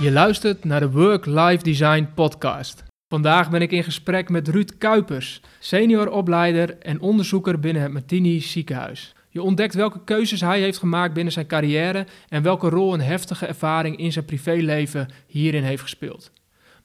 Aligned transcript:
Je 0.00 0.10
luistert 0.12 0.64
naar 0.64 0.80
de 0.80 0.90
Work-Life 0.90 1.62
Design 1.62 2.08
podcast. 2.14 2.84
Vandaag 3.08 3.50
ben 3.50 3.62
ik 3.62 3.70
in 3.70 3.84
gesprek 3.84 4.28
met 4.28 4.48
Ruud 4.48 4.70
Kuipers, 4.78 5.40
senior 5.58 6.10
opleider 6.10 6.78
en 6.78 7.00
onderzoeker 7.00 7.60
binnen 7.60 7.82
het 7.82 7.92
Martini 7.92 8.40
ziekenhuis. 8.40 9.14
Je 9.28 9.42
ontdekt 9.42 9.74
welke 9.74 10.04
keuzes 10.04 10.40
hij 10.40 10.60
heeft 10.60 10.78
gemaakt 10.78 11.14
binnen 11.14 11.32
zijn 11.32 11.46
carrière 11.46 12.06
en 12.28 12.42
welke 12.42 12.68
rol 12.68 12.94
een 12.94 13.00
heftige 13.00 13.46
ervaring 13.46 13.96
in 13.96 14.12
zijn 14.12 14.24
privéleven 14.24 15.08
hierin 15.26 15.62
heeft 15.62 15.82
gespeeld. 15.82 16.30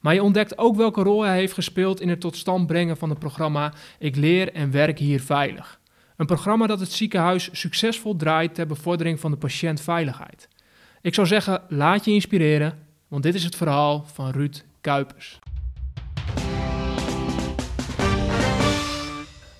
Maar 0.00 0.14
je 0.14 0.22
ontdekt 0.22 0.58
ook 0.58 0.76
welke 0.76 1.02
rol 1.02 1.22
hij 1.22 1.36
heeft 1.36 1.52
gespeeld 1.52 2.00
in 2.00 2.08
het 2.08 2.20
tot 2.20 2.36
stand 2.36 2.66
brengen 2.66 2.96
van 2.96 3.10
het 3.10 3.18
programma 3.18 3.72
Ik 3.98 4.16
leer 4.16 4.52
en 4.52 4.70
werk 4.70 4.98
hier 4.98 5.20
veilig. 5.20 5.80
Een 6.16 6.26
programma 6.26 6.66
dat 6.66 6.80
het 6.80 6.92
ziekenhuis 6.92 7.48
succesvol 7.52 8.16
draait 8.16 8.54
ter 8.54 8.66
bevordering 8.66 9.20
van 9.20 9.30
de 9.30 9.36
patiëntveiligheid. 9.36 10.48
Ik 11.02 11.14
zou 11.14 11.26
zeggen, 11.26 11.62
laat 11.68 12.04
je 12.04 12.12
inspireren, 12.12 12.88
want 13.10 13.22
dit 13.22 13.34
is 13.34 13.44
het 13.44 13.56
verhaal 13.56 14.04
van 14.12 14.30
Ruud 14.30 14.64
Kuipers. 14.80 15.38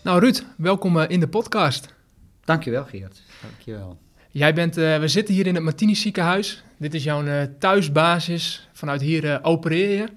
Nou 0.02 0.20
Ruud, 0.20 0.44
welkom 0.56 0.98
eh, 0.98 1.08
in 1.08 1.20
de 1.20 1.28
podcast. 1.28 1.94
Dankjewel 2.44 2.84
Geert, 2.84 3.22
dankjewel. 3.42 3.98
Jij 4.30 4.54
bent, 4.54 4.78
uh, 4.78 4.98
we 4.98 5.08
zitten 5.08 5.34
hier 5.34 5.46
in 5.46 5.54
het 5.54 5.64
Martini 5.64 5.94
ziekenhuis. 5.94 6.62
Dit 6.78 6.94
is 6.94 7.04
jouw 7.04 7.22
uh, 7.22 7.42
thuisbasis. 7.58 8.68
Vanuit 8.72 9.00
hier 9.00 9.24
uh, 9.24 9.36
opereer 9.42 9.90
je. 9.90 10.08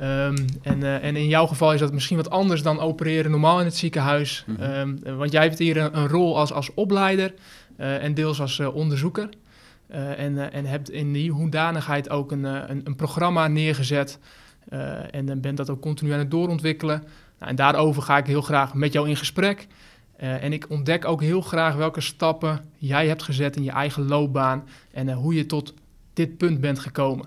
Um, 0.00 0.44
en, 0.62 1.02
en, 1.02 1.16
in 1.16 1.28
jouw 1.28 1.46
geval 1.46 1.72
is 1.72 1.80
dat 1.80 1.92
misschien 1.92 2.16
wat 2.16 2.30
anders 2.30 2.62
dan 2.62 2.80
opereren 2.80 3.30
normaal 3.30 3.58
in 3.58 3.64
het 3.64 3.76
ziekenhuis. 3.76 4.44
Mm 4.46 4.56
-hmm. 4.56 5.04
um, 5.04 5.16
want 5.16 5.32
jij 5.32 5.42
hebt 5.42 5.58
hier 5.58 5.76
een, 5.76 5.98
een 5.98 6.08
rol 6.08 6.38
als, 6.38 6.52
als 6.52 6.74
opleider 6.74 7.34
en 7.76 8.14
deels 8.14 8.40
als 8.40 8.60
onderzoeker. 8.60 9.28
En, 9.88 10.52
en 10.52 10.64
hebt 10.64 10.90
in 10.90 11.12
die 11.12 11.30
hoedanigheid 11.30 12.10
ook 12.10 12.32
een, 12.32 12.44
een, 12.44 12.80
een 12.84 12.96
programma 12.96 13.48
neergezet. 13.48 14.18
en 15.10 15.40
bent 15.40 15.56
dat 15.56 15.70
ook 15.70 15.80
continu 15.80 16.12
aan 16.12 16.18
het 16.18 16.30
doorontwikkelen. 16.30 17.02
Nou, 17.38 17.50
en 17.50 17.56
daarover 17.56 18.02
ga 18.02 18.16
ik 18.16 18.26
heel 18.26 18.42
graag 18.42 18.74
met 18.74 18.92
jou 18.92 19.08
in 19.08 19.16
gesprek. 19.16 19.66
Uh, 20.20 20.44
en 20.44 20.52
ik 20.52 20.70
ontdek 20.70 21.04
ook 21.04 21.22
heel 21.22 21.40
graag 21.40 21.74
welke 21.74 22.00
stappen 22.00 22.60
jij 22.76 23.06
hebt 23.06 23.22
gezet 23.22 23.56
in 23.56 23.62
je 23.62 23.70
eigen 23.70 24.08
loopbaan 24.08 24.64
en 24.90 25.08
uh, 25.08 25.16
hoe 25.16 25.34
je 25.34 25.46
tot 25.46 25.74
dit 26.12 26.36
punt 26.36 26.60
bent 26.60 26.78
gekomen. 26.78 27.26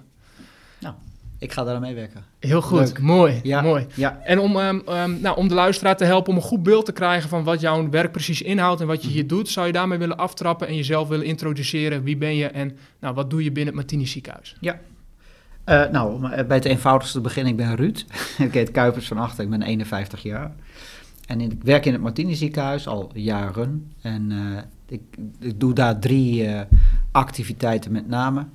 Ik 1.42 1.52
ga 1.52 1.64
daar 1.64 1.76
aan 1.76 1.82
meewerken. 1.82 2.24
Heel 2.40 2.62
goed, 2.62 2.80
Leuk. 2.80 3.00
mooi. 3.00 3.40
Ja, 3.44 3.62
mooi. 3.62 3.86
Ja. 3.96 4.20
En 4.24 4.40
om, 4.40 4.56
um, 4.56 4.82
um, 4.90 5.22
nou, 5.22 5.38
om 5.38 5.48
de 5.48 5.54
luisteraar 5.54 5.98
te 5.98 6.04
helpen 6.04 6.32
om 6.32 6.36
een 6.36 6.44
goed 6.44 6.64
beeld 6.64 6.86
te 6.86 6.92
krijgen 6.92 7.30
van 7.30 7.44
wat 7.44 7.62
jouw 7.62 7.90
werk 7.90 8.12
precies 8.12 8.42
inhoudt 8.42 8.82
en 8.82 8.88
wat 8.88 9.04
je 9.04 9.10
hier 9.10 9.28
doet, 9.28 9.50
zou 9.50 9.68
je 9.68 9.74
daarmee 9.74 9.98
willen 9.98 10.18
aftrappen 10.18 10.68
en 10.68 10.76
jezelf 10.76 11.08
willen 11.08 11.26
introduceren. 11.26 12.04
Wie 12.04 12.18
ben 12.18 12.36
je 12.36 12.48
en 12.48 12.78
nou, 13.00 13.16
wat 13.16 13.30
doe 13.30 13.44
je 13.44 13.52
binnen 13.52 13.66
het 13.66 13.76
Martini 13.76 14.08
ziekenhuis? 14.08 14.56
Ja. 14.60 14.80
Uh, 15.66 15.90
nou, 15.90 16.20
bij 16.44 16.58
het 16.58 16.66
eenvoudigste 16.66 17.22
beginnen, 17.22 17.52
ik 17.52 17.58
ben 17.58 17.76
Ruud. 17.76 18.06
ik 18.48 18.54
heet 18.54 18.72
Kuipers 18.72 19.08
van 19.08 19.18
Achter, 19.18 19.44
ik 19.44 19.50
ben 19.50 19.62
51 19.62 20.24
jaar. 20.24 20.52
En 21.28 21.42
ik 21.42 21.64
werk 21.64 21.86
in 21.86 21.94
het 21.94 22.02
Martini 22.02 22.36
ziekenhuis 22.36 22.88
al 22.88 23.12
jaren. 23.14 23.92
En 24.02 24.32
uh, 24.32 24.58
ik, 24.88 25.02
ik, 25.40 25.60
doe 25.60 25.74
daar 25.74 26.00
drie 26.00 26.44
uh, 26.44 26.62
activiteiten 27.12 27.92
met 27.92 28.08
name. 28.08 28.46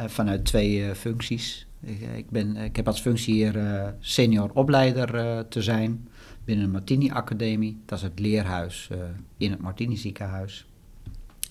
Uh, 0.00 0.06
vanuit 0.06 0.44
twee 0.44 0.94
functies. 0.94 1.66
Ik, 1.86 2.00
ik, 2.00 2.30
ben, 2.30 2.56
ik 2.56 2.76
heb 2.76 2.86
als 2.86 3.00
functie 3.00 3.34
hier 3.34 3.94
senior 4.00 4.50
opleider 4.52 5.48
te 5.48 5.62
zijn 5.62 6.08
binnen 6.44 6.64
de 6.64 6.72
Martini 6.72 7.10
Academie. 7.10 7.82
Dat 7.84 7.98
is 7.98 8.04
het 8.04 8.18
leerhuis 8.18 8.88
in 9.36 9.50
het 9.50 9.60
Martini 9.60 9.96
ziekenhuis. 9.96 10.66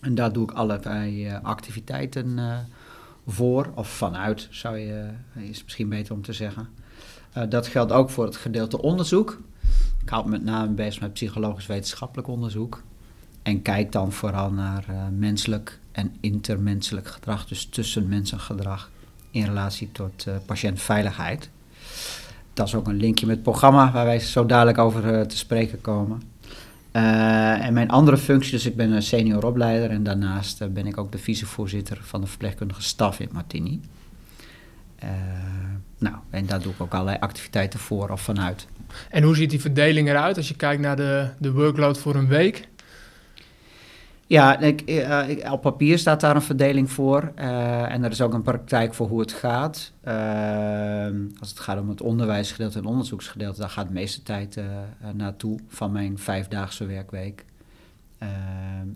En 0.02 0.16
daar 0.16 0.34
doe 0.34 0.44
ik 0.44 0.52
allerlei 0.52 1.40
activiteiten 1.42 2.40
voor, 3.28 3.72
of 3.76 3.88
vanuit 3.88 4.48
zou 4.52 4.78
je, 4.78 5.10
is 5.36 5.64
misschien 5.64 5.90
beter 5.90 6.14
om 6.14 6.22
te 6.22 6.34
zeggen. 6.34 6.68
dat 7.50 7.68
geldt 7.68 7.92
ook 7.92 8.10
voor 8.10 8.26
het 8.26 8.36
gedeelte 8.36 8.82
onderzoek. 8.82 9.42
Ik 10.02 10.10
hou 10.10 10.30
met 10.30 10.44
name 10.44 10.74
bezig 10.74 11.02
met 11.02 11.14
psychologisch 11.14 11.66
wetenschappelijk 11.66 12.28
onderzoek. 12.28 12.84
En 13.44 13.62
kijk 13.62 13.92
dan 13.92 14.12
vooral 14.12 14.52
naar 14.52 14.86
menselijk 15.18 15.80
en 15.92 16.16
intermenselijk 16.20 17.08
gedrag, 17.08 17.46
dus 17.46 17.66
tussenmensengedrag 17.66 18.92
in 19.36 19.46
relatie 19.46 19.90
tot 19.92 20.26
uh, 20.28 20.36
patiëntveiligheid. 20.46 21.50
Dat 22.54 22.68
is 22.68 22.76
ook 22.76 22.88
een 22.88 22.98
linkje 22.98 23.26
met 23.26 23.36
het 23.36 23.44
programma 23.44 23.92
waar 23.92 24.06
wij 24.06 24.20
zo 24.20 24.46
dadelijk 24.46 24.78
over 24.78 25.14
uh, 25.14 25.22
te 25.22 25.38
spreken 25.38 25.82
komen. 25.82 26.22
en 26.92 27.74
mijn 27.74 27.90
andere 27.90 28.18
functie, 28.18 28.52
dus 28.52 28.66
ik 28.66 28.76
ben 28.76 28.92
een 28.92 29.02
senior 29.02 29.46
opleider 29.46 29.90
en 29.90 30.04
daarnaast 30.04 30.74
ben 30.74 30.88
ik 30.88 30.98
ook 30.98 31.12
de 31.12 31.18
vicevoorzitter 31.18 32.00
van 32.02 32.22
de 32.22 32.28
verpleegkundige 32.28 32.82
staf 32.82 33.20
in 33.20 33.30
Martini. 33.32 33.82
nou, 35.98 36.16
en 36.30 36.46
daar 36.46 36.62
doe 36.62 36.72
ik 36.72 36.82
ook 36.82 36.94
allerlei 36.94 37.18
activiteiten 37.20 37.80
voor 37.80 38.10
of 38.10 38.22
vanuit. 38.22 38.68
En 39.10 39.24
hoe 39.24 39.36
ziet 39.36 39.50
die 39.50 39.62
verdeling 39.62 40.10
eruit 40.10 40.38
als 40.38 40.48
je 40.48 40.56
kijkt 40.56 40.82
naar 40.82 40.96
de, 40.96 41.30
de 41.40 41.52
workload 41.52 41.98
voor 41.98 42.16
een 42.16 42.28
week? 42.28 42.68
Ja, 44.28 44.62
uh, 44.62 45.52
op 45.52 45.62
papier 45.62 45.98
staat 45.98 46.22
daar 46.22 46.36
een 46.36 46.42
verdeling 46.42 46.92
voor. 46.92 47.32
Uh, 47.40 47.92
en 47.92 48.04
er 48.04 48.12
is 48.12 48.22
ook 48.22 48.34
een 48.34 48.42
praktijk 48.42 48.94
voor 48.94 49.08
hoe 49.08 49.20
het 49.20 49.34
gaat. 49.34 49.92
Uh, 50.08 51.08
als 51.40 51.50
het 51.50 51.60
gaat 51.60 51.80
om 51.80 51.90
het 51.90 52.02
onderwijsgedeelte 52.02 52.80
en 52.80 52.86
onderzoeksgedeelte, 52.86 53.60
daar 53.60 53.70
gaat 53.70 53.88
de 53.88 53.94
meeste 53.94 54.24
tijd 54.24 54.60
naartoe 55.14 55.60
van 55.68 55.92
mijn 55.92 56.18
vijfdaagse 56.18 56.86
werkweek. 56.86 57.46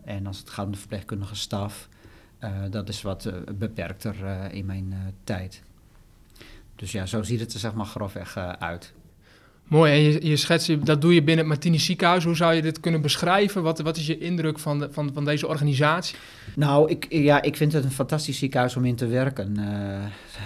en 0.04 0.28
als 0.28 0.40
het 0.40 0.50
gaat 0.50 0.66
om 0.66 0.72
de 0.72 0.78
verpleegkundige 0.78 1.36
staf, 1.36 1.90
dat 2.70 2.90
is 2.90 3.02
wat 3.02 3.32
beperkter 3.58 4.16
in 4.52 4.66
mijn 4.66 4.94
tijd. 5.24 5.64
Dus 6.76 6.92
ja, 6.92 7.06
zo 7.06 7.24
ziet 7.24 7.40
het 7.40 7.54
er 7.54 7.60
zeg 7.60 7.74
maar 7.74 7.86
grofweg 7.86 8.38
uit. 8.60 8.94
Mooi, 9.70 9.92
en 9.92 10.02
je, 10.02 10.38
je 10.68 10.80
dat 10.80 11.02
doe 11.02 11.14
je 11.14 11.24
binnen 11.24 11.38
het 11.38 11.48
Martini 11.48 11.80
ziekenhuis. 11.80 12.24
Hoe 12.24 12.36
zou 12.36 12.54
je 12.54 12.62
dit 12.62 12.80
kunnen 12.80 13.02
beschrijven? 13.02 13.64
Wat, 13.64 13.80
wat 13.80 13.98
is 13.98 14.08
je 14.08 14.18
indruk 14.18 14.60
van, 14.60 14.88
van, 14.92 15.12
van 15.14 15.26
deze 15.26 15.48
organisatie? 15.48 16.16
Nou, 16.56 16.90
ik, 16.90 17.06
ja, 17.10 17.42
ik 17.42 17.56
vind 17.56 17.74
het 17.74 17.84
een 17.84 17.92
fantastisch 17.92 18.38
ziekenhuis 18.38 18.76
om 18.76 18.86
in 18.86 18.96
te 18.96 19.08
werken. 19.08 19.56
Uh, 19.60 19.66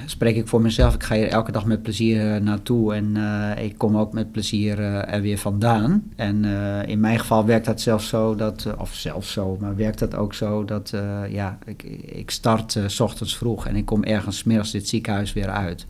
spreek 0.06 0.36
ik 0.36 0.48
voor 0.48 0.62
mezelf. 0.62 0.94
Ik 0.94 1.04
ga 1.04 1.16
hier 1.16 1.28
elke 1.28 1.52
dag 1.52 1.66
met 1.66 1.82
plezier 1.82 2.42
naartoe 2.42 2.94
en 2.94 3.16
uh, 3.18 3.64
ik 3.64 3.78
kom 3.78 3.98
ook 3.98 4.14
met 4.14 4.32
plezier 4.32 4.80
er 4.80 5.22
weer 5.22 5.38
vandaan. 5.38 6.12
En 6.16 6.46
in 6.88 7.00
mijn 7.00 7.20
geval 7.20 7.46
werkt 7.46 7.66
dat 7.66 7.82
zelfs 7.82 8.08
zo, 8.08 8.36
dat, 8.36 8.68
of 8.78 8.94
zelfs 8.94 9.32
zo, 9.32 9.58
maar 9.60 9.76
werkt 9.76 10.00
dat 10.00 10.16
ook 10.16 10.34
zo 10.34 10.66
dat 10.66 10.94
ja, 11.30 11.58
ik, 11.66 11.84
ik 12.06 12.32
start 12.32 12.80
s 12.86 13.00
ochtends 13.00 13.38
vroeg 13.38 13.68
en 13.68 13.76
ik 13.76 13.86
kom 13.86 14.04
ergens 14.04 14.44
middags 14.44 14.72
dit 14.72 14.88
ziekenhuis 14.88 15.34
weer 15.34 15.50
uit. 15.50 15.86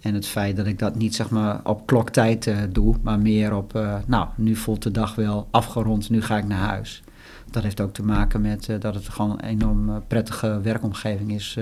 En 0.00 0.14
het 0.14 0.26
feit 0.26 0.56
dat 0.56 0.66
ik 0.66 0.78
dat 0.78 0.94
niet 0.96 1.14
zeg 1.14 1.30
maar 1.30 1.60
op 1.64 1.86
kloktijd 1.86 2.46
uh, 2.46 2.56
doe, 2.70 2.96
maar 3.02 3.18
meer 3.18 3.54
op, 3.54 3.74
uh, 3.74 3.96
nou, 4.06 4.28
nu 4.36 4.56
voelt 4.56 4.82
de 4.82 4.90
dag 4.90 5.14
wel 5.14 5.48
afgerond, 5.50 6.10
nu 6.10 6.22
ga 6.22 6.38
ik 6.38 6.46
naar 6.46 6.68
huis. 6.68 7.02
Dat 7.50 7.62
heeft 7.62 7.80
ook 7.80 7.92
te 7.92 8.02
maken 8.02 8.40
met 8.40 8.68
uh, 8.68 8.80
dat 8.80 8.94
het 8.94 9.08
gewoon 9.08 9.30
een 9.30 9.40
enorm 9.40 10.02
prettige 10.06 10.60
werkomgeving 10.60 11.32
is 11.32 11.58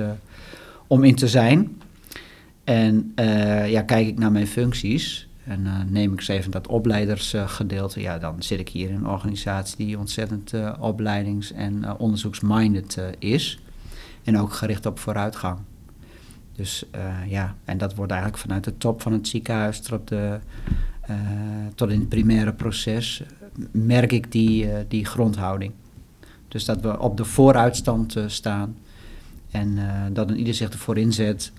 om 0.86 1.04
in 1.04 1.14
te 1.14 1.28
zijn. 1.28 1.80
En 2.64 3.12
ja, 3.66 3.82
kijk 3.82 4.06
ik 4.06 4.18
naar 4.18 4.32
mijn 4.32 4.46
functies 4.46 5.28
en 5.44 5.86
neem 5.90 6.12
ik 6.12 6.18
eens 6.18 6.28
even 6.28 6.50
dat 6.50 6.66
opleidersgedeelte, 6.66 8.00
ja, 8.00 8.18
dan 8.18 8.42
zit 8.42 8.60
ik 8.60 8.68
hier 8.68 8.88
in 8.88 8.94
een 8.94 9.08
organisatie 9.08 9.76
die 9.86 9.98
ontzettend 9.98 10.52
opleidings- 10.78 11.52
en 11.52 11.98
onderzoeksminded 11.98 12.98
is. 13.18 13.60
En 14.24 14.38
ook 14.38 14.52
gericht 14.52 14.86
op 14.86 14.98
vooruitgang. 14.98 15.58
Dus 16.58 16.84
uh, 16.94 17.30
ja, 17.30 17.54
en 17.64 17.78
dat 17.78 17.94
wordt 17.94 18.12
eigenlijk 18.12 18.42
vanuit 18.42 18.64
de 18.64 18.76
top 18.76 19.02
van 19.02 19.12
het 19.12 19.28
ziekenhuis 19.28 19.80
tot, 19.80 20.08
de, 20.08 20.38
uh, 21.10 21.16
tot 21.74 21.90
in 21.90 21.98
het 21.98 22.08
primaire 22.08 22.52
proces, 22.52 23.22
merk 23.70 24.12
ik 24.12 24.32
die, 24.32 24.64
uh, 24.64 24.72
die 24.88 25.04
grondhouding. 25.04 25.72
Dus 26.48 26.64
dat 26.64 26.80
we 26.80 26.98
op 26.98 27.16
de 27.16 27.24
vooruitstand 27.24 28.16
staan 28.26 28.76
en 29.50 29.78
dat 30.12 30.30
een 30.30 30.38
ieder 30.38 30.54
zich 30.54 30.70
ervoor 30.70 30.98
inzet 30.98 31.52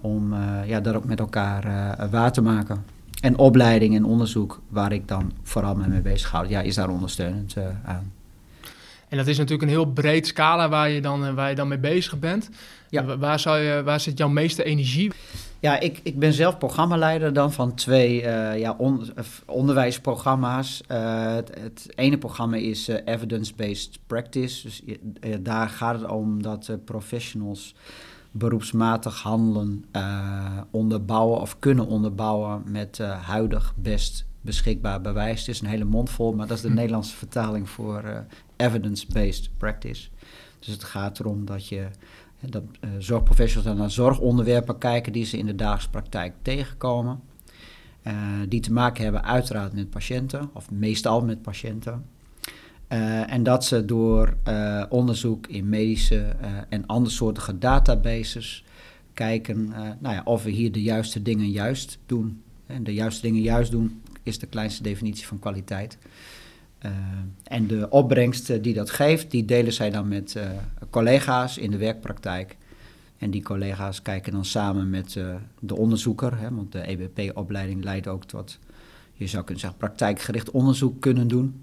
om 0.00 0.34
ja, 0.66 0.80
dat 0.80 0.94
ook 0.94 1.04
met 1.04 1.18
elkaar 1.18 1.62
waar 2.10 2.32
te 2.32 2.40
maken. 2.40 2.84
En 3.20 3.38
opleiding 3.38 3.94
en 3.94 4.04
onderzoek, 4.04 4.60
waar 4.68 4.92
ik 4.92 5.08
dan 5.08 5.32
vooral 5.42 5.74
mee 5.74 6.00
bezig 6.00 6.30
houd, 6.30 6.48
ja, 6.48 6.60
is 6.60 6.74
daar 6.74 6.88
ondersteunend 6.88 7.56
aan. 7.84 8.12
En 9.08 9.16
dat 9.16 9.26
is 9.26 9.36
natuurlijk 9.36 9.62
een 9.62 9.76
heel 9.76 9.92
breed 9.92 10.26
scala 10.26 10.68
waar 10.68 10.90
je 10.90 11.00
dan, 11.00 11.34
waar 11.34 11.48
je 11.48 11.54
dan 11.54 11.68
mee 11.68 11.78
bezig 11.78 12.18
bent. 12.18 12.50
Ja. 12.88 13.16
Waar, 13.18 13.40
zou 13.40 13.58
je, 13.58 13.82
waar 13.82 14.00
zit 14.00 14.18
jouw 14.18 14.28
meeste 14.28 14.64
energie? 14.64 15.12
Ja, 15.60 15.80
ik, 15.80 16.00
ik 16.02 16.18
ben 16.18 16.32
zelf 16.32 16.58
programmaleider 16.58 17.32
dan 17.32 17.52
van 17.52 17.74
twee 17.74 18.22
uh, 18.22 18.58
ja, 18.58 18.74
on, 18.78 19.10
onderwijsprogramma's. 19.46 20.80
Uh, 20.90 21.34
het, 21.34 21.50
het, 21.60 21.86
ene 21.94 22.18
programma 22.18 22.56
is 22.56 22.88
uh, 22.88 22.96
Evidence-Based 23.04 23.98
Practice. 24.06 24.62
Dus 24.62 24.82
daar 25.40 25.68
gaat 25.68 26.00
het 26.00 26.10
om 26.10 26.42
dat 26.42 26.70
professionals 26.84 27.74
beroepsmatig 28.30 29.22
handelen 29.22 29.84
onderbouwen 30.70 31.40
of 31.40 31.58
kunnen 31.58 31.86
onderbouwen 31.86 32.62
met 32.66 32.98
huidig 33.22 33.72
best 33.76 34.26
beschikbaar 34.40 35.00
bewijs. 35.00 35.40
Het 35.40 35.48
is 35.48 35.60
een 35.60 35.66
hele 35.66 35.84
mond 35.84 36.10
vol, 36.10 36.32
maar 36.32 36.46
dat 36.46 36.56
is 36.56 36.62
de 36.62 36.68
hm. 36.68 36.74
Nederlandse 36.74 37.16
vertaling 37.16 37.68
voor 37.68 38.24
evidence-based 38.56 39.50
practice. 39.58 40.08
Dus 40.58 40.68
het 40.68 40.84
gaat 40.84 41.18
erom 41.20 41.44
dat 41.44 41.68
je 41.68 41.88
dat 42.50 42.62
uh, 42.62 42.90
zorgprofessionals 42.98 43.78
naar 43.78 43.90
zorgonderwerpen 43.90 44.78
kijken 44.78 45.12
die 45.12 45.24
ze 45.24 45.38
in 45.38 45.46
de 45.46 45.54
dagelijkse 45.54 45.90
praktijk 45.90 46.34
tegenkomen. 46.42 47.20
Uh, 48.06 48.12
die 48.48 48.60
te 48.60 48.72
maken 48.72 49.02
hebben 49.02 49.24
uiteraard 49.24 49.72
met 49.72 49.90
patiënten, 49.90 50.50
of 50.52 50.70
meestal 50.70 51.24
met 51.24 51.42
patiënten. 51.42 52.04
Uh, 52.88 53.32
en 53.32 53.42
dat 53.42 53.64
ze 53.64 53.84
door 53.84 54.36
onderzoek 54.88 55.46
in 55.46 55.68
medische 55.68 56.36
en 56.68 56.86
andersoortige 56.86 57.58
databases 57.58 58.64
kijken 59.12 59.68
nou 60.00 60.14
ja, 60.14 60.22
of 60.24 60.42
we 60.42 60.50
hier 60.50 60.72
de 60.72 60.82
juiste 60.82 61.22
dingen 61.22 61.50
juist 61.50 61.98
doen. 62.06 62.42
En 62.66 62.84
de 62.84 62.94
juiste 62.94 63.22
dingen 63.22 63.42
juist 63.42 63.70
doen 63.70 64.02
is 64.22 64.38
de 64.38 64.46
kleinste 64.46 64.82
definitie 64.82 65.26
van 65.26 65.38
kwaliteit. 65.38 65.98
Uh, 66.86 66.92
en 67.44 67.66
de 67.66 67.90
opbrengst 67.90 68.62
die 68.62 68.74
dat 68.74 68.90
geeft, 68.90 69.30
die 69.30 69.44
delen 69.44 69.72
zij 69.72 69.90
dan 69.90 70.08
met 70.08 70.34
uh, 70.36 70.42
collega's 70.90 71.58
in 71.58 71.70
de 71.70 71.76
werkpraktijk. 71.76 72.56
En 73.18 73.30
die 73.30 73.42
collega's 73.42 74.02
kijken 74.02 74.32
dan 74.32 74.44
samen 74.44 74.90
met 74.90 75.14
uh, 75.14 75.34
de 75.60 75.76
onderzoeker, 75.76 76.38
hè, 76.38 76.54
want 76.54 76.72
de 76.72 76.80
EBP-opleiding 76.80 77.84
leidt 77.84 78.06
ook 78.06 78.24
tot, 78.24 78.58
je 79.12 79.26
zou 79.26 79.42
kunnen 79.44 79.60
zeggen, 79.60 79.78
praktijkgericht 79.78 80.50
onderzoek 80.50 81.00
kunnen 81.00 81.28
doen. 81.28 81.60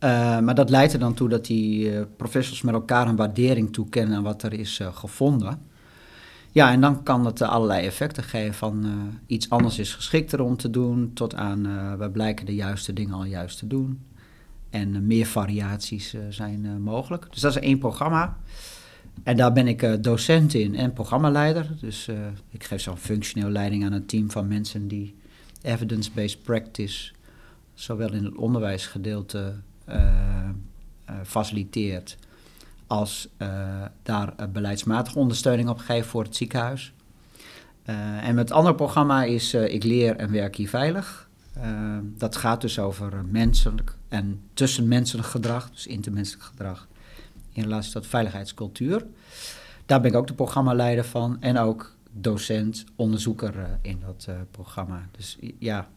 maar 0.00 0.54
dat 0.54 0.70
leidt 0.70 0.92
er 0.92 0.98
dan 0.98 1.14
toe 1.14 1.28
dat 1.28 1.46
die 1.46 2.06
professionals 2.06 2.62
met 2.62 2.74
elkaar 2.74 3.08
een 3.08 3.16
waardering 3.16 3.72
toekennen 3.72 4.16
aan 4.16 4.22
wat 4.22 4.42
er 4.42 4.52
is 4.52 4.80
gevonden. 4.92 5.71
Ja, 6.52 6.70
en 6.70 6.80
dan 6.80 7.02
kan 7.02 7.26
het 7.26 7.42
allerlei 7.42 7.86
effecten 7.86 8.22
geven 8.22 8.54
van 8.54 8.86
uh, 8.86 8.92
iets 9.26 9.50
anders 9.50 9.78
is 9.78 9.94
geschikter 9.94 10.42
om 10.42 10.56
te 10.56 10.70
doen, 10.70 11.10
tot 11.14 11.34
aan 11.34 11.66
uh, 11.66 11.94
we 11.94 12.10
blijken 12.10 12.46
de 12.46 12.54
juiste 12.54 12.92
dingen 12.92 13.14
al 13.14 13.24
juist 13.24 13.58
te 13.58 13.66
doen. 13.66 14.00
En 14.70 14.94
uh, 14.94 15.00
meer 15.00 15.26
variaties 15.26 16.14
zijn 16.28 16.82
mogelijk. 16.82 17.26
Dus 17.30 17.40
dat 17.40 17.56
is 17.56 17.62
één 17.62 17.78
programma. 17.78 18.36
En 19.22 19.36
daar 19.36 19.52
ben 19.52 19.66
ik 19.66 20.02
docent 20.02 20.54
in 20.54 20.74
en 20.74 20.92
programmaleider. 20.92 21.76
Dus 21.80 22.08
ik 22.50 22.64
geef 22.64 22.80
zo'n 22.80 22.96
functioneel 22.96 23.50
leiding 23.50 23.84
aan 23.84 23.92
een 23.92 24.06
team 24.06 24.30
van 24.30 24.48
mensen 24.48 24.88
die 24.88 25.14
evidence-based 25.62 26.42
practice, 26.42 27.12
zowel 27.74 28.12
in 28.12 28.24
het 28.24 28.34
onderwijsgedeelte, 28.34 29.54
faciliteert 31.22 32.16
als 32.92 33.28
uh, 33.38 33.48
daar 34.02 34.34
beleidsmatige 34.52 35.18
ondersteuning 35.18 35.68
op 35.68 35.78
geven 35.78 36.10
voor 36.10 36.22
het 36.22 36.36
ziekenhuis. 36.36 36.92
Uh, 37.86 38.28
en 38.28 38.36
het 38.36 38.50
andere 38.50 38.74
programma 38.74 39.24
is 39.24 39.54
Ik 39.54 39.84
leer 39.84 40.16
en 40.16 40.30
werk 40.30 40.56
hier 40.56 40.68
veilig. 40.68 41.28
dat 42.16 42.36
gaat 42.36 42.60
dus 42.60 42.78
over 42.78 43.24
menselijk 43.24 43.96
en 44.08 44.40
tussenmenselijk 44.54 45.28
gedrag, 45.28 45.70
dus 45.70 45.86
intermenselijk 45.86 46.44
gedrag, 46.44 46.88
in 47.52 47.62
relatie 47.62 47.92
tot 47.92 48.06
veiligheidscultuur. 48.06 49.06
Daar 49.86 50.00
ben 50.00 50.10
ik 50.10 50.16
ook 50.16 50.26
de 50.26 50.34
programmaleider 50.34 51.04
van 51.04 51.36
en 51.40 51.58
ook 51.58 51.96
docent, 52.10 52.84
onderzoeker 52.96 53.78
in 53.82 54.02
dat 54.06 54.28
programma. 54.50 55.08
Dus 55.10 55.38
ja, 55.58 55.88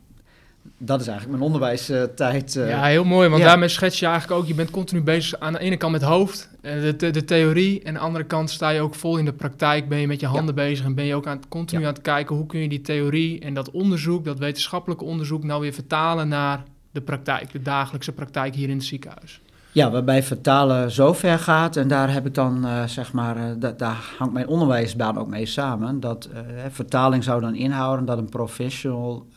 dat 0.78 1.02
is 1.02 1.08
eigenlijk 1.08 1.38
mijn 1.38 1.52
onderwijstijd. 1.52 2.56
Uh, 2.56 2.70
ja, 2.70 2.84
heel 2.84 3.04
mooi, 3.04 3.30
want 3.30 3.44
daarmee 3.44 3.68
schets 3.68 4.00
je 4.00 4.06
eigenlijk 4.06 4.42
ook, 4.42 4.48
je 4.48 4.54
bent 4.54 4.70
continu 4.70 5.02
bezig 5.02 5.40
aan 5.40 5.54
de 5.54 5.60
ene 5.60 5.78
kant 5.78 5.92
met 5.92 6.02
hoofd, 6.02 6.50
de, 6.62 6.94
de, 6.98 7.10
de, 7.10 7.24
theorie, 7.24 7.80
en 7.80 7.88
aan 7.88 7.94
de 7.94 8.00
andere 8.00 8.26
kant 8.26 8.50
sta 8.50 8.70
je 8.70 8.82
ook 8.82 8.96
vol 8.96 9.18
in 9.18 9.26
de 9.26 9.34
praktijk, 9.34 9.90
ben 9.90 10.00
je 10.00 10.08
met 10.08 10.20
je 10.20 10.26
handen 10.26 10.56
bezig 10.56 10.86
en 10.86 10.96
ben 10.96 11.06
je 11.06 11.16
ook 11.16 11.28
aan, 11.28 11.42
continu 11.50 11.82
aan 11.82 11.94
het 11.94 12.02
kijken 12.02 12.36
hoe 12.36 12.46
kun 12.46 12.60
je 12.60 12.70
die 12.70 12.82
theorie 12.82 13.40
en 13.40 13.54
dat 13.54 13.72
onderzoek, 13.72 14.26
dat 14.26 14.40
wetenschappelijke 14.40 15.04
onderzoek, 15.04 15.44
nou 15.44 15.62
weer 15.62 15.74
vertalen 15.74 16.28
naar 16.28 16.64
de 16.92 17.02
praktijk, 17.02 17.52
de 17.52 17.62
dagelijkse 17.62 18.12
praktijk 18.12 18.56
hier 18.56 18.70
in 18.70 18.76
het 18.76 18.86
ziekenhuis. 18.86 19.42
Ja, 19.76 19.92
waarbij 19.92 20.24
vertalen 20.24 20.92
zo 20.92 21.14
ver 21.14 21.40
gaat, 21.40 21.76
en 21.76 21.88
daar 21.88 22.14
heb 22.14 22.26
ik 22.26 22.34
dan, 22.34 22.66
uh, 22.66 22.84
zeg 22.84 23.14
maar, 23.14 23.38
uh, 23.38 23.72
daar 23.78 24.14
hangt 24.18 24.34
mijn 24.34 24.48
onderwijsbaan 24.48 25.18
ook 25.18 25.28
mee 25.28 25.46
samen. 25.46 26.00
Dat 26.00 26.30
uh, 26.34 26.40
vertaling 26.70 27.24
zou 27.24 27.42
dan 27.42 27.56
inhouden 27.56 28.06
dat 28.06 28.18
een 28.18 28.30
professional 28.30 29.28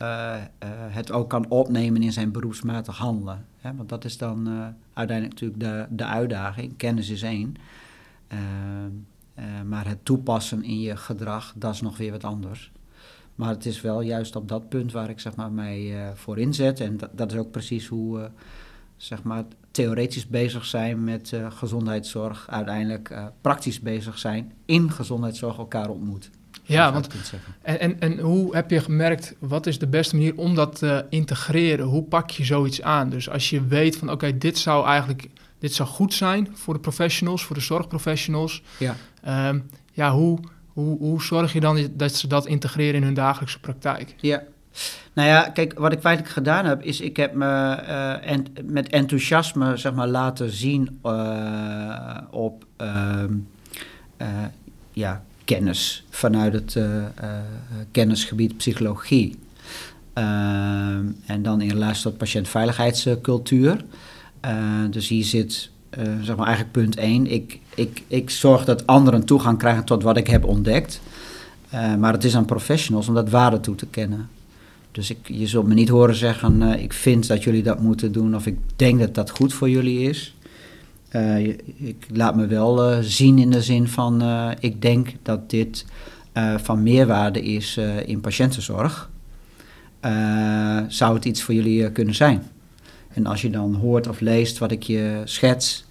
het 0.89 1.11
ook 1.11 1.29
kan 1.29 1.49
opnemen 1.49 2.01
in 2.01 2.11
zijn 2.11 2.31
beroepsmatig 2.31 2.97
handelen. 2.97 3.45
Hè? 3.57 3.75
Want 3.75 3.89
dat 3.89 4.05
is 4.05 4.17
dan 4.17 4.49
uiteindelijk 4.93 5.39
natuurlijk 5.39 5.59
de, 5.59 5.95
de 5.95 6.05
uitdaging. 6.05 6.77
Kennis 6.77 7.09
is 7.09 7.21
één. 7.21 7.55
maar 9.65 9.87
het 9.87 10.05
toepassen 10.05 10.63
in 10.63 10.79
je 10.79 10.97
gedrag, 10.97 11.53
dat 11.55 11.73
is 11.73 11.81
nog 11.81 11.97
weer 11.97 12.11
wat 12.11 12.23
anders. 12.23 12.71
Maar 13.35 13.49
het 13.49 13.65
is 13.65 13.81
wel 13.81 14.01
juist 14.01 14.35
op 14.35 14.47
dat 14.47 14.69
punt 14.69 14.91
waar 14.91 15.09
ik 15.09 15.19
zeg 15.19 15.35
maar, 15.35 15.51
mij 15.51 16.11
voor 16.15 16.37
inzet. 16.37 16.79
En 16.79 16.97
dat, 16.97 17.09
dat 17.13 17.31
is 17.31 17.37
ook 17.37 17.51
precies 17.51 17.87
hoe 17.87 18.29
zeg 18.97 19.23
maar, 19.23 19.43
theoretisch 19.71 20.27
bezig 20.27 20.65
zijn 20.65 21.03
met 21.03 21.31
uh, 21.31 21.51
gezondheidszorg, 21.51 22.45
uiteindelijk 22.49 23.09
uh, 23.09 23.25
praktisch 23.41 23.79
bezig 23.79 24.19
zijn 24.19 24.51
in 24.65 24.91
gezondheidszorg 24.91 25.57
elkaar 25.57 25.89
ontmoet. 25.89 26.29
Ja, 26.63 26.93
want 26.93 27.07
en, 27.61 27.79
en, 27.79 27.99
en 27.99 28.19
hoe 28.19 28.55
heb 28.55 28.69
je 28.69 28.79
gemerkt, 28.79 29.35
wat 29.39 29.67
is 29.67 29.79
de 29.79 29.87
beste 29.87 30.15
manier 30.15 30.35
om 30.35 30.55
dat 30.55 30.75
te 30.75 31.05
integreren? 31.09 31.85
Hoe 31.85 32.03
pak 32.03 32.29
je 32.29 32.43
zoiets 32.43 32.81
aan? 32.81 33.09
Dus 33.09 33.29
als 33.29 33.49
je 33.49 33.67
weet 33.67 33.97
van 33.97 34.11
oké, 34.11 34.37
dit 34.37 34.57
zou 34.57 34.85
eigenlijk 34.85 35.29
dit 35.59 35.73
zou 35.73 35.89
goed 35.89 36.13
zijn 36.13 36.49
voor 36.53 36.73
de 36.73 36.79
professionals, 36.79 37.43
voor 37.43 37.55
de 37.55 37.61
zorgprofessionals. 37.61 38.63
Ja, 38.77 38.95
um, 39.49 39.69
ja 39.91 40.11
hoe, 40.11 40.39
hoe, 40.67 40.97
hoe 40.97 41.23
zorg 41.23 41.53
je 41.53 41.59
dan 41.59 41.87
dat 41.91 42.15
ze 42.15 42.27
dat 42.27 42.45
integreren 42.45 42.95
in 42.95 43.03
hun 43.03 43.13
dagelijkse 43.13 43.59
praktijk? 43.59 44.15
Ja, 44.17 44.43
nou 45.13 45.27
ja, 45.27 45.49
kijk, 45.49 45.79
wat 45.79 45.91
ik 45.91 45.99
feitelijk 45.99 46.33
gedaan 46.33 46.65
heb, 46.65 46.83
is 46.83 47.01
ik 47.01 47.17
heb 47.17 47.33
me 47.33 47.77
uh, 48.27 48.37
met 48.63 48.89
enthousiasme 48.89 49.77
zeg 49.77 49.93
maar, 49.93 50.07
laten 50.07 50.51
zien 50.51 50.99
uh, 51.05 52.17
op 52.31 52.65
ehm, 52.75 53.33
uh, 54.21 54.27
ja, 54.91 55.23
kennis 55.43 56.05
vanuit 56.09 56.53
het 56.53 56.77
kennisgebied 57.91 58.57
psychologie. 58.57 59.39
Ehm, 60.13 61.05
en 61.25 61.41
dan 61.41 61.61
in 61.61 61.69
relatie 61.69 62.03
tot 62.03 62.17
patiëntveiligheidscultuur. 62.17 63.85
dus 64.89 65.07
hier 65.07 65.23
zit 65.23 65.69
zeg 66.21 66.35
maar 66.35 66.47
eigenlijk 66.47 66.71
punt 66.71 66.95
1. 66.95 67.31
Ik, 67.31 67.59
ik, 67.75 68.03
ik 68.07 68.29
zorg 68.29 68.65
dat 68.65 68.87
anderen 68.87 69.25
toegang 69.25 69.57
krijgen 69.57 69.83
tot 69.83 70.03
wat 70.03 70.17
ik 70.17 70.27
heb 70.27 70.45
ontdekt. 70.45 71.01
maar 71.71 72.13
het 72.13 72.23
is 72.23 72.35
aan 72.35 72.45
professionals 72.45 73.07
om 73.07 73.13
dat 73.13 73.29
waarde 73.29 73.59
toe 73.59 73.75
te 73.75 73.85
kennen. 73.85 74.29
Dus 74.91 75.09
ik, 75.09 75.17
je 75.23 75.47
zult 75.47 75.67
me 75.67 75.73
niet 75.73 75.89
horen 75.89 76.15
zeggen, 76.15 76.61
uh, 76.61 76.81
ik 76.81 76.93
vind 76.93 77.27
dat 77.27 77.43
jullie 77.43 77.63
dat 77.63 77.79
moeten 77.79 78.11
doen 78.11 78.35
of 78.35 78.45
ik 78.45 78.57
denk 78.75 78.99
dat 78.99 79.15
dat 79.15 79.29
goed 79.29 79.53
voor 79.53 79.69
jullie 79.69 80.09
is. 80.09 80.35
Uh, 81.11 81.47
ik 81.77 82.05
laat 82.13 82.35
me 82.35 82.47
wel 82.47 82.91
uh, 82.91 82.97
zien 83.01 83.37
in 83.37 83.51
de 83.51 83.61
zin 83.61 83.87
van, 83.87 84.23
ik 84.59 84.81
denk 84.81 85.13
dat 85.23 85.49
dit 85.49 85.85
van 86.57 86.83
meerwaarde 86.83 87.41
is 87.41 87.77
in 88.05 88.21
patiëntenzorg. 88.21 89.09
zou 90.87 91.13
het 91.13 91.25
iets 91.25 91.41
voor 91.41 91.53
jullie 91.53 91.91
kunnen 91.91 92.15
zijn? 92.15 92.43
En 93.13 93.25
als 93.25 93.41
je 93.41 93.49
dan 93.49 93.73
hoort 93.73 94.07
of 94.07 94.19
leest 94.19 94.57
wat 94.57 94.71
ik 94.71 94.83
je 94.83 95.21
schets, 95.23 95.85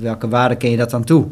welke 0.00 0.28
waarde 0.28 0.56
ken 0.56 0.70
je 0.70 0.76
dat 0.76 0.90
dan 0.90 1.04
toe? 1.04 1.26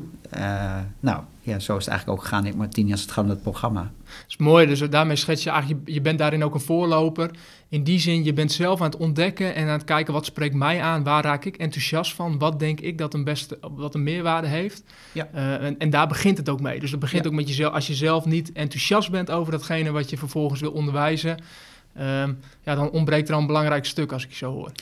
nou, 1.00 1.22
ja, 1.40 1.58
zo 1.58 1.76
is 1.76 1.84
het 1.84 1.88
eigenlijk 1.88 2.08
ook 2.08 2.24
gegaan 2.24 2.46
in 2.46 2.56
Martini 2.56 2.92
als 2.92 3.00
het 3.00 3.10
gaat 3.10 3.24
om 3.24 3.30
het 3.30 3.42
programma. 3.42 3.90
Dat 4.20 4.28
is 4.28 4.36
mooi, 4.36 4.66
dus 4.66 4.80
daarmee 4.80 5.16
schets 5.16 5.42
je 5.42 5.50
eigenlijk, 5.50 5.86
je, 5.86 5.94
je 5.94 6.00
bent 6.00 6.18
daarin 6.18 6.44
ook 6.44 6.54
een 6.54 6.60
voorloper. 6.60 7.30
In 7.68 7.84
die 7.84 7.98
zin, 7.98 8.24
je 8.24 8.32
bent 8.32 8.52
zelf 8.52 8.80
aan 8.80 8.86
het 8.86 8.96
ontdekken 8.96 9.54
en 9.54 9.66
aan 9.66 9.72
het 9.72 9.84
kijken 9.84 10.12
wat 10.12 10.24
spreekt 10.24 10.54
mij 10.54 10.82
aan, 10.82 11.04
waar 11.04 11.22
raak 11.22 11.44
ik 11.44 11.56
enthousiast 11.56 12.14
van, 12.14 12.38
wat 12.38 12.58
denk 12.58 12.80
ik 12.80 12.98
dat 12.98 13.14
een 13.14 13.24
beste, 13.24 13.58
wat 13.60 13.94
een 13.94 14.02
meerwaarde 14.02 14.46
heeft. 14.46 14.82
Ja. 15.12 15.28
Uh, 15.34 15.64
en, 15.64 15.78
en, 15.78 15.90
daar 15.90 16.06
begint 16.06 16.38
het 16.38 16.48
ook 16.48 16.60
mee. 16.60 16.80
Dus 16.80 16.90
dat 16.90 17.00
begint 17.00 17.26
ook 17.26 17.32
met 17.32 17.48
jezelf, 17.48 17.74
als 17.74 17.86
je 17.86 17.94
zelf 17.94 18.24
niet 18.24 18.52
enthousiast 18.52 19.10
bent 19.10 19.30
over 19.30 19.52
datgene 19.52 19.90
wat 19.90 20.10
je 20.10 20.18
vervolgens 20.18 20.60
wil 20.60 20.72
onderwijzen, 20.72 21.42
uh, 21.96 22.04
ja, 22.62 22.74
dan 22.74 22.90
ontbreekt 22.90 23.28
er 23.28 23.34
al 23.34 23.40
een 23.40 23.46
belangrijk 23.46 23.84
stuk 23.84 24.12
als 24.12 24.24
ik 24.24 24.30
je 24.30 24.36
zo 24.36 24.52
hoor. 24.52 24.72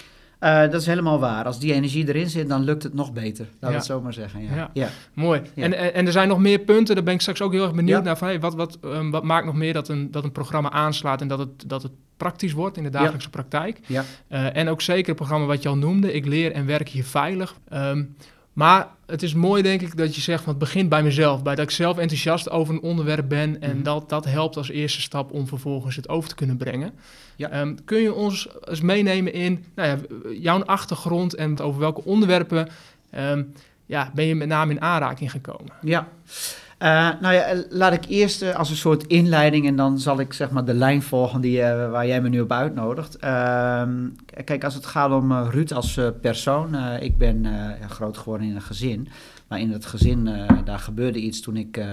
Uh, 0.40 0.60
dat 0.60 0.74
is 0.74 0.86
helemaal 0.86 1.18
waar. 1.18 1.44
Als 1.44 1.58
die 1.58 1.72
energie 1.72 2.08
erin 2.08 2.30
zit, 2.30 2.48
dan 2.48 2.64
lukt 2.64 2.82
het 2.82 2.94
nog 2.94 3.12
beter. 3.12 3.46
Laat 3.60 3.70
ja. 3.70 3.76
het 3.76 3.86
zo 3.86 4.00
maar 4.00 4.12
zeggen. 4.12 4.42
Ja. 4.42 4.54
ja. 4.54 4.70
ja. 4.72 4.88
Mooi. 5.14 5.42
En, 5.54 5.74
en, 5.74 5.94
en, 5.94 6.06
er 6.06 6.12
zijn 6.12 6.28
nog 6.28 6.38
meer 6.38 6.58
punten. 6.58 6.94
Daar 6.94 7.04
ben 7.04 7.14
ik 7.14 7.20
straks 7.20 7.42
ook 7.42 7.52
heel 7.52 7.62
erg 7.62 7.74
benieuwd 7.74 8.04
naar. 8.04 8.18
Van, 8.18 8.28
hey, 8.28 8.40
wat, 8.40 8.54
wat, 8.54 8.78
um, 8.84 9.10
wat 9.10 9.24
maakt 9.24 9.46
nog 9.46 9.54
meer 9.54 9.72
dat 9.72 9.88
een, 9.88 10.10
dat 10.10 10.24
een 10.24 10.32
programma 10.32 10.70
aanslaat 10.70 11.20
en 11.20 11.28
dat 11.28 11.38
het, 11.38 11.68
dat 11.68 11.82
het 11.82 11.92
praktisch 12.16 12.52
wordt 12.52 12.76
in 12.76 12.82
de 12.82 12.90
dagelijkse 12.90 13.30
praktijk? 13.30 13.80
Ja. 13.86 14.04
Uh, 14.28 14.56
en 14.56 14.68
ook 14.68 14.80
zeker 14.80 15.06
het 15.06 15.16
programma 15.16 15.46
wat 15.46 15.62
je 15.62 15.68
al 15.68 15.76
noemde. 15.76 16.12
Ik 16.12 16.26
leer 16.26 16.52
en 16.52 16.66
werk 16.66 16.88
hier 16.88 17.04
veilig. 17.04 17.54
Um, 17.72 18.16
maar 18.52 18.88
het 19.06 19.22
is 19.22 19.34
mooi, 19.34 19.62
denk 19.62 19.80
ik, 19.80 19.96
dat 19.96 20.14
je 20.14 20.20
zegt 20.20 20.42
van 20.42 20.52
het 20.52 20.58
begint 20.58 20.88
bij 20.88 21.02
mezelf. 21.02 21.42
Bij 21.42 21.54
dat 21.54 21.64
ik 21.64 21.70
zelf 21.70 21.98
enthousiast 21.98 22.50
over 22.50 22.74
een 22.74 22.82
onderwerp 22.82 23.28
ben. 23.28 23.60
En 23.60 23.76
mm. 23.76 23.82
dat, 23.82 24.08
dat 24.08 24.24
helpt 24.24 24.56
als 24.56 24.70
eerste 24.70 25.00
stap 25.00 25.32
om 25.32 25.46
vervolgens 25.46 25.96
het 25.96 26.08
over 26.08 26.28
te 26.28 26.34
kunnen 26.34 26.56
brengen. 26.56 26.92
Ja. 27.36 27.60
Um, 27.60 27.84
kun 27.84 27.98
je 27.98 28.14
ons 28.14 28.48
eens 28.64 28.80
meenemen 28.80 29.32
in 29.32 29.64
nou 29.74 29.88
ja, 29.88 29.98
jouw 30.32 30.64
achtergrond 30.64 31.34
en 31.34 31.60
over 31.60 31.80
welke 31.80 32.04
onderwerpen 32.04 32.68
um, 33.14 33.52
ja, 33.86 34.10
ben 34.14 34.24
je 34.24 34.34
met 34.34 34.48
name 34.48 34.72
in 34.72 34.80
aanraking 34.80 35.30
gekomen? 35.30 35.72
Ja. 35.82 36.08
Nou 37.20 37.34
ja, 37.34 37.62
laat 37.68 37.92
ik 37.92 38.04
eerst 38.08 38.54
als 38.54 38.70
een 38.70 38.76
soort 38.76 39.06
inleiding 39.06 39.66
en 39.66 39.76
dan 39.76 39.98
zal 39.98 40.20
ik 40.20 40.32
zeg 40.32 40.50
maar 40.50 40.64
de 40.64 40.74
lijn 40.74 41.02
volgen 41.02 41.40
die, 41.40 41.62
waar 41.62 42.06
jij 42.06 42.20
me 42.20 42.28
nu 42.28 42.40
op 42.40 42.52
uitnodigt. 42.52 43.16
Ehm, 43.16 44.08
kijk, 44.44 44.64
als 44.64 44.74
het 44.74 44.86
gaat 44.86 45.10
om 45.10 45.32
Ruud 45.32 45.72
als 45.72 46.00
persoon, 46.20 46.74
ik 47.00 47.18
ben 47.18 47.46
groot 47.88 48.18
geworden 48.18 48.46
in 48.46 48.54
een 48.54 48.62
gezin. 48.62 49.08
Maar 49.48 49.60
in 49.60 49.70
het 49.70 49.86
gezin, 49.86 50.46
daar 50.64 50.78
gebeurde 50.78 51.18
iets 51.18 51.40
toen 51.40 51.56
ik 51.56 51.84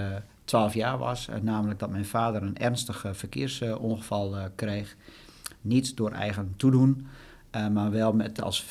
12 0.44 0.74
jaar 0.74 0.98
was. 0.98 1.28
namelijk 1.42 1.78
dat 1.78 1.90
mijn 1.90 2.04
vader 2.04 2.42
een 2.42 2.58
ernstig 2.58 3.04
verkeersongeval 3.12 4.36
kreeg. 4.54 4.96
Niet 5.60 5.96
door 5.96 6.10
eigen 6.10 6.54
toedoen, 6.56 7.06
maar 7.72 7.90
wel 7.90 8.12
met 8.12 8.42
als 8.42 8.66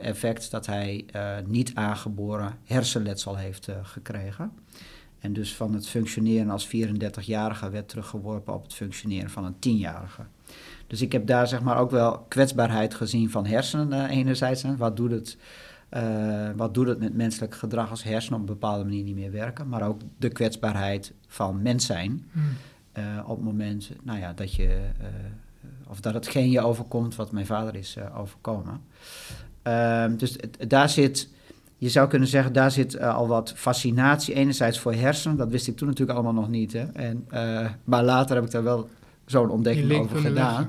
effect 0.00 0.50
dat 0.50 0.66
hij 0.66 1.04
niet 1.46 1.74
aangeboren 1.74 2.52
hersenletsel 2.64 3.36
heeft 3.36 3.68
gekregen. 3.82 4.52
En 5.22 5.32
dus 5.32 5.54
van 5.54 5.74
het 5.74 5.88
functioneren 5.88 6.50
als 6.50 6.66
34-jarige 6.66 7.70
werd 7.70 7.88
teruggeworpen 7.88 8.54
op 8.54 8.62
het 8.62 8.74
functioneren 8.74 9.30
van 9.30 9.44
een 9.44 9.54
10-jarige. 9.54 10.22
Dus 10.86 11.02
ik 11.02 11.12
heb 11.12 11.26
daar 11.26 11.48
zeg 11.48 11.62
maar 11.62 11.78
ook 11.78 11.90
wel 11.90 12.18
kwetsbaarheid 12.18 12.94
gezien 12.94 13.30
van 13.30 13.46
hersenen 13.46 14.08
enerzijds. 14.08 14.64
Wat 14.76 14.96
doet 14.96 15.10
het 15.10 15.36
uh, 15.96 16.50
wat 16.56 16.74
doet 16.74 16.86
het 16.86 16.98
met 16.98 17.14
menselijk 17.14 17.54
gedrag 17.54 17.90
als 17.90 18.02
hersenen 18.02 18.40
op 18.40 18.48
een 18.48 18.54
bepaalde 18.54 18.84
manier 18.84 19.02
niet 19.02 19.14
meer 19.14 19.30
werken? 19.30 19.68
Maar 19.68 19.88
ook 19.88 20.00
de 20.18 20.28
kwetsbaarheid 20.28 21.12
van 21.26 21.62
mens 21.62 21.86
zijn. 21.86 22.28
Hmm. 22.32 22.42
Uh, 22.98 23.04
op 23.26 23.36
het 23.36 23.44
moment 23.44 23.90
nou 24.02 24.18
ja, 24.18 24.32
dat 24.32 24.54
je 24.54 24.90
uh, 25.00 25.06
of 25.88 26.00
dat 26.00 26.14
hetgeen 26.14 26.50
je 26.50 26.60
overkomt 26.60 27.16
wat 27.16 27.32
mijn 27.32 27.46
vader 27.46 27.74
is 27.74 27.96
overkomen. 28.16 28.80
Uh, 29.66 30.04
dus 30.16 30.36
daar 30.68 30.88
zit, 30.88 31.28
je 31.82 31.88
zou 31.88 32.08
kunnen 32.08 32.28
zeggen, 32.28 32.52
daar 32.52 32.70
zit 32.70 32.94
uh, 32.94 33.14
al 33.14 33.26
wat 33.26 33.52
fascinatie. 33.56 34.34
Enerzijds 34.34 34.78
voor 34.78 34.94
hersenen, 34.94 35.36
dat 35.36 35.48
wist 35.48 35.68
ik 35.68 35.76
toen 35.76 35.88
natuurlijk 35.88 36.18
allemaal 36.18 36.42
nog 36.42 36.50
niet. 36.50 36.72
Hè? 36.72 36.84
En, 36.92 37.26
uh, 37.34 37.68
maar 37.84 38.04
later 38.04 38.34
heb 38.34 38.44
ik 38.44 38.50
daar 38.50 38.62
wel 38.62 38.88
zo'n 39.26 39.50
ontdekking 39.50 39.98
over 39.98 40.18
gedaan. 40.18 40.68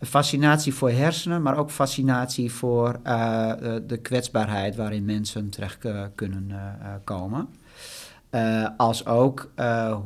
Ja. 0.00 0.06
Fascinatie 0.06 0.74
voor 0.74 0.90
hersenen, 0.90 1.42
maar 1.42 1.56
ook 1.56 1.70
fascinatie 1.70 2.52
voor 2.52 3.00
de 3.86 3.98
kwetsbaarheid 4.02 4.76
waarin 4.76 5.04
mensen 5.04 5.50
terecht 5.50 5.78
kunnen 6.14 6.60
komen. 7.04 7.48
als 8.76 9.06
ook 9.06 9.50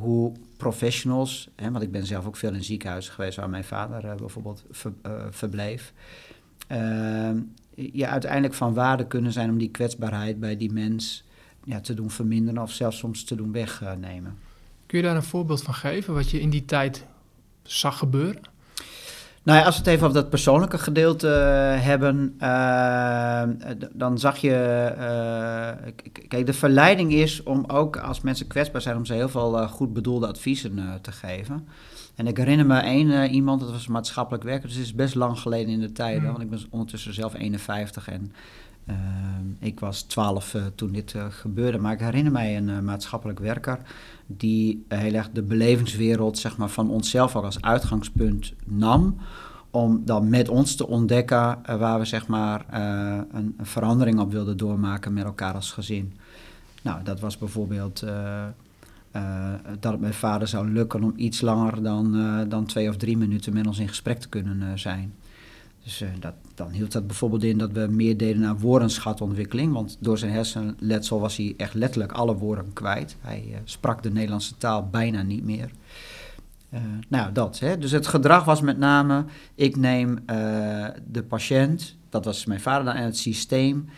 hoe 0.01 0.33
professionals, 0.57 1.49
hè, 1.57 1.71
want 1.71 1.85
ik 1.85 1.93
ben 1.93 2.07
zelf 2.07 2.27
ook 2.27 2.37
veel 2.37 2.55
in 2.55 2.65
ziekenhuizen 2.65 3.13
geweest 3.13 3.37
waar 3.37 3.51
mijn 3.51 3.65
vader 3.65 4.17
bijvoorbeeld 4.17 4.65
ver, 4.71 4.93
verbleef. 5.31 5.93
Ja, 7.75 8.09
uiteindelijk 8.09 8.55
van 8.55 8.75
waarde 8.75 9.07
kunnen 9.07 9.33
zijn 9.33 9.51
om 9.51 9.59
die 9.59 9.71
kwetsbaarheid 9.71 10.41
bij 10.41 10.57
die 10.57 10.73
mens 10.73 11.25
ja, 11.65 11.81
te 11.81 11.95
doen 11.95 12.11
verminderen 12.11 12.63
of 12.63 12.71
zelfs 12.71 12.99
soms 12.99 13.25
te 13.25 13.35
doen 13.35 13.53
wegnemen. 13.53 14.39
Kun 14.87 14.99
je 14.99 15.05
daar 15.05 15.17
een 15.17 15.23
voorbeeld 15.23 15.63
van 15.63 15.75
geven 15.75 16.15
wat 16.15 16.31
je 16.31 16.41
in 16.41 16.51
die 16.51 16.65
tijd 16.65 17.07
zag 17.63 17.99
gebeuren? 17.99 18.43
Nou 19.45 19.59
ja, 19.59 19.65
als 19.65 19.75
we 19.75 19.81
het 19.81 19.91
even 19.91 20.07
over 20.07 20.21
dat 20.21 20.31
persoonlijke 20.31 20.79
gedeelte 20.79 21.27
uh, 21.29 21.85
hebben, 21.85 22.37
uh, 22.41 23.43
dan 23.93 24.19
zag 24.19 24.37
je. 24.37 24.95
Uh, 24.99 25.93
kijk, 26.29 26.47
de 26.47 26.53
verleiding 26.53 27.13
is 27.13 27.43
om 27.43 27.65
ook 27.67 27.97
als 27.97 28.21
mensen 28.21 28.47
kwetsbaar 28.47 28.81
zijn, 28.81 28.97
om 28.97 29.05
ze 29.05 29.15
heel 29.15 29.29
veel 29.29 29.69
goed 29.69 29.93
bedoelde 29.93 30.27
adviezen 30.27 30.99
te 31.01 31.13
geven. 31.13 31.69
En 32.15 32.27
ik 32.27 32.37
herinner 32.37 32.67
me 32.67 32.79
één 32.79 33.31
iemand, 33.31 33.61
dat 33.61 33.71
was 33.71 33.87
maatschappelijk 33.87 34.45
werker, 34.45 34.69
dus 34.69 34.77
het 34.77 34.87
is 34.87 34.95
best 34.95 35.15
lang 35.15 35.39
geleden 35.39 35.73
in 35.73 35.81
de 35.81 35.93
tijden, 35.93 36.23
mm. 36.23 36.29
want 36.29 36.41
ik 36.41 36.51
ben 36.51 36.61
ondertussen 36.71 37.15
zelf 37.15 37.35
51 37.35 38.09
en 38.09 38.33
ik 39.59 39.81
was 39.81 40.03
12 40.03 40.57
toen 40.75 40.93
dit 40.93 41.15
gebeurde. 41.29 41.79
Maar 41.79 41.93
ik 41.93 42.01
herinner 42.01 42.33
mij 42.33 42.57
een 42.57 42.85
maatschappelijk 42.85 43.39
werker 43.39 43.79
die 44.27 44.85
heel 44.89 45.15
erg 45.15 45.31
de 45.31 45.43
belevingswereld 45.43 46.39
zeg 46.39 46.57
maar, 46.57 46.69
van 46.69 46.91
onszelf 46.91 47.37
ook 47.37 47.45
als 47.45 47.63
uitgangspunt 47.63 48.53
nam. 48.65 49.17
Om 49.71 50.03
dan 50.05 50.29
met 50.29 50.49
ons 50.49 50.75
te 50.75 50.87
ontdekken 50.87 51.59
waar 51.79 51.99
we 51.99 52.05
zeg 52.05 52.27
maar, 52.27 52.65
een, 52.71 53.55
een, 53.59 53.67
verandering 53.67 54.21
op 54.21 54.33
wilden 54.33 54.57
doormaken 54.57 55.13
met 55.13 55.25
elkaar 55.25 55.55
als 55.55 55.71
gezin. 55.71 56.13
Nou, 56.83 57.03
dat 57.03 57.21
was 57.21 57.39
bijvoorbeeld 57.39 58.05
dat 59.81 59.93
het 59.93 60.01
mijn 60.01 60.15
vader 60.15 60.49
zou 60.49 60.71
lukken 60.71 61.05
om 61.05 61.13
iets 61.17 61.41
langer 61.41 61.83
dan, 61.83 62.17
dan 62.49 62.67
twee 62.67 62.89
of 62.89 62.97
drie 62.97 63.17
minuten 63.17 63.53
met 63.53 63.67
ons 63.67 63.79
in 63.79 63.89
gesprek 63.89 64.19
te 64.19 64.29
kunnen 64.29 64.79
zijn. 64.79 65.13
Dus 65.85 66.05
dat, 66.21 66.35
dan 66.55 66.71
hield 66.71 66.93
dat 66.93 67.07
bijvoorbeeld 67.07 67.45
in 67.45 67.59
dat 67.59 67.73
we 67.73 67.87
meer 67.91 68.17
deden 68.17 68.41
naar 68.41 68.59
woordenschatontwikkeling. 68.59 69.73
Want 69.73 69.97
door 70.01 70.19
zijn 70.19 70.33
hersenletsel 70.33 71.21
was 71.21 71.37
hij 71.37 71.55
echt 71.57 71.75
letterlijk 71.75 72.13
alle 72.13 72.35
woorden 72.35 72.73
kwijt. 72.73 73.17
Hij 73.21 73.61
sprak 73.65 74.03
de 74.03 74.11
Nederlandse 74.11 74.57
taal 74.57 74.89
bijna 74.91 75.23
niet 75.23 75.45
meer. 75.45 75.71
Nou, 77.09 77.33
dat. 77.33 77.59
Hè. 77.59 77.79
Dus 77.79 77.91
het 77.91 78.07
gedrag 78.07 78.45
was 78.45 78.61
met 78.61 78.79
name: 78.79 79.25
ik 79.55 79.77
neem 79.77 80.19
de 81.11 81.23
patiënt, 81.29 81.97
dat 82.09 82.25
was 82.25 82.47
mijn 82.47 82.61
vader 82.61 82.85
dan, 82.85 82.95
en 82.95 83.05
het 83.05 83.19
systeem. 83.19 83.89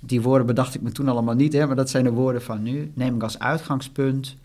Die 0.00 0.22
woorden 0.22 0.46
bedacht 0.46 0.74
ik 0.74 0.80
me 0.80 0.92
toen 0.92 1.08
allemaal 1.08 1.34
niet, 1.34 1.52
hè, 1.52 1.66
maar 1.66 1.76
dat 1.76 1.90
zijn 1.90 2.04
de 2.04 2.10
woorden 2.10 2.42
van 2.42 2.62
nu. 2.62 2.92
Neem 2.94 3.14
ik 3.14 3.22
als 3.22 3.38
uitgangspunt. 3.38 4.36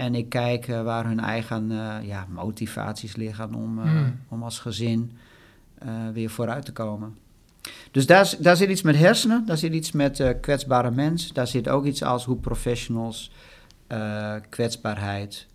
En 0.00 0.14
ik 0.14 0.28
kijk 0.28 0.66
waar 0.66 1.04
hun 1.04 1.20
eigen 1.20 1.72
ja, 2.02 2.26
motivaties 2.28 3.16
liggen 3.16 3.54
om, 3.54 3.78
hmm. 3.78 4.20
om 4.28 4.42
als 4.42 4.58
gezin 4.58 5.12
weer 6.12 6.30
vooruit 6.30 6.64
te 6.64 6.72
komen. 6.72 7.16
Dus 7.90 8.06
daar, 8.06 8.34
daar 8.38 8.56
zit 8.56 8.70
iets 8.70 8.82
met 8.82 8.96
hersenen, 8.96 9.46
daar 9.46 9.56
zit 9.56 9.72
iets 9.72 9.92
met 9.92 10.36
kwetsbare 10.40 10.90
mens, 10.90 11.32
daar 11.32 11.46
zit 11.46 11.68
ook 11.68 11.84
iets 11.84 12.02
als 12.02 12.24
hoe 12.24 12.36
professionals 12.36 13.32
kwetsbaarheid 14.48 15.46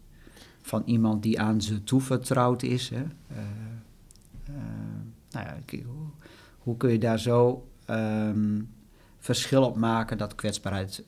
van 0.61 0.83
iemand 0.85 1.23
die 1.23 1.39
aan 1.39 1.61
ze 1.61 1.83
toevertrouwd 1.83 2.63
is. 2.63 2.89
Hè. 2.89 3.03
nou 5.31 5.45
ja, 5.45 5.57
hoe, 5.69 6.07
hoe, 6.57 6.77
kun 6.77 6.91
je 6.91 6.97
daar 6.99 7.19
zo 7.19 7.67
um, 7.89 8.69
verschil 9.19 9.63
op 9.63 9.77
maken 9.77 10.17
dat 10.17 10.35
kwetsbaarheid 10.35 11.03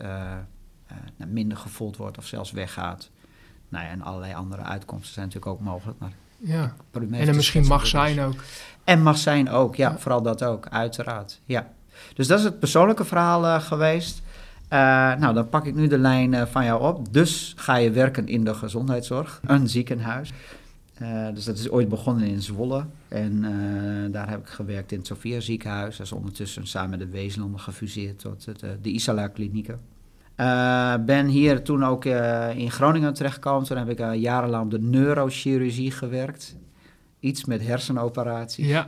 nou, 1.18 1.32
minder 1.32 1.58
gevoeld 1.58 1.98
wordt 1.98 2.18
of 2.18 2.26
zelfs 2.26 2.52
weggaat? 2.52 3.10
Nou 3.70 3.86
ja, 3.86 3.92
en 3.92 4.02
allerlei 4.02 4.34
andere 4.34 4.62
uitkomsten 4.62 5.14
zijn 5.14 5.26
natuurlijk 5.26 5.54
ook 5.54 5.62
mogelijk. 5.62 6.00
Maar 6.00 6.12
ja. 6.38 6.74
En 7.12 7.36
misschien 7.36 7.66
mag 7.66 7.88
zijn 7.88 8.22
ook. 8.22 8.36
En 8.84 9.02
mag 9.02 9.18
zijn 9.18 9.50
ook, 9.50 9.76
ja, 9.76 9.98
vooral 9.98 10.22
dat 10.22 10.44
ook, 10.44 10.68
uiteraard. 10.70 11.42
Ja. 11.46 11.68
Dus 12.14 12.28
dat 12.28 12.40
is 12.40 12.46
het 12.46 12.60
persoonlijke 12.60 13.06
verhaal 13.06 13.44
uh, 13.44 13.62
geweest. 13.62 14.22
Uh, 14.74 14.80
nou, 15.16 15.34
dan 15.34 15.50
pak 15.50 15.66
ik 15.66 15.76
nu 15.76 15.88
de 15.88 15.98
lijn 15.98 16.34
uh, 16.34 16.46
van 16.46 16.66
jou 16.66 16.82
op. 16.82 17.14
Dus 17.14 17.54
ga 17.58 17.76
je 17.76 17.92
werken 17.92 18.28
in 18.28 18.44
de 18.44 18.54
gezondheidszorg, 18.54 19.40
een 19.46 19.70
ziekenhuis. 19.70 20.34
dus 21.34 21.46
dat 21.46 21.58
is 21.58 21.70
ooit 21.70 21.90
begonnen 21.90 22.28
in 22.28 22.42
Zwolle. 22.42 22.86
En 23.08 23.42
daar 24.12 24.30
heb 24.30 24.40
ik 24.40 24.48
gewerkt 24.48 24.92
in 24.92 24.98
het 24.98 25.08
Sophia 25.08 25.40
ziekenhuis. 25.40 25.98
Dat 25.98 26.06
is 26.06 26.12
ondertussen 26.12 26.68
samen 26.68 26.90
met 26.90 27.00
de 27.00 27.08
Wezenlanden 27.08 27.60
gefuseerd 27.60 28.20
tot 28.20 28.46
het, 28.46 28.60
de 28.82 28.90
Isala 28.90 29.28
klinieken. 29.28 29.80
Ben 31.06 31.26
hier 31.26 31.64
toen 31.64 31.86
ook 31.86 32.06
in 32.56 32.72
Groningen 32.72 33.14
terechtgekomen. 33.14 33.68
Toen 33.68 33.78
heb 33.78 33.90
ik 33.90 34.16
jarenlang 34.16 34.64
op 34.64 34.72
de 34.72 34.80
neurochirurgie 34.80 35.92
gewerkt 35.92 36.56
iets 37.20 37.46
met 37.46 37.68
hersenoperaties. 37.68 38.68
Ja. 38.68 38.88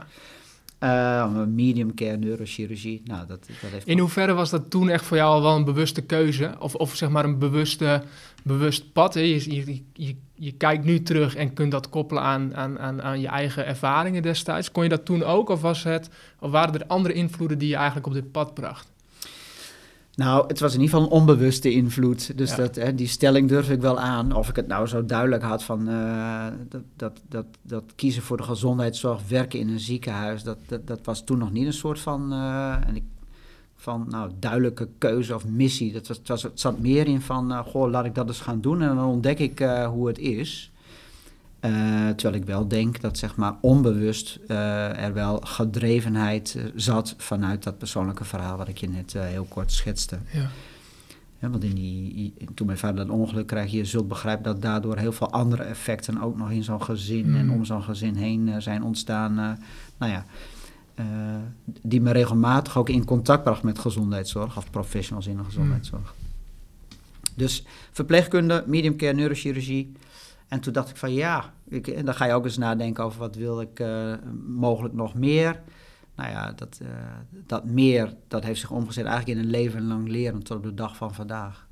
Medium 1.47 1.93
care 1.93 2.17
neurochirurgie. 2.17 3.01
Nou, 3.05 3.27
dat, 3.27 3.47
dat 3.61 3.71
heeft 3.71 3.87
In 3.87 3.99
hoeverre 3.99 4.33
was 4.33 4.49
dat 4.49 4.69
toen 4.69 4.89
echt 4.89 5.05
voor 5.05 5.17
jou 5.17 5.33
al 5.33 5.41
wel 5.41 5.55
een 5.55 5.65
bewuste 5.65 6.01
keuze? 6.01 6.55
Of, 6.59 6.75
of 6.75 6.95
zeg 6.95 7.09
maar 7.09 7.25
een 7.25 7.39
bewuste, 7.39 8.03
bewust 8.43 8.93
pad? 8.93 9.13
Hè? 9.13 9.19
Je, 9.19 9.55
je, 9.55 9.81
je, 9.93 10.15
je, 10.33 10.51
kijkt 10.51 10.83
nu 10.83 11.03
terug 11.03 11.35
en 11.35 11.53
kunt 11.53 11.71
dat 11.71 11.89
koppelen 11.89 12.23
aan, 12.23 12.55
aan, 12.55 12.79
aan, 12.79 13.01
aan 13.01 13.21
je 13.21 13.27
eigen 13.27 13.65
ervaringen 13.65 14.21
destijds. 14.21 14.71
Kon 14.71 14.83
je 14.83 14.89
dat 14.89 15.05
toen 15.05 15.23
ook? 15.23 15.49
Of, 15.49 15.61
was 15.61 15.83
het, 15.83 16.09
of 16.39 16.51
waren 16.51 16.73
er 16.73 16.87
andere 16.87 17.13
invloeden 17.13 17.57
die 17.57 17.69
je 17.69 17.75
eigenlijk 17.75 18.07
op 18.07 18.13
dit 18.13 18.31
pad 18.31 18.53
bracht? 18.53 18.91
Nou, 20.19 20.47
het 20.47 20.59
was 20.59 20.73
in 20.73 20.81
ieder 20.81 20.95
geval 20.95 21.11
een 21.11 21.19
onbewuste 21.19 21.71
invloed. 21.71 22.37
Dus 22.37 22.55
dat, 22.55 22.75
hè, 22.75 22.95
die 22.95 23.07
stelling 23.07 23.49
durf 23.49 23.69
ik 23.69 23.81
wel 23.81 23.99
aan. 23.99 24.35
Of 24.35 24.49
ik 24.49 24.55
het 24.55 24.67
nou 24.67 24.87
zo 24.87 25.05
duidelijk 25.05 25.43
had 25.43 25.63
van 25.63 25.89
uh, 25.89 26.45
dat, 26.69 26.81
dat, 26.95 27.21
dat, 27.27 27.45
dat, 27.61 27.83
kiezen 27.95 28.21
voor 28.21 28.37
de 28.37 28.43
gezondheidszorg, 28.43 29.27
werken 29.27 29.59
in 29.59 29.69
een 29.69 29.79
ziekenhuis, 29.79 30.43
dat, 30.43 30.57
dat, 30.67 30.87
dat 30.87 30.99
was 31.03 31.23
toen 31.23 31.37
nog 31.37 31.51
niet 31.51 31.65
een 31.65 31.73
soort 31.73 31.99
van, 31.99 32.33
uh, 32.33 32.87
en 32.87 32.95
ik, 32.95 33.03
van 33.75 34.05
nou, 34.09 34.31
duidelijke 34.39 34.87
keuze 34.97 35.35
of 35.35 35.45
missie. 35.45 35.93
Dat 35.93 36.07
was, 36.07 36.17
het, 36.17 36.27
was, 36.27 36.43
het 36.43 36.59
zat 36.59 36.79
meer 36.79 37.07
in 37.07 37.21
van, 37.21 37.51
uh, 37.51 37.59
goh, 37.59 37.89
laat 37.89 38.05
ik 38.05 38.15
dat 38.15 38.27
eens 38.27 38.41
gaan 38.41 38.61
doen 38.61 38.81
en 38.81 38.95
dan 38.95 39.07
ontdek 39.07 39.39
ik 39.39 39.59
hoe 39.89 40.07
het 40.07 40.17
is. 40.17 40.71
Uh, 41.65 42.09
terwijl 42.09 42.41
ik 42.41 42.45
wel 42.45 42.67
denk 42.67 43.01
dat 43.01 43.17
zeg 43.17 43.35
maar 43.35 43.55
onbewust 43.61 44.39
uh, 44.47 45.03
er 45.03 45.13
wel 45.13 45.39
gedrevenheid 45.39 46.55
uh, 46.57 46.63
zat 46.75 47.15
vanuit 47.17 47.63
dat 47.63 47.77
persoonlijke 47.77 48.23
verhaal 48.23 48.57
wat 48.57 48.67
ik 48.67 48.77
je 48.77 48.89
net 48.89 49.13
heel 49.13 49.43
kort 49.43 49.71
schetste. 49.71 50.17
Ja. 50.31 50.49
ja 51.39 51.49
want 51.49 51.63
in 51.63 51.75
die, 51.75 52.33
toen 52.53 52.65
mijn 52.65 52.77
vader 52.77 53.07
dat 53.07 53.15
ongeluk 53.15 53.47
kreeg, 53.47 53.71
je 53.71 53.85
zult 53.85 54.07
begrijpen 54.07 54.43
dat 54.43 54.61
daardoor 54.61 54.97
heel 54.97 55.11
veel 55.11 55.31
andere 55.31 55.63
effecten 55.63 56.21
ook 56.21 56.37
nog 56.37 56.51
in 56.51 56.63
zo'n 56.63 56.83
gezin 56.83 57.35
en 57.35 57.45
mm. 57.45 57.51
om 57.51 57.65
zo'n 57.65 57.83
gezin 57.83 58.15
heen 58.15 58.61
zijn 58.61 58.83
ontstaan. 58.83 59.33
nou 59.97 60.11
ja, 60.11 60.25
die 61.81 62.01
me 62.01 62.11
regelmatig 62.11 62.77
ook 62.77 62.89
in 62.89 63.05
contact 63.05 63.43
bracht 63.43 63.63
met 63.63 63.79
gezondheidszorg 63.79 64.57
of 64.57 64.69
professionals 64.69 65.27
in 65.27 65.37
de 65.37 65.43
gezondheidszorg. 65.43 66.13
Dus 67.35 67.65
verpleegkunde, 67.91 68.63
medium 68.67 68.95
care, 68.95 69.13
neurochirurgie. 69.13 69.91
En 70.49 70.59
toen 70.59 70.73
dacht 70.73 70.89
ik 70.89 70.97
van 70.97 71.13
ja, 71.13 71.53
ik, 71.67 71.87
en 71.87 72.05
dan 72.05 72.13
ga 72.13 72.25
je 72.25 72.33
ook 72.33 72.43
eens 72.43 72.57
nadenken 72.57 73.03
over 73.03 73.19
wat 73.19 73.35
wil 73.35 73.61
ik 73.61 73.79
uh, 73.79 74.13
mogelijk 74.47 74.93
nog 74.93 75.13
meer. 75.13 75.61
Nou 76.15 76.29
ja, 76.29 76.51
dat, 76.51 76.79
uh, 76.81 76.87
dat 77.29 77.65
meer, 77.65 78.13
dat 78.27 78.43
heeft 78.43 78.59
zich 78.59 78.71
omgezet 78.71 79.05
eigenlijk 79.05 79.37
in 79.37 79.45
een 79.45 79.51
leven 79.51 79.87
lang 79.87 80.07
leren 80.07 80.43
tot 80.43 80.57
op 80.57 80.63
de 80.63 80.73
dag 80.73 80.95
van 80.95 81.13
vandaag. 81.13 81.67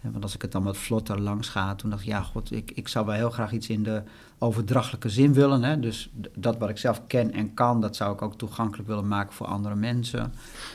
want 0.00 0.22
als 0.22 0.34
ik 0.34 0.42
het 0.42 0.52
dan 0.52 0.62
wat 0.62 0.76
vlotter 0.76 1.20
langs 1.20 1.48
ga, 1.48 1.74
toen 1.74 1.90
dacht 1.90 2.02
ik, 2.02 2.08
ja, 2.08 2.22
god, 2.22 2.52
ik, 2.52 2.70
ik 2.70 2.88
zou 2.88 3.06
wel 3.06 3.14
heel 3.14 3.30
graag 3.30 3.52
iets 3.52 3.68
in 3.68 3.82
de 3.82 4.02
overdrachtelijke 4.38 5.08
zin 5.08 5.32
willen. 5.32 5.62
Hè? 5.62 5.80
Dus 5.80 6.10
dat 6.34 6.58
wat 6.58 6.68
ik 6.68 6.78
zelf 6.78 7.06
ken 7.06 7.32
en 7.32 7.54
kan, 7.54 7.80
dat 7.80 7.96
zou 7.96 8.12
ik 8.12 8.22
ook 8.22 8.38
toegankelijk 8.38 8.88
willen 8.88 9.08
maken 9.08 9.32
voor 9.32 9.46
andere 9.46 9.74
mensen. 9.74 10.32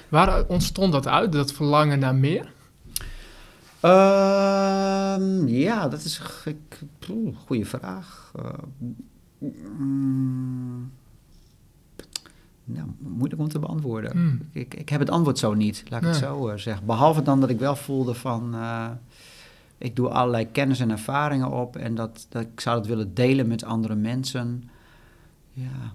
Waar 0.10 0.48
ontstond 0.48 0.92
dat 0.92 1.08
uit, 1.08 1.32
dat 1.32 1.54
verlangen 1.54 2.00
naar 2.00 2.16
meer? 2.16 2.54
Uh, 3.82 5.48
ja, 5.48 5.88
dat 5.88 6.04
is 6.04 6.22
een 7.08 7.36
goede 7.36 7.66
vraag. 7.66 8.32
Uh, 8.40 8.50
mm, 9.78 10.92
nou, 12.64 12.88
moeilijk 13.00 13.42
om 13.42 13.48
te 13.48 13.60
beantwoorden. 13.60 14.12
Hmm. 14.12 14.40
Ik, 14.52 14.74
ik 14.74 14.90
heb 14.90 15.00
het 15.00 15.10
antwoord 15.10 15.40
zo 15.40 15.54
niet, 15.54 15.84
laat 15.88 16.02
ik 16.02 16.08
het 16.08 16.16
zo 16.16 16.50
uh, 16.50 16.58
zeggen. 16.58 16.86
Behalve 16.86 17.22
dan 17.22 17.40
dat 17.40 17.50
ik 17.50 17.60
wel 17.60 17.76
voelde 17.76 18.14
van... 18.14 18.56
Uh, 18.56 18.90
ik 19.78 19.96
doe 19.96 20.10
allerlei 20.10 20.52
kennis 20.52 20.80
en 20.80 20.92
ervaringen 20.92 21.52
op... 21.52 21.76
en 21.76 21.96
dat, 21.96 22.26
dat 22.30 22.42
ik 22.42 22.60
zou 22.60 22.78
het 22.78 22.88
willen 22.88 23.14
delen 23.14 23.48
met 23.48 23.64
andere 23.64 23.96
mensen. 23.96 24.70
Ja... 25.54 25.94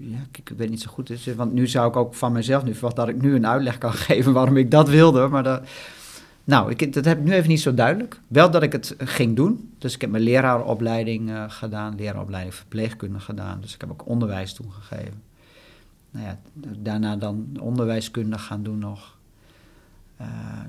Ja, 0.00 0.18
ik, 0.32 0.52
weet 0.56 0.70
niet 0.70 0.80
zo 0.80 0.90
goed. 0.90 1.06
Dus, 1.06 1.34
want 1.34 1.52
nu 1.52 1.66
zou 1.66 1.88
ik 1.88 1.96
ook 1.96 2.14
van 2.14 2.32
mezelf 2.32 2.64
nu 2.64 2.72
verwachten 2.72 3.06
dat 3.06 3.14
ik 3.14 3.22
nu 3.22 3.34
een 3.34 3.46
uitleg 3.46 3.78
kan 3.78 3.92
geven 4.08 4.32
waarom 4.32 4.56
ik 4.56 4.70
dat 4.70 4.88
wilde. 4.88 5.28
Maar 5.28 5.42
dat, 5.42 5.62
nou, 6.44 6.70
ik, 6.70 6.92
dat 6.92 7.04
heb 7.04 7.18
ik 7.18 7.24
nu 7.24 7.32
even 7.32 7.48
niet 7.48 7.60
zo 7.60 7.74
duidelijk. 7.74 8.20
Wel 8.26 8.50
dat 8.50 8.62
ik 8.62 8.72
het 8.72 8.94
ging 8.98 9.36
doen. 9.36 9.72
Dus 9.78 9.94
ik 9.94 10.00
heb 10.00 10.10
mijn 10.10 10.22
leraaropleiding 10.22 11.28
uh, 11.30 11.44
gedaan, 11.48 11.94
leraaropleiding 11.96 12.54
verpleegkunde 12.54 13.20
gedaan. 13.20 13.60
Dus 13.60 13.74
ik 13.74 13.80
heb 13.80 13.90
ook 13.90 14.06
onderwijs 14.06 14.54
toen 14.54 14.72
gegeven. 14.72 15.22
Nou 16.10 16.26
ja, 16.26 16.38
daarna 16.78 17.16
dan 17.16 17.56
onderwijskunde 17.60 18.38
gaan 18.38 18.62
doen 18.62 18.78
nog. 18.78 19.16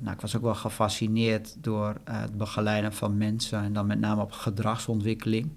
Nou, 0.02 0.16
ik 0.16 0.22
was 0.22 0.36
ook 0.36 0.42
wel 0.42 0.56
gefascineerd 0.56 1.56
door 1.62 1.96
het 2.04 2.38
begeleiden 2.38 2.94
van 2.94 3.18
mensen 3.18 3.64
en 3.64 3.74
dan 3.74 3.88
met 3.88 4.00
name 4.00 4.22
op 4.22 4.32
gedragsontwikkeling. 4.32 5.50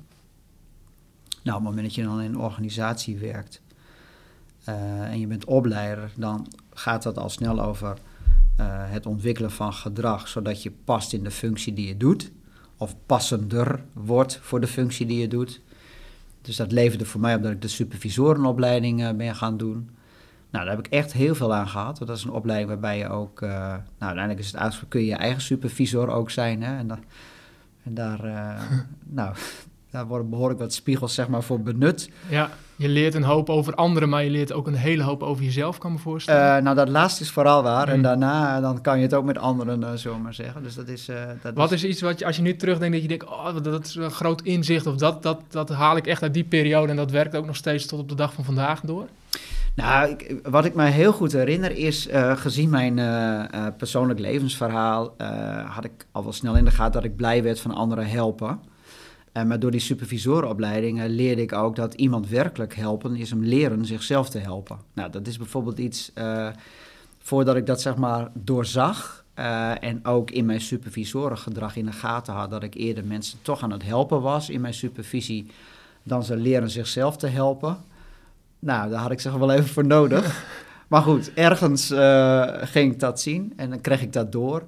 Nou, 1.42 1.58
op 1.58 1.64
het 1.64 1.74
moment 1.74 1.82
dat 1.82 1.94
je 1.94 2.02
dan 2.02 2.20
in 2.20 2.32
een 2.32 2.38
organisatie 2.38 3.18
werkt 3.18 3.60
en 4.64 5.20
je 5.20 5.26
bent 5.26 5.44
opleider, 5.44 6.10
dan 6.16 6.46
gaat 6.72 7.02
dat 7.02 7.18
al 7.18 7.28
snel 7.28 7.60
over 7.60 7.96
uh, 8.60 8.66
het 8.68 9.06
ontwikkelen 9.06 9.50
van 9.50 9.72
gedrag, 9.72 10.28
zodat 10.28 10.62
je 10.62 10.72
past 10.84 11.12
in 11.12 11.24
de 11.24 11.30
functie 11.30 11.72
die 11.72 11.86
je 11.86 11.96
doet, 11.96 12.30
of 12.76 12.96
passender 13.06 13.82
wordt 13.92 14.38
voor 14.42 14.60
de 14.60 14.66
functie 14.66 15.06
die 15.06 15.18
je 15.18 15.28
doet. 15.28 15.60
Dus 16.40 16.56
dat 16.56 16.72
leverde 16.72 17.04
voor 17.04 17.20
mij 17.20 17.34
op 17.34 17.42
dat 17.42 17.52
ik 17.52 17.62
de 17.62 17.68
supervisorenopleiding 17.68 19.00
uh, 19.00 19.10
ben 19.10 19.36
gaan 19.36 19.56
doen. 19.56 19.90
Nou, 20.50 20.64
daar 20.64 20.76
heb 20.76 20.86
ik 20.86 20.92
echt 20.92 21.12
heel 21.12 21.34
veel 21.34 21.54
aan 21.54 21.68
gehad. 21.68 21.98
Want 21.98 22.10
dat 22.10 22.18
is 22.18 22.24
een 22.24 22.30
opleiding 22.30 22.68
waarbij 22.70 22.98
je 22.98 23.08
ook, 23.08 23.40
nou 23.40 23.82
uiteindelijk 23.98 24.38
is 24.38 24.46
het 24.46 24.56
uitgesproken, 24.56 24.98
kun 24.98 25.00
je 25.00 25.06
je 25.06 25.16
eigen 25.16 25.42
supervisor 25.42 26.08
ook 26.08 26.30
zijn. 26.30 26.62
Hè? 26.62 26.76
En, 26.76 26.90
en 27.82 27.94
daar, 27.94 28.20
nou, 29.04 29.34
daar 29.92 30.06
worden 30.06 30.30
behoorlijk 30.30 30.60
wat 30.60 30.72
spiegels 30.72 31.14
zeg 31.14 31.28
maar, 31.28 31.42
voor 31.42 31.60
benut. 31.60 32.10
Ja, 32.28 32.50
je 32.76 32.88
leert 32.88 33.14
een 33.14 33.22
hoop 33.22 33.50
over 33.50 33.74
anderen, 33.74 34.08
maar 34.08 34.24
je 34.24 34.30
leert 34.30 34.52
ook 34.52 34.66
een 34.66 34.74
hele 34.74 35.02
hoop 35.02 35.22
over 35.22 35.44
jezelf, 35.44 35.78
kan 35.78 35.92
me 35.92 35.98
voorstellen. 35.98 36.56
Uh, 36.56 36.62
nou, 36.62 36.76
dat 36.76 36.88
laatste 36.88 37.22
is 37.22 37.30
vooral 37.30 37.62
waar. 37.62 37.88
En 37.88 37.96
mm. 37.96 38.02
daarna 38.02 38.60
dan 38.60 38.80
kan 38.80 38.96
je 38.96 39.02
het 39.02 39.14
ook 39.14 39.24
met 39.24 39.38
anderen, 39.38 39.80
uh, 39.80 39.92
zo 39.92 40.18
maar 40.18 40.34
zeggen. 40.34 40.62
Dus 40.62 40.74
dat 40.74 40.88
is... 40.88 41.08
Uh, 41.08 41.16
dat 41.42 41.54
wat 41.54 41.72
is... 41.72 41.84
iets 41.84 42.00
wat 42.00 42.18
je, 42.18 42.26
als 42.26 42.36
je 42.36 42.42
nu 42.42 42.56
terugdenkt, 42.56 42.92
dat 42.92 43.02
je 43.02 43.08
denkt, 43.08 43.24
oh, 43.24 43.62
dat 43.62 43.86
is 43.86 43.94
een 43.94 44.10
groot 44.10 44.42
inzicht, 44.42 44.86
of 44.86 44.96
dat, 44.96 45.22
dat, 45.22 45.40
dat 45.48 45.68
haal 45.68 45.96
ik 45.96 46.06
echt 46.06 46.22
uit 46.22 46.34
die 46.34 46.44
periode 46.44 46.90
en 46.90 46.96
dat 46.96 47.10
werkt 47.10 47.36
ook 47.36 47.46
nog 47.46 47.56
steeds 47.56 47.86
tot 47.86 48.00
op 48.00 48.08
de 48.08 48.14
dag 48.14 48.32
van 48.32 48.44
vandaag 48.44 48.80
door? 48.80 49.06
Nou, 49.74 50.10
ik, 50.10 50.36
wat 50.42 50.64
ik 50.64 50.74
me 50.74 50.84
heel 50.84 51.12
goed 51.12 51.32
herinner 51.32 51.76
is, 51.76 52.08
gezien 52.34 52.70
mijn 52.70 52.94
persoonlijk 53.76 54.18
levensverhaal, 54.20 55.14
had 55.66 55.84
ik 55.84 56.06
al 56.12 56.22
wel 56.22 56.32
snel 56.32 56.56
in 56.56 56.64
de 56.64 56.70
gaten 56.70 56.92
dat 56.92 57.04
ik 57.04 57.16
blij 57.16 57.42
werd 57.42 57.60
van 57.60 57.74
anderen 57.74 58.06
helpen. 58.06 58.60
Uh, 59.32 59.42
maar 59.42 59.58
door 59.58 59.70
die 59.70 59.80
supervisorenopleidingen 59.80 61.08
leerde 61.08 61.42
ik 61.42 61.52
ook 61.52 61.76
dat 61.76 61.94
iemand 61.94 62.28
werkelijk 62.28 62.74
helpen 62.74 63.16
is 63.16 63.30
hem 63.30 63.44
leren 63.44 63.84
zichzelf 63.84 64.30
te 64.30 64.38
helpen. 64.38 64.78
Nou, 64.92 65.10
dat 65.10 65.26
is 65.26 65.38
bijvoorbeeld 65.38 65.78
iets, 65.78 66.10
uh, 66.14 66.48
voordat 67.18 67.56
ik 67.56 67.66
dat 67.66 67.80
zeg 67.80 67.96
maar 67.96 68.30
doorzag 68.34 69.24
uh, 69.38 69.84
en 69.84 70.04
ook 70.04 70.30
in 70.30 70.44
mijn 70.44 70.60
supervisorengedrag 70.60 71.76
in 71.76 71.86
de 71.86 71.92
gaten 71.92 72.34
had, 72.34 72.50
dat 72.50 72.62
ik 72.62 72.74
eerder 72.74 73.04
mensen 73.04 73.38
toch 73.42 73.62
aan 73.62 73.70
het 73.70 73.82
helpen 73.82 74.20
was 74.20 74.50
in 74.50 74.60
mijn 74.60 74.74
supervisie, 74.74 75.46
dan 76.02 76.24
ze 76.24 76.36
leren 76.36 76.70
zichzelf 76.70 77.16
te 77.16 77.26
helpen. 77.26 77.76
Nou, 78.58 78.90
daar 78.90 79.00
had 79.00 79.10
ik 79.10 79.20
zeg 79.20 79.32
wel 79.32 79.52
even 79.52 79.68
voor 79.68 79.86
nodig. 79.86 80.44
maar 80.88 81.02
goed, 81.02 81.34
ergens 81.34 81.86
ging 82.70 82.92
ik 82.92 83.00
dat 83.00 83.20
zien 83.20 83.52
en 83.56 83.70
dan 83.70 83.80
kreeg 83.80 84.02
ik 84.02 84.12
dat 84.12 84.32
door. 84.32 84.62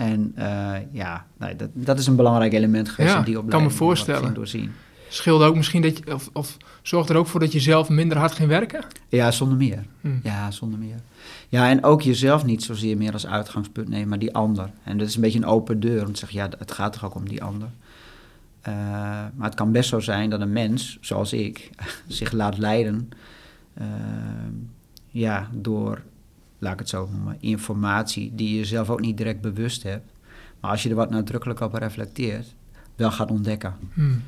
En 0.00 0.34
uh, 0.38 0.72
ja, 0.92 1.26
nee, 1.38 1.56
dat, 1.56 1.68
dat 1.72 1.98
is 1.98 2.06
een 2.06 2.16
belangrijk 2.16 2.52
element 2.52 2.88
geweest 2.88 3.14
ja, 3.14 3.22
die 3.22 3.38
opleiding. 3.38 3.52
kan 3.52 3.62
me 3.62 3.70
voorstellen. 3.70 4.34
Doorzien. 4.34 4.72
Scheelde 5.08 5.44
ook 5.44 5.56
misschien 5.56 5.82
dat 5.82 5.98
je, 5.98 6.14
of, 6.14 6.30
of 6.32 6.56
zorgt 6.82 7.08
er 7.08 7.16
ook 7.16 7.26
voor 7.26 7.40
dat 7.40 7.52
je 7.52 7.60
zelf 7.60 7.88
minder 7.88 8.18
hard 8.18 8.32
ging 8.32 8.48
werken? 8.48 8.84
Ja, 9.08 9.30
zonder 9.30 9.56
meer. 9.56 9.84
Hm. 10.00 10.08
Ja, 10.22 10.50
zonder 10.50 10.78
meer. 10.78 10.96
Ja, 11.48 11.68
en 11.68 11.84
ook 11.84 12.02
jezelf 12.02 12.44
niet 12.44 12.62
zozeer 12.62 12.96
meer 12.96 13.12
als 13.12 13.26
uitgangspunt 13.26 13.88
nemen, 13.88 14.08
maar 14.08 14.18
die 14.18 14.34
ander. 14.34 14.70
En 14.84 14.98
dat 14.98 15.08
is 15.08 15.14
een 15.14 15.20
beetje 15.20 15.38
een 15.38 15.46
open 15.46 15.80
deur 15.80 16.06
om 16.06 16.12
te 16.12 16.18
zeggen, 16.18 16.38
ja, 16.38 16.48
het 16.58 16.72
gaat 16.72 16.92
toch 16.92 17.04
ook 17.04 17.14
om 17.14 17.28
die 17.28 17.42
ander. 17.42 17.68
Uh, 18.68 18.74
maar 19.34 19.46
het 19.48 19.54
kan 19.54 19.72
best 19.72 19.88
zo 19.88 20.00
zijn 20.00 20.30
dat 20.30 20.40
een 20.40 20.52
mens, 20.52 20.98
zoals 21.00 21.32
ik, 21.32 21.70
zich 22.06 22.32
laat 22.32 22.58
leiden 22.58 23.10
uh, 23.80 23.86
ja, 25.10 25.48
door 25.52 26.02
laat 26.60 26.72
ik 26.72 26.78
het 26.78 26.88
zo 26.88 27.08
noemen, 27.12 27.36
informatie 27.40 28.34
die 28.34 28.56
je 28.56 28.64
zelf 28.64 28.90
ook 28.90 29.00
niet 29.00 29.16
direct 29.16 29.40
bewust 29.40 29.82
hebt. 29.82 30.12
Maar 30.60 30.70
als 30.70 30.82
je 30.82 30.88
er 30.88 30.94
wat 30.94 31.10
nadrukkelijk 31.10 31.60
op 31.60 31.74
reflecteert, 31.74 32.54
wel 32.96 33.10
gaat 33.10 33.30
ontdekken. 33.30 33.74
Hmm. 33.94 34.22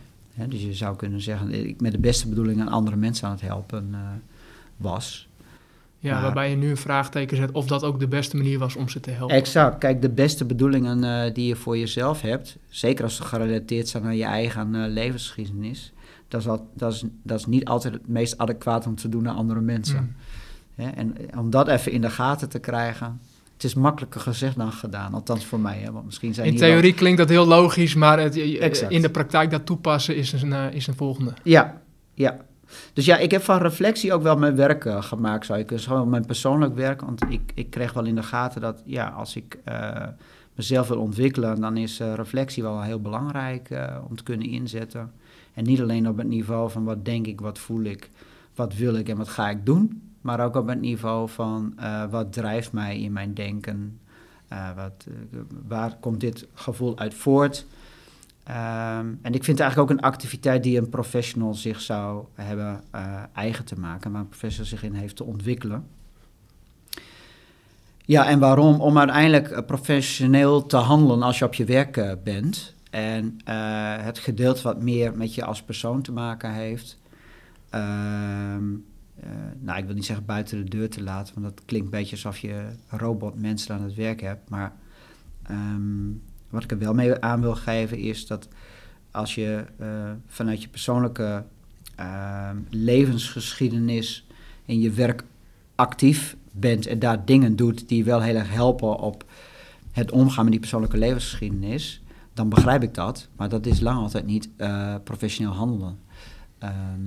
dus 0.48 0.62
je 0.62 0.74
zou 0.74 0.96
kunnen 0.96 1.20
zeggen, 1.20 1.50
dat 1.50 1.60
ik 1.60 1.80
met 1.80 1.92
de 1.92 1.98
beste 1.98 2.28
bedoelingen 2.28 2.68
andere 2.68 2.96
mensen 2.96 3.26
aan 3.26 3.32
het 3.32 3.42
helpen 3.42 3.88
uh, 3.90 3.98
was. 4.76 5.28
Ja, 5.98 6.22
waarbij 6.22 6.50
je 6.50 6.56
nu 6.56 6.70
een 6.70 6.76
vraagteken 6.76 7.36
zet 7.36 7.52
of 7.52 7.66
dat 7.66 7.84
ook 7.84 8.00
de 8.00 8.08
beste 8.08 8.36
manier 8.36 8.58
was 8.58 8.76
om 8.76 8.88
ze 8.88 9.00
te 9.00 9.10
helpen. 9.10 9.36
Exact. 9.36 9.78
Kijk, 9.78 10.02
de 10.02 10.10
beste 10.10 10.44
bedoelingen 10.44 11.04
uh, 11.04 11.34
die 11.34 11.46
je 11.46 11.56
voor 11.56 11.78
jezelf 11.78 12.20
hebt, 12.20 12.56
zeker 12.68 13.04
als 13.04 13.16
ze 13.16 13.22
gerelateerd 13.22 13.88
zijn 13.88 14.04
aan 14.04 14.16
je 14.16 14.24
eigen 14.24 14.74
uh, 14.74 14.84
levensgeschiedenis, 14.86 15.92
dat 16.28 16.40
is, 16.40 16.48
al, 16.48 16.70
dat, 16.74 16.92
is, 16.92 17.04
dat 17.22 17.38
is 17.38 17.46
niet 17.46 17.64
altijd 17.64 17.94
het 17.94 18.08
meest 18.08 18.38
adequaat 18.38 18.86
om 18.86 18.94
te 18.94 19.08
doen 19.08 19.22
naar 19.22 19.34
andere 19.34 19.60
mensen. 19.60 19.98
Hmm. 19.98 20.14
En 20.76 21.16
om 21.38 21.50
dat 21.50 21.68
even 21.68 21.92
in 21.92 22.00
de 22.00 22.10
gaten 22.10 22.48
te 22.48 22.58
krijgen, 22.58 23.20
het 23.62 23.64
is 23.70 23.74
makkelijker 23.74 24.20
gezegd 24.20 24.56
dan 24.56 24.72
gedaan, 24.72 25.14
althans 25.14 25.44
voor 25.44 25.60
mij. 25.60 25.78
Hè? 25.78 25.92
Want 25.92 26.04
misschien 26.04 26.34
zijn 26.34 26.46
in 26.46 26.56
theorie 26.56 26.94
klinkt 26.94 27.18
dat 27.18 27.28
heel 27.28 27.46
logisch, 27.46 27.94
maar 27.94 28.20
het, 28.20 28.36
in 28.88 29.02
de 29.02 29.10
praktijk 29.10 29.50
dat 29.50 29.66
toepassen 29.66 30.16
is 30.16 30.32
een, 30.32 30.48
uh, 30.48 30.72
is 30.72 30.86
een 30.86 30.94
volgende. 30.94 31.32
Ja, 31.42 31.80
ja. 32.14 32.36
Dus 32.92 33.04
ja, 33.04 33.16
ik 33.16 33.30
heb 33.30 33.42
van 33.42 33.58
reflectie 33.58 34.12
ook 34.12 34.22
wel 34.22 34.36
mijn 34.36 34.56
werk 34.56 34.84
uh, 34.84 35.02
gemaakt, 35.02 35.46
zou 35.46 35.58
ik 35.58 35.68
zeggen. 35.68 35.88
Gewoon 35.88 36.08
mijn 36.08 36.26
persoonlijk 36.26 36.74
werk, 36.74 37.00
want 37.00 37.22
ik, 37.28 37.52
ik 37.54 37.70
kreeg 37.70 37.92
wel 37.92 38.04
in 38.04 38.14
de 38.14 38.22
gaten 38.22 38.60
dat 38.60 38.82
ja, 38.84 39.08
als 39.08 39.36
ik 39.36 39.58
uh, 39.68 40.06
mezelf 40.54 40.88
wil 40.88 41.00
ontwikkelen, 41.00 41.60
dan 41.60 41.76
is 41.76 41.98
reflectie 41.98 42.62
wel 42.62 42.82
heel 42.82 43.00
belangrijk 43.00 43.68
om 44.08 44.16
te 44.16 44.22
kunnen 44.22 44.48
inzetten. 44.48 45.12
En 45.54 45.64
niet 45.64 45.80
alleen 45.80 46.08
op 46.08 46.16
het 46.16 46.28
niveau 46.28 46.70
van 46.70 46.84
wat 46.84 47.04
denk 47.04 47.26
ik, 47.26 47.40
wat 47.40 47.58
voel 47.58 47.82
ik, 47.82 48.10
wat 48.54 48.74
wil 48.74 48.94
ik 48.94 49.08
en 49.08 49.16
wat 49.16 49.28
ga 49.28 49.50
ik 49.50 49.66
doen 49.66 50.11
maar 50.22 50.44
ook 50.44 50.56
op 50.56 50.66
het 50.66 50.80
niveau 50.80 51.28
van 51.28 51.74
uh, 51.80 52.04
wat 52.10 52.32
drijft 52.32 52.72
mij 52.72 53.00
in 53.00 53.12
mijn 53.12 53.34
denken, 53.34 54.00
uh, 54.52 54.68
wat, 54.76 55.06
uh, 55.08 55.40
waar 55.66 55.96
komt 56.00 56.20
dit 56.20 56.46
gevoel 56.54 56.98
uit 56.98 57.14
voort. 57.14 57.66
Um, 58.48 59.18
en 59.22 59.34
ik 59.34 59.44
vind 59.44 59.58
het 59.58 59.60
eigenlijk 59.60 59.90
ook 59.90 59.90
een 59.90 60.04
activiteit 60.04 60.62
die 60.62 60.78
een 60.78 60.88
professional 60.88 61.54
zich 61.54 61.80
zou 61.80 62.24
hebben 62.34 62.84
eigen 63.32 63.64
te 63.64 63.78
maken, 63.78 64.12
waar 64.12 64.20
een 64.20 64.28
professional 64.28 64.66
zich 64.66 64.82
in 64.82 64.94
heeft 64.94 65.16
te 65.16 65.24
ontwikkelen. 65.24 65.86
Ja, 68.04 68.26
en 68.26 68.38
waarom? 68.38 68.80
Om 68.80 68.98
uiteindelijk 68.98 69.66
professioneel 69.66 70.66
te 70.66 70.76
handelen 70.76 71.22
als 71.22 71.38
je 71.38 71.44
op 71.44 71.54
je 71.54 71.64
werk 71.64 72.16
bent. 72.24 72.74
En 72.90 73.40
het 74.00 74.18
gedeelte 74.18 74.62
wat 74.62 74.82
meer 74.82 75.16
met 75.16 75.34
je 75.34 75.44
als 75.44 75.62
persoon 75.62 76.02
te 76.02 76.12
maken 76.12 76.52
heeft. 76.52 76.98
Ehm, 77.70 78.64
nou, 79.58 79.78
ik 79.78 79.84
wil 79.84 79.94
niet 79.94 80.04
zeggen 80.04 80.26
buiten 80.26 80.64
de 80.64 80.76
deur 80.76 80.90
te 80.90 81.02
laten, 81.02 81.34
want 81.34 81.46
dat 81.56 81.64
klinkt 81.64 81.86
een 81.86 81.98
beetje 81.98 82.16
alsof 82.16 82.38
je 82.38 82.64
robotmensen 82.88 83.74
aan 83.74 83.82
het 83.82 83.94
werk 83.94 84.20
hebt. 84.20 84.48
Maar 84.48 84.72
um, 85.50 86.22
wat 86.48 86.64
ik 86.64 86.70
er 86.70 86.78
wel 86.78 86.94
mee 86.94 87.20
aan 87.20 87.40
wil 87.40 87.54
geven 87.54 87.98
is 87.98 88.26
dat 88.26 88.48
als 89.10 89.34
je 89.34 89.64
uh, 89.80 90.10
vanuit 90.26 90.62
je 90.62 90.68
persoonlijke 90.68 91.44
uh, 92.00 92.50
levensgeschiedenis 92.70 94.26
in 94.64 94.80
je 94.80 94.90
werk 94.90 95.24
actief 95.74 96.36
bent 96.50 96.86
en 96.86 96.98
daar 96.98 97.24
dingen 97.24 97.56
doet 97.56 97.88
die 97.88 98.04
wel 98.04 98.22
heel 98.22 98.34
erg 98.34 98.52
helpen 98.52 98.98
op 98.98 99.24
het 99.92 100.10
omgaan 100.10 100.42
met 100.42 100.52
die 100.52 100.60
persoonlijke 100.60 100.96
levensgeschiedenis, 100.96 102.02
dan 102.34 102.48
begrijp 102.48 102.82
ik 102.82 102.94
dat. 102.94 103.28
Maar 103.36 103.48
dat 103.48 103.66
is 103.66 103.80
lang 103.80 103.98
altijd 103.98 104.26
niet 104.26 104.48
uh, 104.56 104.94
professioneel 105.04 105.52
handelen. 105.52 105.98
Ehm, 106.58 107.00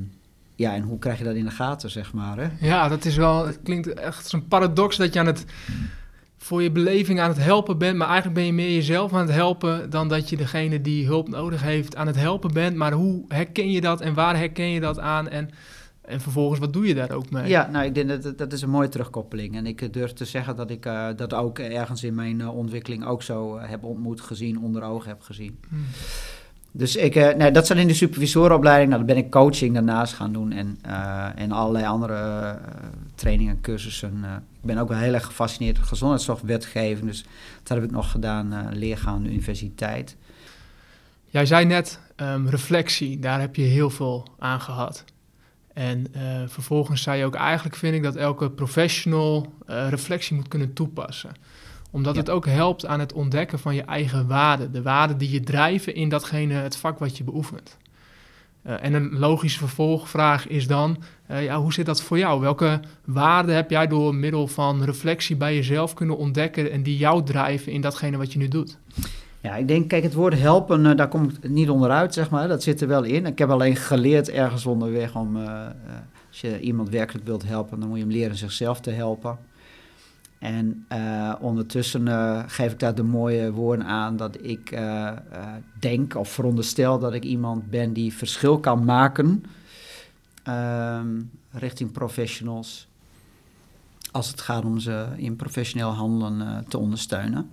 ja, 0.55 0.73
en 0.73 0.81
hoe 0.81 0.99
krijg 0.99 1.17
je 1.17 1.23
dat 1.23 1.35
in 1.35 1.45
de 1.45 1.51
gaten, 1.51 1.89
zeg 1.89 2.13
maar? 2.13 2.37
Hè? 2.37 2.67
Ja, 2.67 2.87
dat 2.87 3.05
is 3.05 3.15
wel, 3.15 3.45
het 3.45 3.59
klinkt 3.63 3.93
echt 3.93 4.31
een 4.31 4.47
paradox 4.47 4.97
dat 4.97 5.13
je 5.13 5.19
aan 5.19 5.25
het, 5.25 5.45
voor 6.37 6.63
je 6.63 6.71
beleving 6.71 7.19
aan 7.19 7.29
het 7.29 7.43
helpen 7.43 7.77
bent, 7.77 7.97
maar 7.97 8.07
eigenlijk 8.07 8.35
ben 8.35 8.45
je 8.45 8.53
meer 8.53 8.73
jezelf 8.73 9.13
aan 9.13 9.25
het 9.25 9.35
helpen 9.35 9.89
dan 9.89 10.07
dat 10.07 10.29
je 10.29 10.37
degene 10.37 10.81
die 10.81 11.05
hulp 11.05 11.29
nodig 11.29 11.61
heeft 11.61 11.95
aan 11.95 12.07
het 12.07 12.15
helpen 12.15 12.53
bent. 12.53 12.75
Maar 12.75 12.91
hoe 12.91 13.25
herken 13.27 13.71
je 13.71 13.81
dat 13.81 14.01
en 14.01 14.13
waar 14.13 14.37
herken 14.37 14.69
je 14.69 14.79
dat 14.79 14.99
aan? 14.99 15.29
En 15.29 15.49
en 16.05 16.21
vervolgens, 16.21 16.59
wat 16.59 16.73
doe 16.73 16.87
je 16.87 16.93
daar 16.93 17.11
ook 17.11 17.29
mee? 17.29 17.47
Ja, 17.47 17.69
nou, 17.71 17.85
ik 17.85 17.95
denk 17.95 18.23
dat 18.23 18.37
dat 18.37 18.53
is 18.53 18.61
een 18.61 18.69
mooie 18.69 18.89
terugkoppeling. 18.89 19.55
En 19.55 19.65
ik 19.65 19.81
eh, 19.81 19.91
durf 19.91 20.13
te 20.13 20.25
zeggen 20.25 20.55
dat 20.55 20.69
ik 20.69 20.85
uh, 20.85 21.07
dat 21.15 21.33
ook 21.33 21.59
ergens 21.59 22.03
in 22.03 22.15
mijn 22.15 22.39
uh, 22.39 22.57
ontwikkeling 22.57 23.05
ook 23.05 23.23
zo 23.23 23.59
heb 23.59 23.83
ontmoet, 23.83 24.21
gezien, 24.21 24.59
onder 24.59 24.83
ogen 24.83 25.09
heb 25.09 25.21
gezien. 25.21 25.59
Hmm. 25.69 25.85
Dus 26.77 26.95
ik, 26.95 27.15
nee, 27.37 27.51
dat 27.51 27.67
zat 27.67 27.77
in 27.77 27.87
de 27.87 27.93
supervisorenopleiding. 27.93 28.89
Nou, 28.89 29.05
dan 29.05 29.15
ben 29.15 29.23
ik 29.23 29.31
coaching 29.31 29.73
daarnaast 29.73 30.13
gaan 30.13 30.33
doen 30.33 30.51
en, 30.51 30.77
en 31.35 31.51
allerlei 31.51 31.85
andere 31.85 32.57
trainingen, 33.15 33.61
cursussen. 33.61 34.23
ik 34.61 34.67
ben 34.67 34.77
ook 34.77 34.87
wel 34.87 34.97
heel 34.97 35.13
erg 35.13 35.25
gefascineerd 35.25 35.75
door 35.75 35.85
gezondheidszorgwetgeving. 35.85 37.07
Dus 37.07 37.25
dat 37.63 37.77
heb 37.77 37.85
ik 37.85 37.91
nog 37.91 38.11
gedaan, 38.11 38.69
leergaan 38.71 39.13
aan 39.13 39.23
de 39.23 39.29
universiteit. 39.29 40.15
Jij 41.25 41.45
zei 41.45 41.65
net 41.65 41.99
um, 42.17 42.49
reflectie, 42.49 43.19
daar 43.19 43.39
heb 43.39 43.55
je 43.55 43.61
heel 43.61 43.89
veel 43.89 44.27
aan 44.39 44.61
gehad. 44.61 45.03
En 45.73 46.07
uh, 46.15 46.21
vervolgens 46.47 47.01
zei 47.01 47.19
je 47.19 47.25
ook, 47.25 47.35
eigenlijk 47.35 47.75
vind 47.75 47.95
ik 47.95 48.03
dat 48.03 48.15
elke 48.15 48.51
professional 48.51 49.53
uh, 49.69 49.89
reflectie 49.89 50.35
moet 50.35 50.47
kunnen 50.47 50.73
toepassen. 50.73 51.31
Omdat 51.95 52.15
het 52.15 52.29
ook 52.29 52.45
helpt 52.45 52.85
aan 52.85 52.99
het 52.99 53.13
ontdekken 53.13 53.59
van 53.59 53.75
je 53.75 53.81
eigen 53.81 54.27
waarden. 54.27 54.71
De 54.71 54.81
waarden 54.81 55.17
die 55.17 55.31
je 55.31 55.39
drijven 55.39 55.95
in 55.95 56.09
datgene, 56.09 56.53
het 56.53 56.77
vak 56.77 56.99
wat 56.99 57.17
je 57.17 57.23
beoefent. 57.23 57.77
Uh, 58.67 58.83
en 58.83 58.93
een 58.93 59.19
logische 59.19 59.59
vervolgvraag 59.59 60.47
is 60.47 60.67
dan, 60.67 60.97
ja, 61.27 61.59
hoe 61.59 61.73
zit 61.73 61.85
dat 61.85 62.01
voor 62.01 62.17
jou? 62.17 62.41
Welke 62.41 62.79
waarden 63.05 63.55
heb 63.55 63.69
jij 63.69 63.87
door 63.87 64.15
middel 64.15 64.47
van 64.47 64.83
reflectie 64.83 65.35
bij 65.35 65.55
jezelf 65.55 65.93
kunnen 65.93 66.17
ontdekken 66.17 66.71
en 66.71 66.83
die 66.83 66.97
jou 66.97 67.23
drijven 67.23 67.71
in 67.71 67.81
datgene 67.81 68.17
wat 68.17 68.33
je 68.33 68.39
nu 68.39 68.47
doet? 68.47 68.77
Ja, 69.41 69.55
ik 69.55 69.67
denk, 69.67 69.87
kijk, 69.87 70.03
het 70.03 70.13
woord 70.13 70.39
helpen, 70.39 70.85
uh, 70.85 70.95
daar 70.95 71.07
kom 71.07 71.23
ik 71.23 71.49
niet 71.49 71.69
onderuit, 71.69 72.13
zeg 72.13 72.29
maar. 72.29 72.47
Dat 72.47 72.63
zit 72.63 72.81
er 72.81 72.87
wel 72.87 73.03
in. 73.03 73.25
Ik 73.25 73.37
heb 73.37 73.49
alleen 73.49 73.75
geleerd 73.75 74.29
ergens 74.29 74.65
onderweg 74.65 75.15
om, 75.15 75.37
als 76.27 76.41
je 76.41 76.59
iemand 76.59 76.89
werkelijk 76.89 77.25
wilt 77.25 77.47
helpen, 77.47 77.79
dan 77.79 77.89
moet 77.89 77.97
je 77.97 78.03
hem 78.03 78.13
leren 78.13 78.37
zichzelf 78.37 78.79
te 78.79 78.91
helpen. 78.91 79.37
En 80.45 80.85
ondertussen 81.39 82.07
geef 82.49 82.71
ik 82.71 82.79
daar 82.79 82.95
de 82.95 83.03
mooie 83.03 83.51
woorden 83.51 83.85
aan 83.85 84.17
dat 84.17 84.43
ik 84.43 84.79
denk 85.79 86.15
of 86.15 86.29
veronderstel 86.29 86.99
dat 86.99 87.13
ik 87.13 87.23
iemand 87.23 87.69
ben 87.69 87.93
die 87.93 88.13
verschil 88.13 88.59
kan 88.59 88.85
maken 88.85 89.43
ehm, 90.43 91.21
richting 91.51 91.91
professionals. 91.91 92.87
Als 94.11 94.27
het 94.27 94.41
gaat 94.41 94.65
om 94.65 94.79
ze 94.79 95.07
in 95.15 95.35
professioneel 95.35 95.89
handelen 95.89 96.65
te 96.67 96.77
ondersteunen. 96.77 97.49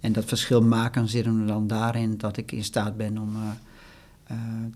En 0.00 0.12
dat 0.12 0.24
verschil 0.24 0.62
maken 0.62 1.08
zit 1.08 1.26
er 1.26 1.46
dan 1.46 1.66
daarin 1.66 2.18
dat 2.18 2.36
ik 2.36 2.52
in 2.52 2.64
staat 2.64 2.96
ben 2.96 3.18
om 3.18 3.36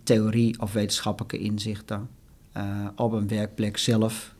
theorie 0.03 0.61
of 0.61 0.73
wetenschappelijke 0.73 1.39
inzichten 1.39 2.09
op 2.97 3.13
een 3.13 3.29
werkplek 3.29 3.77
zelf 3.77 4.35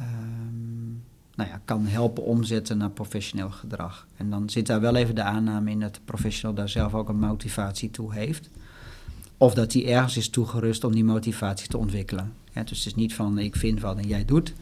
um, 0.00 1.02
nou 1.36 1.50
ja, 1.50 1.60
kan 1.64 1.86
helpen 1.86 2.24
omzetten 2.24 2.78
naar 2.78 2.90
professioneel 2.90 3.50
gedrag. 3.50 4.06
En 4.16 4.30
dan 4.30 4.50
zit 4.50 4.66
daar 4.66 4.80
wel 4.80 4.94
even 4.94 5.14
de 5.14 5.22
aanname 5.22 5.70
in 5.70 5.80
dat 5.80 5.94
de 5.94 6.00
professional 6.04 6.54
daar 6.54 6.68
zelf 6.68 6.94
ook 6.94 7.08
een 7.08 7.18
motivatie 7.18 7.90
toe 7.90 8.14
heeft. 8.14 8.50
Of 9.36 9.54
dat 9.54 9.72
hij 9.72 9.86
ergens 9.86 10.16
is 10.16 10.28
toegerust 10.28 10.84
om 10.84 10.92
die 10.92 11.04
motivatie 11.04 11.68
te 11.68 11.78
ontwikkelen. 11.78 12.32
Ja, 12.52 12.62
dus 12.62 12.78
het 12.78 12.86
is 12.86 12.94
niet 12.94 13.14
van 13.14 13.38
ik 13.38 13.56
vind 13.56 13.80
wat 13.80 13.96
en 13.96 14.08
jij 14.08 14.24
doet. 14.24 14.54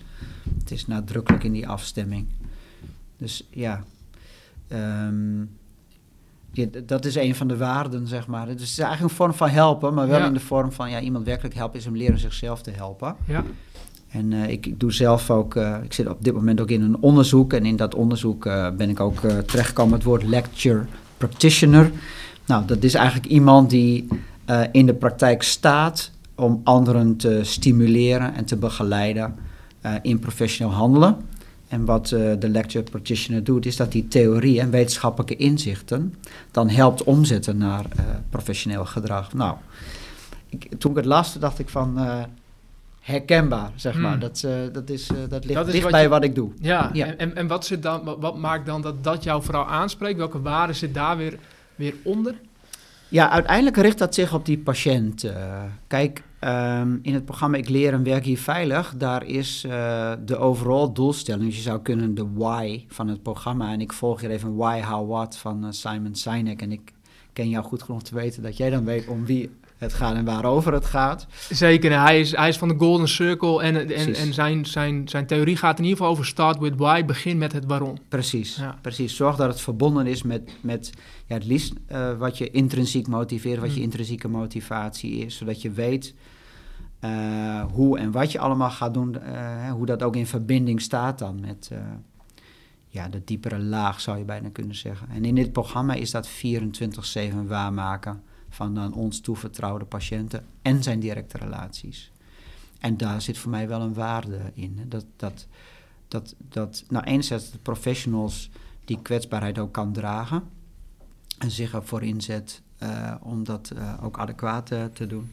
Het 0.58 0.70
is 0.70 0.86
nadrukkelijk 0.86 1.44
in 1.44 1.52
die 1.52 1.68
afstemming. 1.68 2.26
Dus 3.16 3.46
ja, 3.50 3.84
Um, 4.72 5.50
dat 6.84 7.04
is 7.04 7.14
een 7.14 7.34
van 7.34 7.48
de 7.48 7.56
waarden, 7.56 8.06
zeg 8.06 8.26
maar. 8.26 8.46
Dus 8.46 8.54
het 8.54 8.62
is 8.62 8.78
eigenlijk 8.78 9.10
een 9.10 9.16
vorm 9.16 9.34
van 9.34 9.48
helpen, 9.48 9.94
maar 9.94 10.08
wel 10.08 10.26
in 10.26 10.32
de 10.32 10.40
vorm 10.40 10.72
van 10.72 10.90
ja, 10.90 11.00
iemand 11.00 11.24
werkelijk 11.24 11.54
helpen 11.54 11.78
is 11.78 11.84
hem 11.84 11.96
leren 11.96 12.18
zichzelf 12.18 12.62
te 12.62 12.70
helpen. 12.70 13.16
Ja. 13.26 13.44
En 14.14 14.32
uh, 14.32 14.48
ik, 14.48 14.80
doe 14.80 14.92
zelf 14.92 15.30
ook, 15.30 15.54
uh, 15.54 15.76
ik 15.82 15.92
zit 15.92 16.08
op 16.08 16.24
dit 16.24 16.34
moment 16.34 16.60
ook 16.60 16.70
in 16.70 16.82
een 16.82 16.96
onderzoek. 17.00 17.52
En 17.52 17.66
in 17.66 17.76
dat 17.76 17.94
onderzoek 17.94 18.46
uh, 18.46 18.70
ben 18.70 18.90
ik 18.90 19.00
ook 19.00 19.20
terechtgekomen 19.20 19.94
het 19.94 20.02
woord 20.02 20.22
lecture 20.22 20.84
practitioner. 21.16 21.90
Nou, 22.46 22.66
dat 22.66 22.82
is 22.82 22.94
eigenlijk 22.94 23.26
iemand 23.26 23.70
die 23.70 24.08
in 24.72 24.86
de 24.86 24.94
praktijk 24.94 25.42
staat 25.42 26.10
om 26.34 26.60
anderen 26.64 27.16
te 27.16 27.40
stimuleren 27.42 28.34
en 28.34 28.44
te 28.44 28.56
begeleiden 28.56 29.34
in 30.02 30.18
professioneel 30.18 30.72
handelen. 30.74 31.16
En 31.68 31.84
wat 31.84 32.08
de 32.08 32.48
lecture 32.48 32.84
practitioner 32.84 33.44
doet, 33.44 33.66
is 33.66 33.76
dat 33.76 33.92
die 33.92 34.08
theorie 34.08 34.60
en 34.60 34.70
wetenschappelijke 34.70 35.36
inzichten 35.36 36.14
dan 36.50 36.68
helpt 36.68 37.04
omzetten 37.04 37.56
naar 37.56 37.84
professioneel 38.30 38.84
gedrag. 38.84 39.32
Nou, 39.32 39.56
toen 40.78 40.90
ik 40.90 40.96
het 40.96 41.06
las, 41.06 41.32
dacht 41.32 41.58
ik 41.58 41.68
van 41.68 41.98
herkenbaar, 43.04 43.70
zeg 43.74 43.98
maar. 43.98 44.10
Hmm. 44.10 44.20
Dat, 44.20 44.46
dat, 44.72 44.90
is, 44.90 45.10
dat 45.28 45.44
ligt 45.44 45.72
dicht 45.72 45.90
bij 45.90 46.08
wat 46.08 46.24
ik 46.24 46.34
doe. 46.34 46.50
Ja, 46.60 46.90
ja. 46.92 47.06
En, 47.06 47.36
en 47.36 47.46
wat, 47.46 47.66
zit 47.66 47.82
dan, 47.82 48.04
wat, 48.04 48.16
wat 48.20 48.36
maakt 48.36 48.66
dan 48.66 48.82
dat 48.82 49.04
dat 49.04 49.24
jou 49.24 49.42
vooral 49.42 49.66
aanspreekt? 49.66 50.18
Welke 50.18 50.42
waarde 50.42 50.72
zit 50.72 50.94
daar 50.94 51.16
weer, 51.16 51.38
weer 51.74 51.94
onder? 52.02 52.34
Ja, 53.08 53.30
uiteindelijk 53.30 53.76
richt 53.76 53.98
dat 53.98 54.14
zich 54.14 54.34
op 54.34 54.46
die 54.46 54.58
patiënt. 54.58 55.32
kijk, 55.86 56.22
Um, 56.44 56.98
in 57.02 57.14
het 57.14 57.24
programma 57.24 57.56
Ik 57.56 57.68
leer 57.68 57.92
en 57.92 58.02
werk 58.02 58.24
hier 58.24 58.38
veilig, 58.38 58.94
daar 58.96 59.26
is 59.26 59.64
uh, 59.66 60.12
de 60.24 60.36
overal 60.36 60.92
doelstelling. 60.92 61.44
Dus 61.44 61.56
je 61.56 61.62
zou 61.62 61.80
kunnen 61.80 62.14
de 62.14 62.26
why 62.34 62.84
van 62.88 63.08
het 63.08 63.22
programma. 63.22 63.72
En 63.72 63.80
ik 63.80 63.92
volg 63.92 64.20
hier 64.20 64.30
even 64.30 64.56
why, 64.56 64.82
how, 64.82 65.10
what 65.10 65.36
van 65.36 65.64
uh, 65.64 65.70
Simon 65.70 66.14
Sinek. 66.14 66.62
En 66.62 66.72
ik 66.72 66.92
ken 67.32 67.48
jou 67.48 67.64
goed 67.64 67.82
genoeg 67.82 68.02
te 68.02 68.14
weten 68.14 68.42
dat 68.42 68.56
jij 68.56 68.70
dan 68.70 68.84
weet 68.84 69.06
om 69.06 69.24
wie 69.26 69.50
het 69.84 69.94
gaat 69.94 70.14
en 70.14 70.24
waarover 70.24 70.72
het 70.72 70.84
gaat. 70.84 71.26
Zeker, 71.50 72.00
hij 72.00 72.20
is, 72.20 72.36
hij 72.36 72.48
is 72.48 72.58
van 72.58 72.68
de 72.68 72.74
Golden 72.78 73.08
Circle 73.08 73.62
en, 73.62 73.76
en, 73.76 74.14
en 74.14 74.32
zijn, 74.32 74.66
zijn, 74.66 75.08
zijn 75.08 75.26
theorie 75.26 75.56
gaat 75.56 75.78
in 75.78 75.84
ieder 75.84 75.98
geval 75.98 76.12
over 76.12 76.26
start 76.26 76.58
with 76.58 76.76
why, 76.76 77.04
begin 77.04 77.38
met 77.38 77.52
het 77.52 77.64
waarom. 77.64 77.96
Precies, 78.08 78.60
precies. 78.80 79.16
Zorg 79.16 79.36
dat 79.36 79.48
het 79.48 79.60
verbonden 79.60 80.06
is 80.06 80.22
met, 80.22 80.50
met 80.60 80.92
ja, 81.26 81.34
het 81.34 81.44
liefst 81.44 81.72
uh, 81.92 82.18
wat 82.18 82.38
je 82.38 82.50
intrinsiek 82.50 83.06
motiveert, 83.06 83.60
wat 83.60 83.68
je 83.68 83.74
hmm. 83.74 83.82
intrinsieke 83.82 84.28
motivatie 84.28 85.12
is, 85.12 85.36
zodat 85.36 85.62
je 85.62 85.70
weet 85.70 86.14
uh, 87.04 87.64
hoe 87.72 87.98
en 87.98 88.10
wat 88.10 88.32
je 88.32 88.38
allemaal 88.38 88.70
gaat 88.70 88.94
doen, 88.94 89.16
uh, 89.26 89.72
hoe 89.72 89.86
dat 89.86 90.02
ook 90.02 90.16
in 90.16 90.26
verbinding 90.26 90.80
staat 90.80 91.18
dan 91.18 91.40
met 91.40 91.70
ja, 92.88 93.08
de 93.08 93.22
diepere 93.24 93.58
laag, 93.58 94.00
zou 94.00 94.18
je 94.18 94.24
bijna 94.24 94.48
kunnen 94.52 94.76
zeggen. 94.76 95.08
En 95.10 95.24
in 95.24 95.34
dit 95.34 95.52
programma 95.52 95.94
is 95.94 96.10
dat 96.10 96.28
24-7 96.28 96.30
waarmaken 97.46 98.22
van 98.54 98.74
dan 98.74 98.92
ons 98.92 99.20
toevertrouwde 99.20 99.84
patiënten 99.84 100.44
en 100.62 100.82
zijn 100.82 101.00
directe 101.00 101.38
relaties. 101.38 102.10
En 102.78 102.96
daar 102.96 103.22
zit 103.22 103.38
voor 103.38 103.50
mij 103.50 103.68
wel 103.68 103.80
een 103.80 103.94
waarde 103.94 104.40
in. 104.54 104.80
Dat, 104.88 105.04
dat, 105.16 105.46
dat, 106.08 106.34
dat 106.48 106.84
nou 106.88 107.04
enerzijds 107.04 107.50
de 107.50 107.58
professionals 107.58 108.50
die 108.84 109.02
kwetsbaarheid 109.02 109.58
ook 109.58 109.72
kan 109.72 109.92
dragen 109.92 110.42
en 111.38 111.50
zich 111.50 111.74
ervoor 111.74 112.02
inzet 112.02 112.62
om 113.20 113.44
dat 113.44 113.72
ook 114.02 114.18
adequaat 114.18 114.66
te 114.66 115.06
doen. 115.06 115.32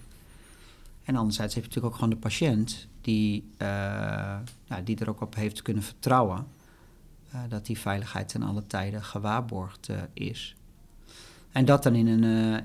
En 1.03 1.15
anderzijds 1.15 1.53
heb 1.53 1.63
je 1.63 1.69
natuurlijk 1.69 1.93
ook 1.93 1.99
gewoon 1.99 2.15
de 2.19 2.27
patiënt 2.27 2.87
die, 3.01 3.49
nou, 4.67 4.83
die 4.83 4.97
er 4.97 5.09
ook 5.09 5.21
op 5.21 5.35
heeft 5.35 5.61
kunnen 5.61 5.83
vertrouwen 5.83 6.47
dat 7.49 7.65
die 7.65 7.79
veiligheid 7.79 8.27
ten 8.27 8.43
alle 8.43 8.67
tijden 8.67 9.03
gewaarborgd 9.03 9.89
is. 10.13 10.55
En 11.51 11.65
dat 11.65 11.83
dan 11.83 11.95
in 11.95 12.07
een, 12.07 12.63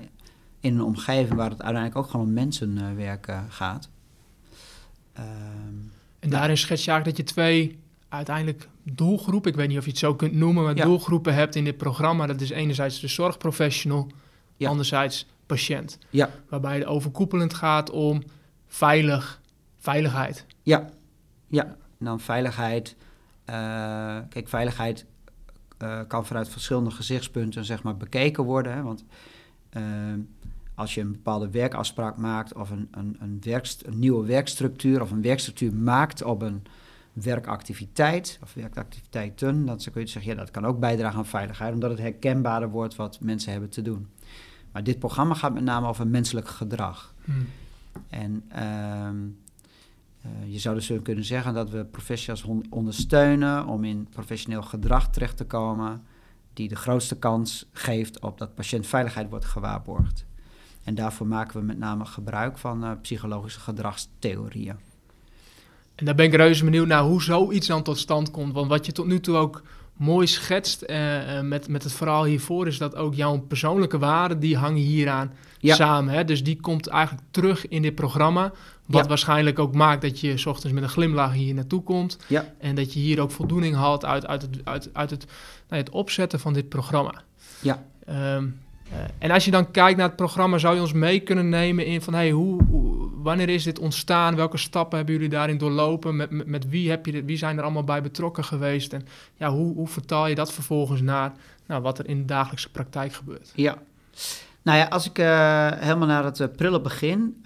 in 0.66 0.74
een 0.74 0.84
omgeving 0.84 1.34
waar 1.34 1.50
het 1.50 1.62
uiteindelijk 1.62 1.96
ook 1.96 2.10
gewoon 2.10 2.26
om 2.26 2.32
mensenwerk 2.32 3.32
gaat. 3.48 3.88
Ehm, 5.12 5.26
en 6.18 6.30
daarin 6.30 6.56
schets 6.56 6.84
je 6.84 6.90
eigenlijk 6.90 7.18
dat 7.18 7.26
je 7.26 7.34
twee 7.34 7.78
uiteindelijk 8.08 8.68
doelgroepen, 8.82 9.50
ik 9.50 9.56
weet 9.56 9.68
niet 9.68 9.78
of 9.78 9.84
je 9.84 9.90
het 9.90 9.98
zo 9.98 10.14
kunt 10.14 10.32
noemen, 10.32 10.64
maar 10.64 10.74
doelgroepen 10.74 11.34
hebt 11.34 11.54
in 11.54 11.64
dit 11.64 11.76
programma. 11.76 12.26
Dat 12.26 12.40
is 12.40 12.50
enerzijds 12.50 13.00
de 13.00 13.08
zorgprofessional, 13.08 14.10
anderzijds 14.60 15.26
patiënt. 15.46 15.98
Ja. 16.10 16.30
Waarbij 16.48 16.78
het 16.78 16.86
overkoepelend 16.86 17.54
gaat 17.54 17.90
om 17.90 18.22
veilig, 18.66 19.40
veiligheid. 19.78 20.46
Ja, 20.62 20.90
ja. 21.48 21.64
En 21.98 22.04
dan 22.04 22.20
veiligheid. 22.20 22.96
Uh, 23.50 23.54
kijk, 24.28 24.48
veiligheid 24.48 25.06
uh, 25.82 26.00
kan 26.08 26.26
vanuit 26.26 26.48
verschillende 26.48 26.90
gezichtspunten 26.90 27.64
zeg 27.64 27.82
maar, 27.82 27.96
bekeken 27.96 28.44
worden. 28.44 28.72
Hè? 28.72 28.82
Want 28.82 29.04
uh, 29.76 29.82
als 30.76 30.94
je 30.94 31.00
een 31.00 31.12
bepaalde 31.12 31.50
werkafspraak 31.50 32.16
maakt 32.16 32.54
of 32.54 32.70
een, 32.70 32.88
een, 32.90 33.16
een, 33.20 33.38
werkst, 33.42 33.82
een, 33.86 33.98
nieuwe 33.98 34.26
werkstructuur 34.26 35.02
of 35.02 35.10
een 35.10 35.22
werkstructuur 35.22 35.74
maakt 35.74 36.22
op 36.22 36.42
een, 36.42 36.62
werkactiviteit 37.22 38.38
of 38.42 38.54
werkactiviteiten. 38.54 39.64
Dat 39.64 39.90
kun 39.92 40.00
je 40.00 40.06
zeggen, 40.06 40.32
ja, 40.32 40.38
dat 40.38 40.50
kan 40.50 40.66
ook 40.66 40.78
bijdragen 40.78 41.18
aan 41.18 41.26
veiligheid, 41.26 41.74
omdat 41.74 41.90
het 41.90 41.98
herkenbaarder 41.98 42.70
wordt 42.70 42.96
wat 42.96 43.20
mensen 43.20 43.52
hebben 43.52 43.70
te 43.70 43.82
doen. 43.82 44.08
Maar 44.72 44.84
dit 44.84 44.98
programma 44.98 45.34
gaat 45.34 45.54
met 45.54 45.62
name 45.62 45.86
over 45.86 46.06
menselijk 46.06 46.48
gedrag. 46.48 47.14
Hmm. 47.24 47.46
En 48.08 48.44
ehm, 48.48 49.16
eh, 50.20 50.52
je 50.52 50.58
zou 50.58 50.74
dus 50.74 50.92
kunnen 51.02 51.24
zeggen 51.24 51.54
dat 51.54 51.70
we 51.70 51.84
professionals 51.84 52.64
ondersteunen 52.70 53.66
om 53.66 53.84
in 53.84 54.08
professioneel 54.10 54.62
gedrag 54.62 55.10
terecht 55.10 55.36
te 55.36 55.44
komen, 55.44 56.02
die 56.52 56.68
de 56.68 56.76
grootste 56.76 57.18
kans 57.18 57.66
geeft 57.72 58.20
op 58.20 58.38
dat 58.38 58.54
patiëntveiligheid 58.54 59.30
wordt 59.30 59.44
gewaarborgd. 59.44 60.26
En 60.86 60.94
daarvoor 60.94 61.26
maken 61.26 61.60
we 61.60 61.66
met 61.66 61.78
name 61.78 62.04
gebruik 62.04 62.58
van 62.58 62.84
uh, 62.84 62.90
psychologische 63.02 63.60
gedragstheorieën. 63.60 64.76
En 65.94 66.04
daar 66.04 66.14
ben 66.14 66.26
ik 66.26 66.34
reuze 66.34 66.64
benieuwd 66.64 66.86
naar 66.86 67.02
hoe 67.02 67.22
zoiets 67.22 67.66
dan 67.66 67.82
tot 67.82 67.98
stand 67.98 68.30
komt. 68.30 68.52
Want 68.52 68.68
wat 68.68 68.86
je 68.86 68.92
tot 68.92 69.06
nu 69.06 69.20
toe 69.20 69.36
ook 69.36 69.62
mooi 69.92 70.26
schetst 70.26 70.84
uh, 70.86 71.40
met, 71.40 71.68
met 71.68 71.82
het 71.82 71.92
verhaal 71.92 72.24
hiervoor, 72.24 72.66
is 72.66 72.78
dat 72.78 72.96
ook 72.96 73.14
jouw 73.14 73.38
persoonlijke 73.38 73.98
waarden, 73.98 74.40
die 74.40 74.56
hangen 74.56 74.82
hieraan 74.82 75.32
ja. 75.58 75.74
samen. 75.74 76.14
Hè? 76.14 76.24
Dus 76.24 76.44
die 76.44 76.60
komt 76.60 76.86
eigenlijk 76.86 77.26
terug 77.30 77.68
in 77.68 77.82
dit 77.82 77.94
programma. 77.94 78.52
Wat 78.86 79.06
waarschijnlijk 79.06 79.58
ook 79.58 79.74
maakt 79.74 80.02
dat 80.02 80.20
je 80.20 80.36
s 80.36 80.46
ochtends 80.46 80.74
met 80.74 80.82
een 80.82 80.88
glimlach 80.88 81.32
hier 81.32 81.54
naartoe 81.54 81.82
komt. 81.82 82.18
Ja. 82.26 82.54
En 82.58 82.74
dat 82.74 82.92
je 82.92 83.00
hier 83.00 83.20
ook 83.20 83.30
voldoening 83.30 83.74
haalt 83.74 84.04
uit, 84.04 84.26
uit, 84.26 84.42
het, 84.42 84.60
uit, 84.64 84.90
uit 84.92 85.10
het, 85.10 85.26
nou, 85.68 85.82
het 85.82 85.90
opzetten 85.90 86.40
van 86.40 86.52
dit 86.52 86.68
programma. 86.68 87.22
Ja. 87.60 87.84
Um, 88.36 88.64
uh, 88.92 88.98
en 89.18 89.30
als 89.30 89.44
je 89.44 89.50
dan 89.50 89.70
kijkt 89.70 89.98
naar 89.98 90.06
het 90.06 90.16
programma, 90.16 90.58
zou 90.58 90.74
je 90.74 90.80
ons 90.80 90.92
mee 90.92 91.20
kunnen 91.20 91.48
nemen 91.48 91.86
in 91.86 92.02
van 92.02 92.14
hey, 92.14 92.30
hoe, 92.30 92.62
wanneer 93.22 93.48
is 93.48 93.64
dit 93.64 93.78
ontstaan? 93.78 94.36
Welke 94.36 94.56
stappen 94.56 94.96
hebben 94.96 95.14
jullie 95.14 95.30
daarin 95.30 95.58
doorlopen? 95.58 96.16
Met, 96.16 96.46
met, 96.46 96.68
wie, 96.68 96.90
heb 96.90 97.06
je 97.06 97.24
wie 97.24 97.36
zijn 97.36 97.56
er 97.56 97.62
allemaal 97.62 97.84
bij 97.84 98.02
betrokken 98.02 98.44
geweest? 98.44 98.92
En 98.92 99.06
ja, 99.36 99.50
hoe, 99.50 99.74
hoe 99.74 99.88
vertaal 99.88 100.26
je 100.26 100.34
dat 100.34 100.52
vervolgens 100.52 101.00
naar 101.00 101.32
nou, 101.66 101.82
wat 101.82 101.98
er 101.98 102.08
in 102.08 102.18
de 102.18 102.24
dagelijkse 102.24 102.70
praktijk 102.70 103.12
gebeurt? 103.12 103.52
Ja. 103.54 103.78
Nou 104.62 104.78
ja, 104.78 104.84
als 104.84 105.06
ik 105.06 105.18
uh, 105.18 105.70
helemaal 105.72 106.08
naar 106.08 106.24
het 106.24 106.38
uh, 106.38 106.46
prille 106.56 106.80
begin. 106.80 107.42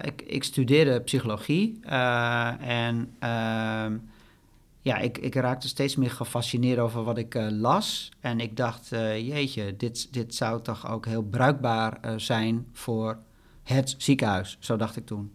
Ik, 0.00 0.22
ik, 0.26 0.44
studeerde 0.44 1.00
psychologie 1.00 1.80
en 2.60 3.14
ehm, 3.18 3.96
ja, 4.80 4.98
ik, 4.98 5.18
ik, 5.18 5.34
raakte 5.34 5.68
steeds 5.68 5.96
meer 5.96 6.10
gefascineerd 6.10 6.78
over 6.78 7.02
wat 7.02 7.18
ik 7.18 7.34
las. 7.50 8.10
En 8.20 8.40
ik 8.40 8.56
dacht, 8.56 8.88
jeetje, 8.88 9.76
dit, 9.76 10.12
dit 10.12 10.34
zou 10.34 10.62
toch 10.62 10.90
ook 10.90 11.06
heel 11.06 11.22
bruikbaar 11.22 12.00
zijn 12.16 12.66
voor 12.72 13.18
het 13.62 13.94
ziekenhuis. 13.98 14.56
Zo 14.60 14.76
dacht 14.76 14.96
ik 14.96 15.06
toen. 15.06 15.32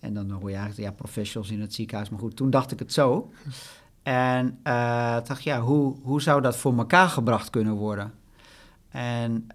en 0.00 0.14
dan 0.14 0.30
hoor 0.30 0.50
je 0.50 0.56
eigenlijk, 0.56 0.88
ja, 0.88 0.94
professionals 0.94 1.52
in 1.52 1.60
het 1.60 1.74
ziekenhuis. 1.74 2.08
Maar 2.10 2.20
goed, 2.20 2.36
toen 2.36 2.50
dacht 2.50 2.72
ik 2.72 2.78
het 2.78 2.92
zo. 2.92 3.32
En 4.02 4.58
dacht, 5.24 5.42
ja, 5.42 5.60
hoe, 5.60 5.96
hoe 6.02 6.22
zou 6.22 6.40
dat 6.40 6.56
voor 6.56 6.76
elkaar 6.78 7.08
gebracht 7.08 7.50
kunnen 7.50 7.74
worden? 7.74 8.12
En 8.90 9.46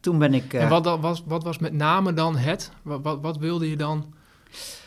toen 0.00 0.18
ben 0.18 0.34
ik. 0.34 0.52
En 0.52 0.68
wat, 0.68 1.00
was, 1.00 1.22
wat 1.26 1.42
was 1.42 1.58
met 1.58 1.72
name 1.72 2.12
dan 2.12 2.36
het? 2.36 2.72
Wat, 2.82 3.02
wat, 3.02 3.20
wat 3.20 3.38
wilde 3.38 3.70
je 3.70 3.76
dan 3.76 4.14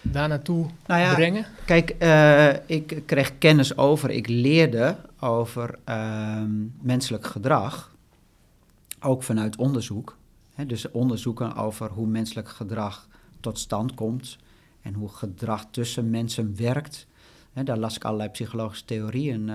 daar 0.01 0.27
naartoe 0.27 0.65
nou 0.85 1.01
ja, 1.01 1.13
brengen? 1.13 1.45
Kijk, 1.65 1.95
uh, 1.99 2.69
ik 2.77 3.03
kreeg 3.05 3.37
kennis 3.37 3.77
over, 3.77 4.09
ik 4.09 4.27
leerde 4.27 4.95
over 5.19 5.79
ehm, 5.83 6.51
menselijk 6.81 7.25
gedrag. 7.25 7.91
Ook 8.99 9.23
vanuit 9.23 9.55
onderzoek. 9.55 10.17
Hè, 10.55 10.65
dus 10.65 10.91
onderzoeken 10.91 11.55
over 11.55 11.89
hoe 11.89 12.07
menselijk 12.07 12.49
gedrag 12.49 13.07
tot 13.39 13.59
stand 13.59 13.93
komt. 13.93 14.37
En 14.81 14.93
hoe 14.93 15.09
gedrag 15.09 15.65
tussen 15.71 16.09
mensen 16.09 16.55
werkt. 16.57 17.07
Hè, 17.53 17.63
daar 17.63 17.77
las 17.77 17.95
ik 17.95 18.03
allerlei 18.03 18.29
psychologische 18.29 18.85
theorieën 18.85 19.51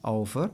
over. 0.00 0.50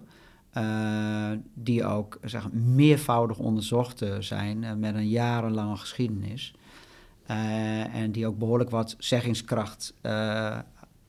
Uh, 0.56 1.30
die 1.54 1.84
ook 1.84 2.18
zeg, 2.24 2.52
meervoudig 2.52 3.38
onderzocht 3.38 4.04
zijn 4.18 4.78
met 4.78 4.94
een 4.94 5.08
jarenlange 5.08 5.76
geschiedenis. 5.76 6.54
Uh, 7.30 7.94
en 7.94 8.12
die 8.12 8.26
ook 8.26 8.38
behoorlijk 8.38 8.70
wat 8.70 8.94
zeggingskracht 8.98 9.94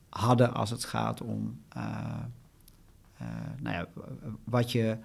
hadden 0.08 0.54
als 0.54 0.70
het 0.70 0.84
gaat 0.84 1.20
om 1.20 1.60
nou 3.58 3.76
ja, 3.76 3.86
wat 4.44 4.72
je 4.72 4.96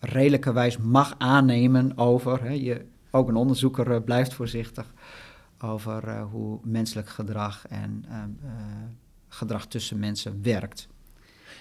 redelijkerwijs 0.00 0.76
mag 0.76 1.14
aannemen 1.18 1.98
over. 1.98 2.42
Hè, 2.42 2.52
je, 2.52 2.84
ook 3.10 3.28
een 3.28 3.36
onderzoeker 3.36 4.02
blijft 4.02 4.34
voorzichtig 4.34 4.92
over 5.58 6.20
hoe 6.20 6.58
menselijk 6.62 7.08
gedrag 7.08 7.66
en 7.68 8.04
gedrag 9.28 9.66
tussen 9.66 9.98
mensen 9.98 10.42
werkt. 10.42 10.88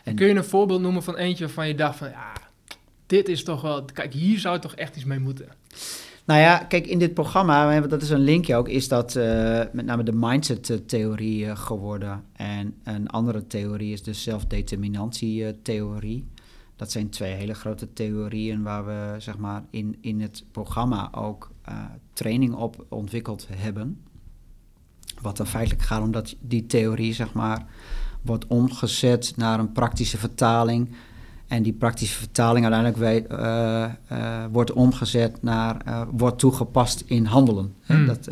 En 0.04 0.16
Kun 0.16 0.28
je 0.28 0.36
een 0.36 0.44
voorbeeld 0.44 0.82
noemen 0.82 1.04
van 1.04 1.16
eentje 1.16 1.46
waarvan 1.46 1.68
je 1.68 1.76
dacht 1.76 1.98
van... 1.98 2.10
ja, 2.10 2.34
dit 3.06 3.30
is 3.30 3.44
toch 3.44 3.62
wel... 3.62 3.86
Kijk, 3.86 4.14
hier 4.14 4.40
zou 4.40 4.60
toch 4.60 4.76
echt 4.76 4.96
iets 4.96 5.06
mee 5.06 5.20
moeten. 5.20 5.50
Nou 6.28 6.40
ja, 6.40 6.58
kijk, 6.58 6.88
in 6.88 7.00
dit 7.00 7.14
programma, 7.14 7.80
dat 7.80 8.02
is 8.02 8.10
een 8.10 8.20
linkje 8.20 8.56
ook, 8.56 8.70
is 8.70 8.88
dat 8.88 9.16
uh, 9.16 9.24
met 9.72 9.86
name 9.86 10.04
de 10.04 10.14
mindset-theorie 10.14 11.46
uh, 11.46 11.58
geworden. 11.58 12.24
En 12.34 12.76
een 12.84 13.08
andere 13.08 13.48
theorie 13.48 13.94
is 13.94 14.04
de 14.04 14.14
zelfdeterminantie-theorie. 14.14 16.26
Dat 16.76 16.92
zijn 16.92 17.10
twee 17.10 17.34
hele 17.34 17.54
grote 17.54 17.94
theorieën 17.94 18.64
waar 18.64 18.86
we 18.86 19.16
zeg 19.18 19.38
maar, 19.38 19.64
in, 19.70 19.98
in 20.02 20.22
het 20.22 20.44
programma 20.52 21.14
ook 21.14 21.52
uh, 21.70 21.76
training 22.14 22.54
op 22.54 22.86
ontwikkeld 22.90 23.48
hebben. 23.52 24.02
Wat 25.22 25.38
dan 25.38 25.48
feitelijk 25.48 25.84
gaat 25.84 26.02
om 26.02 26.12
dat 26.12 26.36
die 26.40 26.66
theorie, 26.66 27.14
zeg 27.14 27.34
maar, 27.34 27.66
wordt 28.22 28.48
omgezet 28.48 29.34
naar 29.36 29.60
een 29.60 29.72
praktische 29.72 30.18
vertaling. 30.18 30.90
En 31.48 31.64
die 31.64 31.74
praktische 31.74 32.18
vertaling 32.18 32.66
uiteindelijk 32.66 33.32
uh, 33.32 33.86
uh, 34.12 34.46
wordt 34.52 34.72
omgezet 34.72 35.44
naar, 35.44 35.82
uh, 35.88 36.02
wordt 36.12 36.40
toegepast 36.40 37.04
in 37.06 37.26
handelen. 37.26 37.74
Hmm. 37.86 38.06
Dat, 38.06 38.30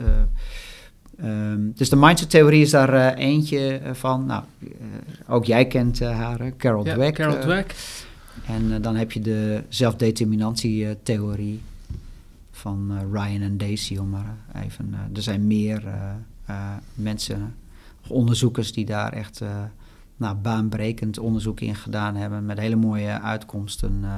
um, 1.23 1.71
dus 1.75 1.89
de 1.89 1.95
mindset-theorie 1.95 2.61
is 2.61 2.69
daar 2.69 3.13
eentje 3.13 3.81
van. 3.93 4.25
Nou, 4.25 4.43
ook 5.27 5.45
jij 5.45 5.67
kent 5.67 5.99
haar, 5.99 6.55
Carol 6.57 6.85
ja, 6.85 6.93
Dweck. 6.93 7.13
Carol 7.15 7.39
Dweck. 7.39 7.75
En 8.45 8.81
dan 8.81 8.95
heb 8.95 9.11
je 9.11 9.21
de 9.21 9.63
zelfdeterminantie-theorie 9.69 11.61
van 12.51 12.97
Ryan 13.11 13.41
en 13.41 13.57
Daisy, 13.57 13.97
om 13.97 14.09
maar 14.09 14.37
even. 14.63 14.93
er 15.13 15.21
zijn 15.21 15.47
meer 15.47 15.83
mensen, 16.93 17.55
onderzoekers 18.07 18.73
die 18.73 18.85
daar 18.85 19.13
echt 19.13 19.41
nou, 20.17 20.35
baanbrekend 20.35 21.19
onderzoek 21.19 21.59
in 21.59 21.75
gedaan 21.75 22.15
hebben 22.15 22.45
met 22.45 22.59
hele 22.59 22.75
mooie 22.75 23.21
uitkomsten. 23.21 23.99
Uh, 24.03 24.17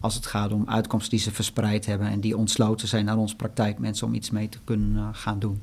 als 0.00 0.14
het 0.14 0.26
gaat 0.26 0.52
om 0.52 0.68
uitkomsten 0.68 1.10
die 1.10 1.20
ze 1.20 1.30
verspreid 1.30 1.86
hebben 1.86 2.08
en 2.08 2.20
die 2.20 2.36
ontsloten 2.36 2.88
zijn 2.88 3.04
naar 3.04 3.16
onze 3.16 3.36
praktijkmensen 3.36 4.06
om 4.06 4.14
iets 4.14 4.30
mee 4.30 4.48
te 4.48 4.58
kunnen 4.64 4.96
uh, 4.96 5.08
gaan 5.12 5.38
doen. 5.38 5.62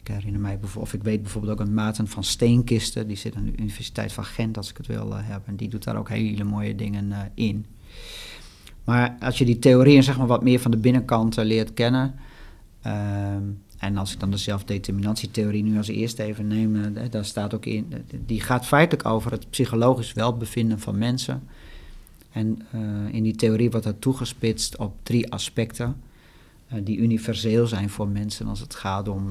Ik 0.00 0.08
herinner 0.08 0.40
mij 0.40 0.58
bijvoorbeeld, 0.58 0.94
of 0.94 1.00
ik 1.00 1.02
weet 1.02 1.22
bijvoorbeeld 1.22 1.52
ook 1.52 1.66
een 1.66 1.74
Maarten 1.74 2.08
van 2.08 2.24
Steenkisten, 2.24 3.06
die 3.06 3.16
zit 3.16 3.34
aan 3.34 3.44
de 3.44 3.56
Universiteit 3.56 4.12
van 4.12 4.24
Gent 4.24 4.56
als 4.56 4.70
ik 4.70 4.76
het 4.76 4.86
wil 4.86 5.08
uh, 5.08 5.18
hebben. 5.20 5.48
En 5.48 5.56
die 5.56 5.68
doet 5.68 5.84
daar 5.84 5.96
ook 5.96 6.08
hele 6.08 6.44
mooie 6.44 6.74
dingen 6.74 7.30
in. 7.34 7.66
Maar 8.84 9.16
als 9.20 9.38
je 9.38 9.44
die 9.44 9.58
theorieën 9.58 10.02
zeg 10.02 10.18
maar 10.18 10.26
wat 10.26 10.42
meer 10.42 10.60
van 10.60 10.70
de 10.70 10.76
binnenkant 10.76 11.36
leert 11.36 11.74
kennen, 11.74 12.14
ehm, 12.82 13.42
en 13.82 13.96
als 13.96 14.12
ik 14.12 14.20
dan 14.20 14.30
de 14.30 14.36
zelfdeterminantietheorie 14.36 15.62
nu 15.62 15.76
als 15.76 15.88
eerste 15.88 16.22
even 16.22 16.46
neem, 16.46 16.96
eh, 16.96 17.10
daar 17.10 17.24
staat 17.24 17.54
ook 17.54 17.66
in, 17.66 17.86
eh, 17.90 18.18
die 18.26 18.40
gaat 18.40 18.66
feitelijk 18.66 19.08
over 19.08 19.30
het 19.30 19.50
psychologisch 19.50 20.12
welbevinden 20.12 20.78
van 20.78 20.98
mensen. 20.98 21.42
En 22.32 22.62
uh, 22.74 23.14
in 23.14 23.22
die 23.22 23.36
theorie 23.36 23.70
wordt 23.70 23.86
dat 23.86 24.00
toegespitst 24.00 24.76
op 24.76 24.94
drie 25.02 25.32
aspecten 25.32 25.96
uh, 26.72 26.78
die 26.84 26.98
universeel 26.98 27.66
zijn 27.66 27.90
voor 27.90 28.08
mensen 28.08 28.46
als 28.46 28.60
het 28.60 28.74
gaat 28.74 29.08
om 29.08 29.28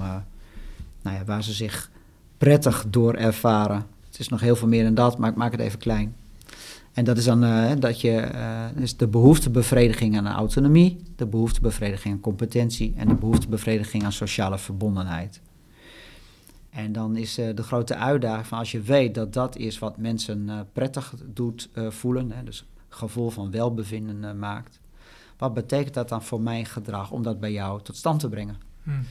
nou 1.01 1.15
ja, 1.17 1.23
waar 1.25 1.43
ze 1.43 1.53
zich 1.53 1.91
prettig 2.37 2.85
door 2.89 3.13
ervaren. 3.13 3.85
Het 4.05 4.19
is 4.19 4.29
nog 4.29 4.39
heel 4.39 4.55
veel 4.55 4.67
meer 4.67 4.83
dan 4.83 4.93
dat, 4.93 5.17
maar 5.17 5.29
ik 5.29 5.35
maak 5.35 5.51
het 5.51 5.61
even 5.61 5.79
klein. 5.79 6.15
En 6.93 7.03
dat 7.03 7.17
is 7.17 7.25
dan 7.25 7.43
uh, 7.43 7.71
dat 7.79 8.01
je 8.01 8.31
uh, 8.33 8.81
is 8.81 8.97
de 8.97 9.07
behoeftebevrediging 9.07 10.17
aan 10.17 10.27
autonomie, 10.27 11.03
de 11.15 11.25
behoeftebevrediging 11.25 12.13
aan 12.13 12.19
competentie 12.19 12.93
en 12.95 13.07
de 13.07 13.15
behoeftebevrediging 13.15 14.03
aan 14.03 14.11
sociale 14.11 14.57
verbondenheid. 14.57 15.41
En 16.69 16.91
dan 16.91 17.15
is 17.15 17.39
uh, 17.39 17.55
de 17.55 17.63
grote 17.63 17.95
uitdaging 17.95 18.47
van 18.47 18.57
als 18.57 18.71
je 18.71 18.81
weet 18.81 19.15
dat 19.15 19.33
dat 19.33 19.57
is 19.57 19.79
wat 19.79 19.97
mensen 19.97 20.67
prettig 20.73 21.13
doet 21.25 21.69
voelen, 21.89 22.31
hè, 22.31 22.43
dus 22.43 22.65
gevoel 22.89 23.29
van 23.29 23.51
welbevinden 23.51 24.39
maakt. 24.39 24.79
Wat 25.37 25.53
betekent 25.53 25.93
dat 25.93 26.09
dan 26.09 26.23
voor 26.23 26.41
mijn 26.41 26.65
gedrag 26.65 27.11
om 27.11 27.23
dat 27.23 27.39
bij 27.39 27.51
jou 27.51 27.81
tot 27.81 27.95
stand 27.95 28.19
te 28.19 28.29
brengen? 28.29 28.57
Hmm. 28.83 29.05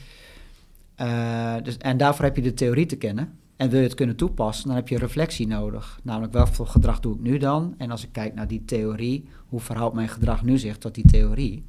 dus, 1.62 1.77
en 1.77 1.97
daarvoor 1.97 2.25
heb 2.25 2.37
je 2.37 2.43
de 2.43 2.55
theorie 2.55 2.87
te 2.87 2.97
kennen. 2.97 3.38
En 3.61 3.70
wil 3.70 3.79
je 3.79 3.87
het 3.87 3.94
kunnen 3.94 4.16
toepassen, 4.16 4.66
dan 4.66 4.77
heb 4.77 4.88
je 4.88 4.99
reflectie 4.99 5.46
nodig. 5.46 6.01
Namelijk, 6.03 6.33
welk 6.33 6.49
voor 6.49 6.66
gedrag 6.66 7.01
doe 7.01 7.14
ik 7.14 7.20
nu 7.20 7.38
dan? 7.38 7.75
En 7.79 7.90
als 7.90 8.05
ik 8.05 8.12
kijk 8.12 8.35
naar 8.35 8.49
die 8.49 8.64
theorie, 8.64 9.29
hoe 9.49 9.61
verhoudt 9.61 9.94
mijn 9.94 10.09
gedrag 10.09 10.42
nu 10.42 10.59
zich 10.59 10.79
tot 10.79 10.94
die 10.94 11.07
theorie? 11.07 11.64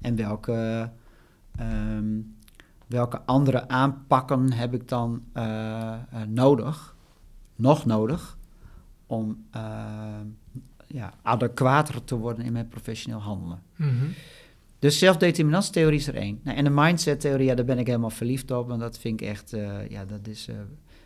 En 0.00 0.16
welke, 0.16 0.90
um, 1.60 2.36
welke 2.86 3.20
andere 3.20 3.68
aanpakken 3.68 4.52
heb 4.52 4.74
ik 4.74 4.88
dan 4.88 5.22
nodig, 6.28 6.96
nog 7.56 7.84
nodig, 7.86 8.38
om 9.06 9.46
ja, 10.86 11.14
adequater 11.22 12.04
te 12.04 12.16
worden 12.16 12.44
in 12.44 12.52
mijn 12.52 12.68
professioneel 12.68 13.20
handelen. 13.20 13.62
Mhm. 13.76 14.06
Dus 14.78 14.98
zelfdeterminantietheorie 14.98 15.98
is 15.98 16.06
er 16.06 16.16
één. 16.16 16.40
Nou, 16.42 16.56
en 16.56 16.64
de 16.64 16.70
mindset-theorie, 16.70 17.46
ja, 17.46 17.54
daar 17.54 17.64
ben 17.64 17.78
ik 17.78 17.86
helemaal 17.86 18.10
verliefd 18.10 18.50
op. 18.50 18.68
Want 18.68 18.80
dat 18.80 18.98
vind 18.98 19.20
ik 19.20 19.28
echt, 19.28 19.50
ja, 19.88 20.04
dat 20.04 20.26
is 20.26 20.48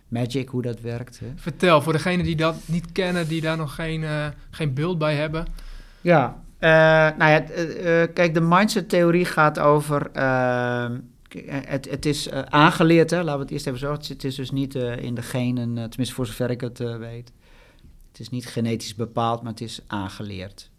magic 0.08 0.48
hoe 0.48 0.62
dat 0.62 0.80
werkt. 0.80 1.20
Hè. 1.20 1.26
Vertel, 1.36 1.82
voor 1.82 1.92
degenen 1.92 2.24
die 2.24 2.36
dat 2.36 2.56
niet 2.64 2.92
kennen, 2.92 3.28
die 3.28 3.40
daar 3.40 3.56
nog 3.56 3.74
geen, 3.74 4.02
uh, 4.02 4.26
geen 4.50 4.74
beeld 4.74 4.98
bij 4.98 5.14
hebben. 5.14 5.46
Ja, 6.00 6.42
nou 7.18 7.30
ja, 7.30 7.40
kijk, 8.06 8.34
de 8.34 8.40
mindset-theorie 8.40 9.24
gaat 9.24 9.58
over... 9.58 10.10
Ehm, 10.12 10.98
het, 11.46 11.90
het 11.90 12.06
is 12.06 12.30
aangeleerd, 12.30 13.10
hè, 13.10 13.16
laten 13.16 13.34
we 13.34 13.42
het 13.42 13.50
eerst 13.50 13.66
even 13.66 13.78
zo. 13.78 13.92
Het 13.92 14.24
is 14.24 14.34
dus 14.34 14.50
niet 14.50 14.74
in 14.74 15.14
de 15.14 15.22
genen, 15.22 15.74
tenminste 15.74 16.14
voor 16.14 16.26
zover 16.26 16.50
ik 16.50 16.60
het 16.60 16.78
weet. 16.78 17.32
Het 18.08 18.20
is 18.20 18.28
niet 18.28 18.46
genetisch 18.46 18.94
bepaald, 18.94 19.42
maar 19.42 19.50
het 19.50 19.60
is 19.60 19.80
aangeleerd. 19.86 20.70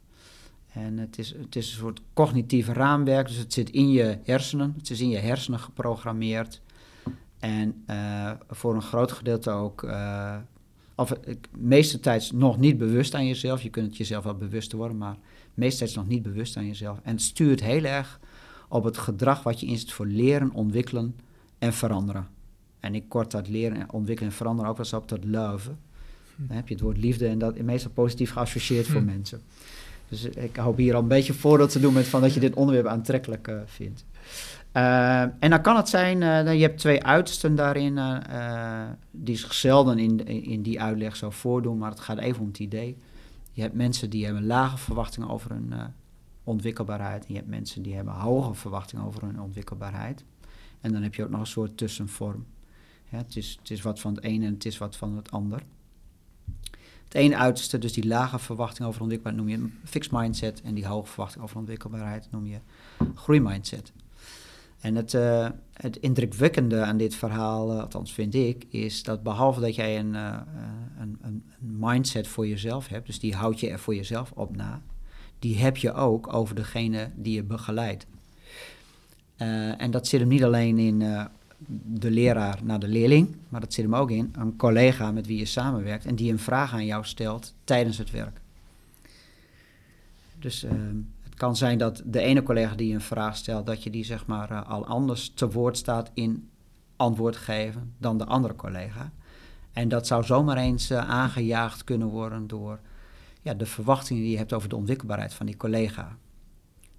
En 0.74 0.98
het 0.98 1.18
is, 1.18 1.30
het 1.42 1.56
is 1.56 1.72
een 1.72 1.78
soort 1.78 2.02
cognitief 2.14 2.68
raamwerk, 2.68 3.28
dus 3.28 3.38
het 3.38 3.54
zit 3.54 3.70
in 3.70 3.92
je 3.92 4.18
hersenen. 4.24 4.74
Het 4.78 4.90
is 4.90 5.00
in 5.00 5.10
je 5.10 5.18
hersenen 5.18 5.60
geprogrammeerd. 5.60 6.62
En 7.40 7.84
uh, 7.90 8.32
voor 8.50 8.76
een 8.76 8.82
groot 8.82 9.12
gedeelte 9.12 9.50
ook, 9.50 9.84
uh, 9.84 10.36
of 10.96 11.14
meeste 11.58 12.00
tijd 12.00 12.32
nog 12.34 12.58
niet 12.58 12.78
bewust 12.78 13.14
aan 13.14 13.28
jezelf. 13.28 13.62
Je 13.62 13.70
kunt 13.70 13.88
het 13.88 13.98
jezelf 13.98 14.24
wel 14.24 14.36
bewust 14.36 14.72
worden, 14.72 14.98
maar 14.98 15.18
meestal 15.54 15.88
nog 15.94 16.08
niet 16.08 16.24
bewust 16.24 16.58
aan 16.58 16.68
jezelf. 16.68 17.00
En 17.04 17.12
het 17.12 17.22
stuurt 17.22 17.64
heel 17.64 17.84
erg 17.84 18.20
op 18.70 18.84
het 18.84 18.98
gedrag 18.98 19.44
wat 19.44 19.60
je 19.60 19.66
inzet 19.66 19.92
voor 19.92 20.06
leren, 20.06 20.52
ontwikkelen 20.52 21.16
en 21.60 21.74
veranderen. 21.74 22.28
En 22.80 22.96
ik 22.96 23.10
kort 23.10 23.32
dat 23.32 23.48
leren, 23.48 23.92
ontwikkelen 23.92 24.32
en 24.32 24.38
veranderen 24.38 24.70
ook 24.70 24.78
wel 24.78 24.86
eens 24.86 24.96
op 24.96 25.08
tot 25.08 25.26
love. 25.26 25.70
Hm. 26.36 26.48
Dan 26.48 26.56
heb 26.56 26.68
je 26.68 26.74
het 26.74 26.84
woord 26.84 26.98
liefde 26.98 27.28
en 27.28 27.40
dat 27.40 27.56
is 27.56 27.62
meestal 27.62 27.92
positief 27.92 28.32
geassocieerd 28.32 28.88
voor 28.88 29.02
hm. 29.02 29.06
mensen. 29.06 29.42
Dus 30.10 30.24
ik 30.24 30.56
hoop 30.56 30.78
hier 30.78 30.96
al 30.96 31.02
een 31.02 31.08
beetje 31.08 31.34
voordeel 31.34 31.68
te 31.68 31.80
doen 31.80 31.94
met 31.94 32.08
van 32.08 32.22
dat 32.22 32.34
je 32.34 32.40
dit 32.40 32.54
onderwerp 32.54 32.88
aantrekkelijk 32.88 33.48
uh, 33.48 33.60
vindt. 33.66 34.06
Uh, 34.74 35.22
en 35.22 35.50
dan 35.50 35.62
kan 35.62 35.76
het 35.76 35.90
zijn, 35.90 36.22
uh, 36.22 36.54
je 36.54 36.62
hebt 36.62 36.80
twee 36.80 37.04
uitersten 37.04 37.56
daarin, 37.56 38.00
die 39.12 39.38
zich 39.38 39.54
zelden 39.54 40.00
in, 40.00 40.26
in 40.26 40.62
die 40.62 40.82
uitleg 40.82 41.16
zo 41.16 41.30
voordoen, 41.30 41.78
maar 41.78 41.90
het 41.90 42.00
gaat 42.00 42.18
even 42.18 42.42
om 42.42 42.48
het 42.48 42.60
idee. 42.60 42.98
Je 43.52 43.62
hebt 43.62 43.74
mensen 43.74 44.10
die 44.10 44.26
hebben 44.26 44.46
lage 44.46 44.78
verwachtingen 44.78 45.30
over 45.30 45.52
hun 45.52 45.74
ontwikkelbaarheid 46.44 47.22
en 47.22 47.34
je 47.34 47.40
hebt 47.40 47.50
mensen 47.50 47.82
die 47.82 47.96
hebben 47.96 48.14
hoge 48.14 48.54
verwachtingen 48.54 49.06
over 49.06 49.22
hun 49.24 49.42
ontwikkelbaarheid. 49.42 50.24
En 50.82 50.92
dan 50.92 51.02
heb 51.02 51.16
je 51.16 51.24
ook 51.24 51.30
nog 51.30 51.40
een 51.40 51.48
soort 51.48 51.78
tussenvorm. 51.78 52.46
Ja, 53.10 53.18
het, 53.18 53.36
is, 53.36 53.58
het 53.60 53.72
is 53.72 53.82
wat 53.82 54.00
van 54.00 54.16
het 54.16 54.24
ene 54.24 54.46
en 54.46 54.54
het 54.54 54.66
is 54.66 54.78
wat 54.78 54.96
van 54.96 55.16
het 55.16 55.32
ander. 55.32 55.64
Het 57.04 57.14
ene 57.14 57.38
uiterste, 57.38 57.78
dus 57.78 57.94
die 57.94 58.08
lage 58.08 58.40
verwachting 58.40 58.88
over 58.88 59.02
ontwikkelbaarheid, 59.02 59.48
noem 59.48 59.58
je 59.58 59.66
een 59.66 59.90
fixed 59.90 60.12
mindset. 60.12 60.62
En 60.62 60.74
die 60.74 60.88
hoge 60.88 61.08
verwachting 61.08 61.44
over 61.44 61.58
ontwikkelbaarheid 61.58 62.28
noem 62.32 62.46
je 62.46 62.60
groeimindset. 63.16 63.92
En 64.80 64.96
het, 64.96 65.14
uh, 65.14 65.50
het 65.74 65.98
indrukwekkende 65.98 66.82
aan 66.82 66.98
dit 66.98 67.16
verhaal, 67.16 67.74
uh, 67.74 67.80
althans 67.80 68.14
vind 68.14 68.36
ik, 68.36 68.66
is 68.70 69.04
dat 69.04 69.24
behalve 69.24 69.60
dat 69.60 69.76
jij 69.76 70.00
een, 70.00 70.14
uh, 70.14 70.38
een, 71.00 71.18
een, 71.22 71.44
mindset 71.60 72.28
voor 72.28 72.48
jezelf 72.48 72.88
hebt, 72.88 73.06
dus 73.06 73.20
die 73.20 73.36
houd 73.36 73.60
je 73.60 73.70
er 73.70 73.80
voor 73.80 73.96
jezelf 73.96 74.32
op 74.36 74.56
na, 74.56 74.82
die 75.40 75.58
heb 75.58 75.78
je 75.78 75.94
ook 75.94 76.34
over 76.34 76.56
degene 76.56 77.10
die 77.16 77.34
je 77.34 77.44
begeleidt. 77.44 78.06
en 79.78 79.92
dat 79.92 80.08
zit 80.08 80.20
hem 80.20 80.30
niet 80.30 80.44
alleen 80.44 80.78
in 80.78 81.00
de 81.86 82.12
leraar 82.12 82.60
naar 82.64 82.80
de 82.80 82.88
leerling, 82.88 83.36
maar 83.50 83.62
dat 83.62 83.74
zit 83.74 83.84
hem 83.84 83.96
ook 83.96 84.12
in 84.12 84.34
een 84.38 84.56
collega 84.56 85.12
met 85.12 85.28
wie 85.28 85.38
je 85.38 85.46
samenwerkt 85.46 86.06
en 86.06 86.16
die 86.16 86.32
een 86.32 86.40
vraag 86.40 86.74
aan 86.74 86.86
jou 86.86 87.06
stelt 87.06 87.54
tijdens 87.64 87.98
het 87.98 88.12
werk. 88.12 88.42
Dus 90.40 90.64
ehm, 90.64 90.98
kan 91.40 91.56
zijn 91.56 91.78
dat 91.78 92.02
de 92.06 92.20
ene 92.20 92.44
collega 92.44 92.76
die 92.76 92.94
een 92.94 93.02
vraag 93.02 93.36
stelt, 93.36 93.66
dat 93.66 93.84
je 93.84 93.90
die 93.90 94.04
zeg 94.04 94.26
maar 94.26 94.52
eh, 94.52 94.70
al 94.70 94.86
anders 94.86 95.32
te 95.34 95.50
woord 95.50 95.78
staat 95.78 96.12
in 96.14 96.50
antwoord 96.96 97.36
geven 97.36 97.94
dan 97.98 98.18
de 98.18 98.26
andere 98.26 98.56
collega. 98.56 99.12
En 99.74 99.88
dat 99.88 100.08
zou 100.08 100.24
zomaar 100.24 100.58
eens 100.58 100.92
uh, 100.92 101.10
aangejaagd 101.10 101.84
kunnen 101.84 102.08
worden 102.08 102.48
door 102.48 102.80
ja, 103.42 103.54
de 103.54 103.66
verwachtingen 103.66 104.22
die 104.22 104.32
je 104.32 104.38
hebt 104.38 104.54
over 104.54 104.70
de 104.70 104.76
ontwikkelbaarheid 104.76 105.34
van 105.34 105.46
die 105.46 105.58
collega. 105.58 106.18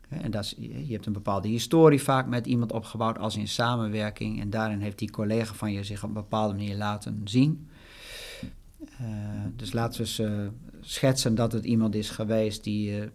En 0.09 0.31
dat 0.31 0.44
is, 0.44 0.55
je 0.59 0.92
hebt 0.92 1.07
een 1.07 1.12
bepaalde 1.12 1.48
historie 1.48 2.03
vaak 2.03 2.26
met 2.26 2.46
iemand 2.46 2.72
opgebouwd 2.72 3.18
als 3.18 3.37
in 3.37 3.48
samenwerking. 3.48 4.40
En 4.40 4.50
daarin 4.50 4.81
heeft 4.81 4.98
die 4.98 5.11
collega 5.11 5.55
van 5.55 5.72
je 5.72 5.85
zich 5.85 6.03
op 6.03 6.09
een 6.09 6.14
bepaalde 6.14 6.55
manier 6.55 6.76
laten 6.76 7.20
zien. 7.24 7.68
Uh, 9.00 9.07
dus 9.57 9.72
laten 9.72 10.05
we 10.05 10.22
uh, 10.22 10.48
schetsen 10.81 11.35
dat 11.35 11.53
het 11.53 11.64
iemand 11.64 11.94
is 11.94 12.11
geweest 12.11 12.64
die 12.64 13.11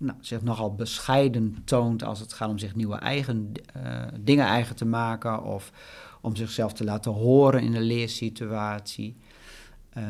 nou, 0.00 0.18
zich 0.20 0.42
nogal 0.42 0.74
bescheiden 0.74 1.56
toont 1.64 2.04
als 2.04 2.20
het 2.20 2.32
gaat 2.32 2.48
om 2.48 2.58
zich 2.58 2.74
nieuwe 2.74 2.96
eigen, 2.96 3.52
dingen 4.20 4.46
eigen 4.46 4.76
te 4.76 4.86
maken 4.86 5.44
of 5.44 5.72
om 6.20 6.36
zichzelf 6.36 6.72
te 6.72 6.84
laten 6.84 7.12
horen 7.12 7.62
in 7.62 7.74
een 7.74 7.82
leersituatie. 7.82 9.16
Uh, 9.98 10.04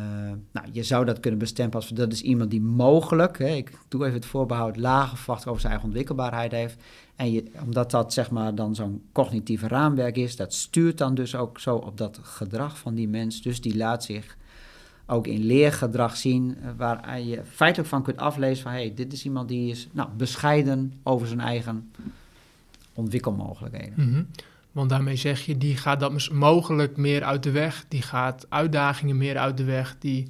nou, 0.53 0.67
je 0.73 0.83
zou 0.83 1.05
dat 1.05 1.21
kunnen 1.21 1.39
bestempelen 1.39 1.87
als 1.87 1.89
dat 1.89 2.13
is 2.13 2.23
iemand 2.23 2.51
die 2.51 2.61
mogelijk, 2.61 3.39
hè, 3.39 3.49
ik 3.49 3.73
doe 3.89 4.03
even 4.03 4.15
het 4.15 4.27
voorbehoud, 4.27 4.77
lage 4.77 5.17
verwachting 5.17 5.49
over 5.49 5.61
zijn 5.61 5.73
eigen 5.73 5.89
ontwikkelbaarheid 5.89 6.53
heeft. 6.53 6.83
En 7.17 7.33
je, 7.33 7.45
omdat 7.65 7.91
dat 7.91 8.13
zeg 8.13 8.31
maar 8.31 8.55
dan 8.55 8.75
zo'n 8.75 9.03
cognitieve 9.13 9.69
raamwerk 9.69 10.17
is, 10.17 10.37
dat 10.37 10.55
stuurt 10.55 10.99
dan 10.99 11.15
dus 11.15 11.35
ook 11.35 11.59
zo 11.61 11.77
op 11.77 11.97
dat 11.97 12.19
gedrag 12.23 12.79
van 12.79 12.95
die 12.95 13.09
mens. 13.09 13.43
Dus 13.43 13.61
die 13.61 13.77
laat 13.77 14.05
zich 14.05 14.37
ook 15.11 15.27
in 15.27 15.45
leergedrag 15.45 16.17
zien, 16.17 16.57
uh, 16.63 16.71
waar 16.77 17.21
je 17.21 17.41
feitelijk 17.51 17.89
van 17.89 18.03
kunt 18.03 18.19
aflezen 18.19 18.63
van 18.63 18.73
hé, 18.73 18.79
hey, 18.79 18.95
dit 18.95 19.13
is 19.13 19.25
iemand 19.25 19.49
die 19.49 19.71
is 19.71 19.89
nou, 19.93 20.09
bescheiden 20.17 20.93
over 21.03 21.27
zijn 21.27 21.41
eigen 21.41 21.91
ontwikkelmogelijkheden. 22.95 23.95
Mm 23.97 24.27
want 24.73 24.91
daarmee 24.91 25.17
zeg 25.17 25.41
je, 25.41 25.59
die 25.59 25.77
gaat 25.77 26.01
dat 26.01 26.31
mogelijk 26.31 26.97
meer 26.97 27.25
uit 27.25 27.43
de 27.43 27.51
weg. 27.51 27.85
Die 27.89 28.03
gaat 28.03 28.47
uitdagingen 28.49 29.17
meer 29.17 29.39
uit 29.39 29.57
de 29.57 29.65
weg. 29.65 29.97
Die 29.99 30.27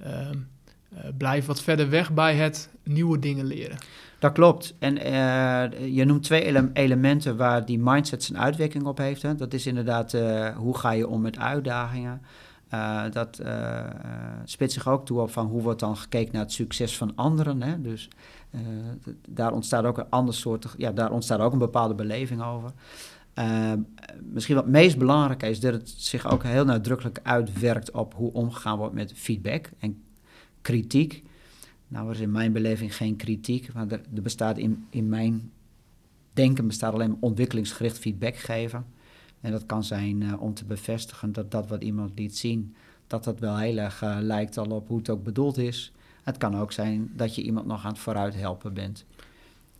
uh, 0.00 0.06
uh, 0.08 0.98
blijft 1.18 1.46
wat 1.46 1.62
verder 1.62 1.90
weg 1.90 2.12
bij 2.12 2.34
het 2.34 2.68
nieuwe 2.82 3.18
dingen 3.18 3.44
leren. 3.44 3.78
Dat 4.18 4.32
klopt. 4.32 4.74
En 4.78 4.96
uh, 4.96 5.94
je 5.96 6.04
noemt 6.04 6.22
twee 6.22 6.44
ele 6.44 6.70
elementen 6.72 7.36
waar 7.36 7.64
die 7.64 7.78
mindset 7.78 8.22
zijn 8.22 8.38
uitwerking 8.38 8.84
op 8.84 8.98
heeft. 8.98 9.22
Hè. 9.22 9.34
Dat 9.34 9.52
is 9.52 9.66
inderdaad 9.66 10.14
eh, 10.14 10.56
hoe 10.56 10.78
ga 10.78 10.90
je 10.90 11.08
om 11.08 11.20
met 11.20 11.38
uitdagingen. 11.38 12.22
Dat 13.12 13.40
spitst 14.44 14.76
zich 14.76 14.88
ook 14.88 15.06
toe 15.06 15.20
op 15.20 15.30
van 15.30 15.46
hoe 15.46 15.62
wordt 15.62 15.80
dan 15.80 15.96
gekeken 15.96 16.32
naar 16.32 16.42
het 16.42 16.52
succes 16.52 16.96
van 16.96 17.12
anderen. 17.14 17.62
Hè. 17.62 17.80
Dus 17.80 18.08
daar 19.28 19.52
ontstaat 19.52 19.84
ook 19.84 19.98
een 19.98 20.10
ander 20.10 20.34
soort, 20.34 20.74
ja, 20.76 20.92
daar 20.92 21.12
ontstaat 21.12 21.40
ook 21.40 21.52
een 21.52 21.58
bepaalde 21.58 21.94
beleving 21.94 22.42
over. 22.42 22.72
Uh, 23.38 23.72
misschien 24.22 24.54
wat 24.54 24.66
meest 24.66 24.98
belangrijke 24.98 25.48
is 25.48 25.60
dat 25.60 25.72
het 25.72 25.88
zich 25.96 26.30
ook 26.30 26.42
heel 26.42 26.64
nadrukkelijk 26.64 27.20
uitwerkt 27.22 27.90
op 27.90 28.14
hoe 28.14 28.32
omgegaan 28.32 28.78
wordt 28.78 28.94
met 28.94 29.12
feedback 29.14 29.70
en 29.78 30.02
kritiek. 30.62 31.22
Nou, 31.88 32.06
er 32.06 32.14
is 32.14 32.20
in 32.20 32.30
mijn 32.30 32.52
beleving 32.52 32.96
geen 32.96 33.16
kritiek, 33.16 33.72
maar 33.72 33.88
er, 33.88 34.00
er 34.14 34.22
bestaat 34.22 34.58
in, 34.58 34.86
in 34.90 35.08
mijn 35.08 35.50
denken 36.32 36.66
bestaat 36.66 36.94
alleen 36.94 37.16
ontwikkelingsgericht 37.20 37.98
feedback 37.98 38.36
geven. 38.36 38.86
En 39.44 39.50
dat 39.50 39.66
kan 39.66 39.84
zijn 39.84 40.20
uh, 40.20 40.42
om 40.42 40.54
te 40.54 40.64
bevestigen 40.64 41.32
dat 41.32 41.50
dat 41.50 41.68
wat 41.68 41.82
iemand 41.82 42.18
liet 42.18 42.36
zien, 42.36 42.74
dat 43.06 43.24
dat 43.24 43.38
wel 43.38 43.58
heel 43.58 43.76
erg 43.76 44.02
uh, 44.02 44.16
lijkt 44.20 44.58
al 44.58 44.70
op 44.70 44.88
hoe 44.88 44.98
het 44.98 45.10
ook 45.10 45.22
bedoeld 45.22 45.58
is. 45.58 45.92
Het 46.22 46.36
kan 46.36 46.56
ook 46.56 46.72
zijn 46.72 47.10
dat 47.16 47.34
je 47.34 47.42
iemand 47.42 47.66
nog 47.66 47.84
aan 47.84 47.90
het 47.90 47.98
vooruit 47.98 48.34
helpen 48.34 48.74
bent. 48.74 49.04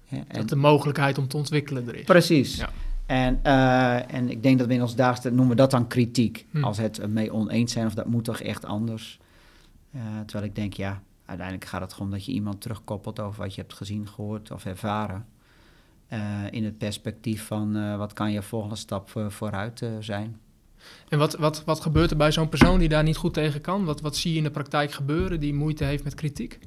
en, 0.09 0.24
dat 0.29 0.48
de 0.48 0.57
mogelijkheid 0.57 1.18
om 1.18 1.29
te 1.29 1.37
ontwikkelen 1.37 1.88
er 1.88 1.94
is. 1.94 2.05
Precies. 2.05 2.57
Ja. 2.57 2.70
En, 3.07 3.40
uh, 3.46 4.14
en 4.14 4.31
ik 4.31 4.42
denk 4.42 4.59
dat 4.59 4.66
we 4.66 4.74
in 4.74 4.83
ons 4.83 4.94
dagelijks 4.94 5.37
noemen 5.37 5.48
we 5.48 5.55
dat 5.55 5.70
dan 5.70 5.87
kritiek. 5.87 6.46
Hm. 6.50 6.64
Als 6.64 6.79
het 6.79 7.07
mee 7.09 7.33
oneens 7.33 7.72
zijn 7.72 7.87
of 7.87 7.94
dat 7.94 8.07
moet 8.07 8.24
toch 8.24 8.40
echt 8.40 8.64
anders. 8.64 9.18
Uh, 9.94 10.00
terwijl 10.27 10.50
ik 10.50 10.55
denk, 10.55 10.72
ja, 10.72 11.03
uiteindelijk 11.24 11.68
gaat 11.68 11.81
het 11.81 11.92
gewoon 11.92 12.11
dat 12.11 12.24
je 12.24 12.33
iemand 12.33 12.61
terugkoppelt 12.61 13.20
over 13.20 13.42
wat 13.42 13.55
je 13.55 13.61
hebt 13.61 13.74
gezien, 13.74 14.09
gehoord 14.09 14.50
of 14.50 14.64
ervaren. 14.64 15.27
Uh, 16.14 16.20
in 16.50 16.64
het 16.64 16.79
perspectief 16.79 17.46
van 17.46 17.96
wat 17.98 18.12
kan 18.12 18.33
je 18.33 18.42
volgende 18.42 18.77
stap 18.77 19.11
vooruit 19.29 19.83
zijn. 20.00 20.40
En 21.09 21.18
wat, 21.18 21.34
wat, 21.34 21.64
wat 21.64 21.80
gebeurt 21.80 22.11
er 22.11 22.16
bij 22.16 22.32
zo'n 22.32 22.49
persoon 22.49 22.78
die 22.78 22.89
daar 22.89 23.03
niet 23.03 23.16
goed 23.16 23.34
tegen 23.34 23.61
kan? 23.61 23.84
Wat, 23.84 24.01
wat 24.01 24.16
zie 24.16 24.30
je 24.30 24.39
in 24.39 24.45
de 24.45 24.51
praktijk 24.51 24.93
gebeuren 24.93 25.41
die 25.41 25.55
moeite 25.55 25.84
heeft 25.84 26.05
met 26.05 26.14
kritiek? 26.14 26.59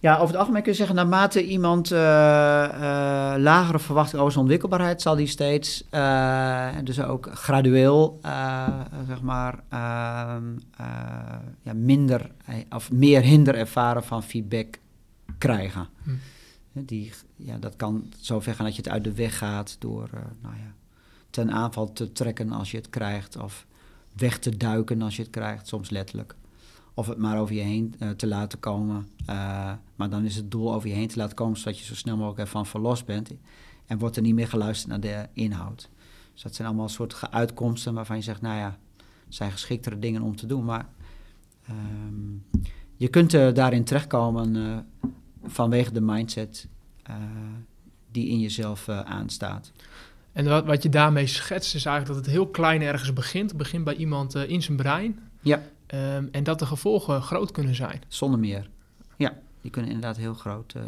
Ja, 0.00 0.14
over 0.14 0.26
het 0.26 0.36
algemeen 0.36 0.62
kun 0.62 0.70
je 0.70 0.78
zeggen, 0.78 0.96
naarmate 0.96 1.44
iemand 1.44 1.92
uh, 1.92 1.98
uh, 1.98 3.34
lagere 3.36 3.78
verwachting 3.78 4.18
over 4.18 4.32
zijn 4.32 4.44
ontwikkelbaarheid, 4.44 5.02
zal 5.02 5.16
die 5.16 5.26
steeds, 5.26 5.84
uh, 5.90 6.68
dus 6.84 7.00
ook 7.00 7.28
gradueel, 7.32 8.20
zeg 9.06 9.20
maar, 9.22 9.58
ehm, 9.68 10.44
ja, 11.62 11.72
minder 11.74 12.30
of 12.70 12.92
meer 12.92 13.22
hinder 13.22 13.54
ervaren 13.54 14.04
van 14.04 14.22
feedback 14.22 14.78
krijgen. 15.38 15.88
Hm. 16.02 16.10
Die, 16.72 17.12
ja, 17.38 17.58
dat 17.58 17.76
kan 17.76 18.12
zover 18.20 18.54
gaan 18.54 18.64
dat 18.64 18.76
je 18.76 18.82
het 18.82 18.90
uit 18.90 19.04
de 19.04 19.12
weg 19.12 19.38
gaat 19.38 19.76
door, 19.78 20.08
nou 20.42 20.54
ja, 20.54 20.74
ten 21.30 21.50
aanval 21.50 21.92
te 21.92 22.12
trekken 22.12 22.52
als 22.52 22.70
je 22.70 22.76
het 22.76 22.90
krijgt, 22.90 23.36
of 23.36 23.66
weg 24.12 24.38
te 24.38 24.56
duiken 24.56 25.02
als 25.02 25.16
je 25.16 25.22
het 25.22 25.30
krijgt, 25.30 25.66
soms 25.68 25.90
letterlijk. 25.90 26.34
Of 26.94 27.06
het 27.06 27.18
maar 27.18 27.40
over 27.40 27.54
je 27.54 27.60
heen 27.60 27.94
eh, 27.98 28.10
te 28.10 28.26
laten 28.26 28.60
komen. 28.60 29.08
Uh, 29.20 29.72
maar 29.96 30.10
dan 30.10 30.24
is 30.24 30.36
het 30.36 30.50
doel 30.50 30.74
over 30.74 30.88
je 30.88 30.94
heen 30.94 31.08
te 31.08 31.16
laten 31.16 31.36
komen, 31.36 31.58
zodat 31.58 31.78
je 31.78 31.84
zo 31.84 31.94
snel 31.94 32.16
mogelijk 32.16 32.40
ervan 32.40 32.66
verlost 32.66 33.04
bent. 33.04 33.30
En 33.86 33.98
wordt 33.98 34.16
er 34.16 34.22
niet 34.22 34.34
meer 34.34 34.48
geluisterd 34.48 34.90
naar 34.90 35.00
de 35.00 35.28
inhoud. 35.32 35.88
Dus 36.32 36.42
dat 36.42 36.54
zijn 36.54 36.68
allemaal 36.68 36.88
soort 36.88 37.30
uitkomsten 37.30 37.94
waarvan 37.94 38.16
je 38.16 38.22
zegt, 38.22 38.40
nou 38.40 38.56
ja, 38.56 38.78
zijn 39.28 39.52
geschiktere 39.52 39.98
dingen 39.98 40.22
om 40.22 40.36
te 40.36 40.46
doen. 40.46 40.64
Maar 40.64 40.88
um, 41.70 42.44
je 42.96 43.08
kunt 43.08 43.30
daarin 43.30 43.84
terechtkomen 43.84 44.86
vanwege 45.42 45.92
de 45.92 46.00
mindset 46.00 46.68
die 48.10 48.28
in 48.28 48.40
jezelf 48.40 48.88
aanstaat. 48.88 49.72
En 50.32 50.44
wat, 50.44 50.64
wat 50.64 50.82
je 50.82 50.88
daarmee 50.88 51.26
schetst 51.26 51.74
is 51.74 51.84
eigenlijk 51.84 52.16
dat 52.16 52.26
het 52.26 52.34
heel 52.34 52.46
klein 52.46 52.82
ergens 52.82 53.12
begint. 53.12 53.48
Het 53.48 53.58
begint 53.58 53.84
bij 53.84 53.94
iemand 53.94 54.34
in 54.34 54.62
zijn 54.62 54.76
brein. 54.76 55.18
Ja. 55.40 55.62
Ehm, 55.86 56.24
en 56.30 56.44
dat 56.44 56.58
de 56.58 56.66
gevolgen 56.66 57.22
groot 57.22 57.50
kunnen 57.50 57.74
zijn. 57.74 58.02
Zonder 58.08 58.38
meer. 58.38 58.68
Ja, 59.16 59.32
die 59.60 59.70
kunnen 59.70 59.90
inderdaad 59.90 60.16
heel 60.16 60.34
groot 60.34 60.74
uh, 60.76 60.82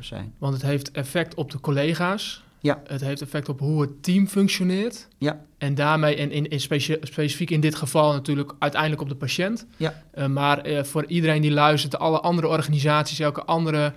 zijn. 0.00 0.34
Want 0.38 0.52
het 0.52 0.62
heeft 0.62 0.90
effect 0.90 1.34
op 1.34 1.50
de 1.50 1.60
collega's. 1.60 2.44
Ja. 2.60 2.82
Het 2.86 3.00
heeft 3.00 3.22
effect 3.22 3.48
op 3.48 3.58
hoe 3.58 3.80
het 3.80 4.02
team 4.02 4.26
functioneert. 4.26 5.08
Ja. 5.18 5.40
En 5.58 5.74
daarmee, 5.74 6.16
en 6.16 6.30
in, 6.30 6.48
in 6.48 6.60
specifiek 7.00 7.50
in 7.50 7.60
dit 7.60 7.74
geval 7.74 8.12
natuurlijk 8.12 8.52
uiteindelijk 8.58 9.02
op 9.02 9.08
de 9.08 9.14
patiënt. 9.14 9.66
Ja. 9.76 10.02
Uh, 10.14 10.26
maar 10.26 10.68
uh, 10.68 10.82
voor 10.82 11.06
iedereen 11.06 11.42
die 11.42 11.50
luistert, 11.50 11.98
alle 11.98 12.20
andere 12.20 12.48
organisaties, 12.48 13.18
elke 13.18 13.44
andere 13.44 13.92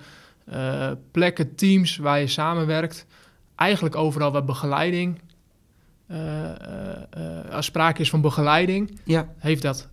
plekken, 1.10 1.54
teams 1.54 1.96
waar 1.96 2.20
je 2.20 2.26
samenwerkt. 2.26 3.06
Eigenlijk 3.54 3.96
overal 3.96 4.32
waar 4.32 4.44
begeleiding, 4.44 5.20
als 7.50 7.66
sprake 7.66 8.00
is 8.00 8.10
van 8.10 8.20
begeleiding, 8.20 8.98
ja. 9.04 9.28
heeft 9.38 9.62
dat 9.62 9.88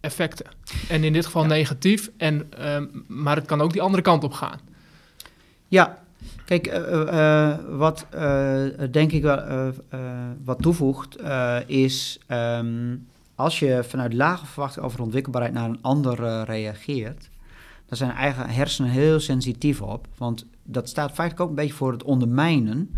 effecten. 0.00 0.46
En 0.88 1.04
in 1.04 1.12
dit 1.12 1.24
geval 1.24 1.44
negatief, 1.44 2.10
en, 2.16 2.50
uh, 2.58 2.76
maar 3.06 3.36
het 3.36 3.46
kan 3.46 3.60
ook 3.60 3.72
die 3.72 3.82
andere 3.82 4.02
kant 4.02 4.24
op 4.24 4.32
gaan. 4.32 4.58
Ja, 5.68 5.98
kijk, 6.44 6.66
uh, 6.66 6.90
uh, 6.90 7.54
wat 7.68 8.06
denk 8.90 9.12
ik 9.12 9.22
wel 9.22 9.72
wat 10.44 10.62
toevoegt, 10.62 11.16
is 11.66 12.18
um, 12.28 13.06
als 13.34 13.58
je 13.58 13.84
vanuit 13.88 14.12
lage 14.12 14.46
verwachting 14.46 14.84
over 14.84 15.02
ontwikkelbaarheid 15.02 15.54
naar 15.54 15.68
een 15.68 15.82
ander 15.82 16.44
reageert, 16.44 17.28
dan 17.86 17.96
zijn 17.96 18.10
eigen 18.10 18.48
hersenen 18.48 18.90
heel 18.90 19.20
sensitief 19.20 19.82
op. 19.82 20.08
Want 20.16 20.46
dat 20.62 20.88
staat 20.88 21.12
feitelijk 21.12 21.40
ook 21.40 21.48
een 21.48 21.62
beetje 21.62 21.76
voor 21.76 21.92
het 21.92 22.02
ondermijnen 22.02 22.90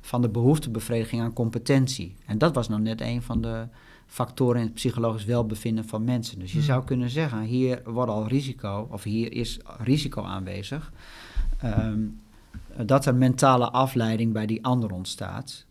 van 0.00 0.22
de 0.22 0.28
behoeftebevrediging 0.28 1.22
aan 1.22 1.32
competentie. 1.32 2.16
En 2.26 2.38
dat 2.38 2.54
was 2.54 2.68
nou 2.68 2.80
net 2.80 3.00
een 3.00 3.22
van 3.22 3.40
de 3.40 3.66
factoren 4.06 4.60
in 4.60 4.66
het 4.66 4.74
psychologisch 4.74 5.24
welbevinden 5.24 5.84
van 5.84 6.04
mensen. 6.04 6.38
Dus 6.38 6.50
je 6.50 6.56
Hmm. 6.56 6.66
zou 6.66 6.84
kunnen 6.84 7.10
zeggen, 7.10 7.40
hier 7.40 7.82
wordt 7.84 8.10
al 8.10 8.28
risico, 8.28 8.88
of 8.90 9.02
hier 9.02 9.32
is 9.32 9.60
risico 9.78 10.22
aanwezig, 10.22 10.92
ehm, 11.58 12.00
dat 12.84 13.06
er 13.06 13.14
mentale 13.14 13.70
afleiding 13.70 14.32
bij 14.32 14.46
die 14.46 14.64
ander 14.64 14.92
ontstaat 14.92 15.66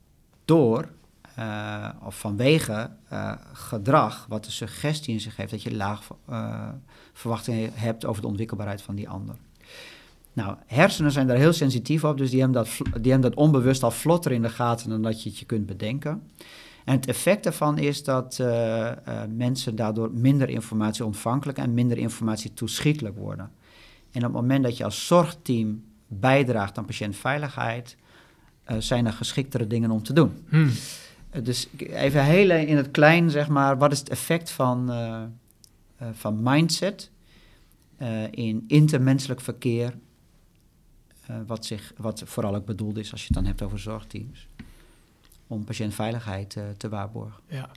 door 0.46 0.90
uh, 1.40 1.90
of 2.04 2.20
vanwege 2.20 2.90
uh, 3.14 3.32
gedrag 3.54 4.26
wat 4.30 4.44
de 4.46 4.52
suggestie 4.52 5.14
in 5.14 5.20
zich 5.20 5.36
heeft 5.36 5.52
dat 5.52 5.64
je 5.64 5.76
laag 5.76 6.08
uh, 6.30 6.68
verwachtingen 7.20 7.72
hebt 7.74 8.06
over 8.06 8.22
de 8.22 8.28
ontwikkelbaarheid 8.28 8.82
van 8.82 8.96
die 8.96 9.10
ander. 9.10 9.36
Nou, 10.34 10.56
hersenen 10.66 11.12
zijn 11.12 11.28
daar 11.28 11.38
heel 11.38 11.54
sensitief 11.54 12.04
op, 12.04 12.18
dus 12.18 12.30
die 12.30 12.40
hebben 12.42 12.64
dat, 12.64 12.78
die 13.02 13.12
hebben 13.12 13.30
dat 13.30 13.40
onbewust 13.40 13.84
al 13.84 13.92
vlotter 13.92 14.32
in 14.32 14.42
de 14.42 14.50
gaten 14.50 14.90
dan 14.90 15.02
dat 15.02 15.24
je 15.24 15.30
het 15.30 15.40
je 15.40 15.46
kunt 15.46 15.66
bedenken. 15.66 16.22
En 16.86 16.96
het 16.96 17.08
effect 17.08 17.44
daarvan 17.44 17.78
is 17.78 18.04
dat 18.04 18.38
uh, 18.42 18.48
uh, 18.48 18.92
mensen 19.36 19.76
daardoor 19.76 20.12
minder 20.14 20.50
informatie 20.50 21.06
ontvankelijk 21.06 21.58
en 21.58 21.74
minder 21.74 21.98
informatie 21.98 22.54
toeschietelijk 22.54 23.18
worden. 23.18 23.52
En 24.12 24.20
op 24.26 24.34
het 24.34 24.42
moment 24.42 24.64
dat 24.64 24.78
je 24.78 24.84
als 24.84 25.08
zorgteam 25.08 25.84
bijdraagt 26.08 26.78
aan 26.78 26.86
patiëntveiligheid, 26.86 27.98
uh, 28.72 28.78
zijn 28.80 29.06
er 29.06 29.14
geschiktere 29.14 29.68
dingen 29.68 29.92
om 29.92 30.04
te 30.04 30.14
doen. 30.14 30.46
Hmm. 30.50 30.72
dus 31.44 31.68
even 31.78 32.24
heel 32.24 32.52
in 32.52 32.78
het 32.78 32.92
klein, 32.92 33.30
zeg 33.30 33.48
maar, 33.48 33.78
wat 33.78 33.92
is 33.92 34.00
het 34.00 34.10
effect 34.10 34.52
van, 34.52 34.92
van 36.12 36.44
mindset 36.44 37.12
in 38.32 38.64
intermenselijk 38.68 39.42
verkeer, 39.42 39.94
wat, 41.48 41.66
zich, 41.66 41.94
wat 41.98 42.22
vooral 42.26 42.56
ook 42.56 42.66
bedoeld 42.66 42.98
is 42.98 43.12
als 43.12 43.22
je 43.22 43.28
het 43.28 43.36
dan 43.36 43.46
hebt 43.46 43.62
over 43.62 43.80
zorgteams 43.80 44.48
om 45.48 45.64
patiëntveiligheid 45.64 46.58
te 46.78 46.90
waarborgen. 46.90 47.42
Ja, 47.48 47.70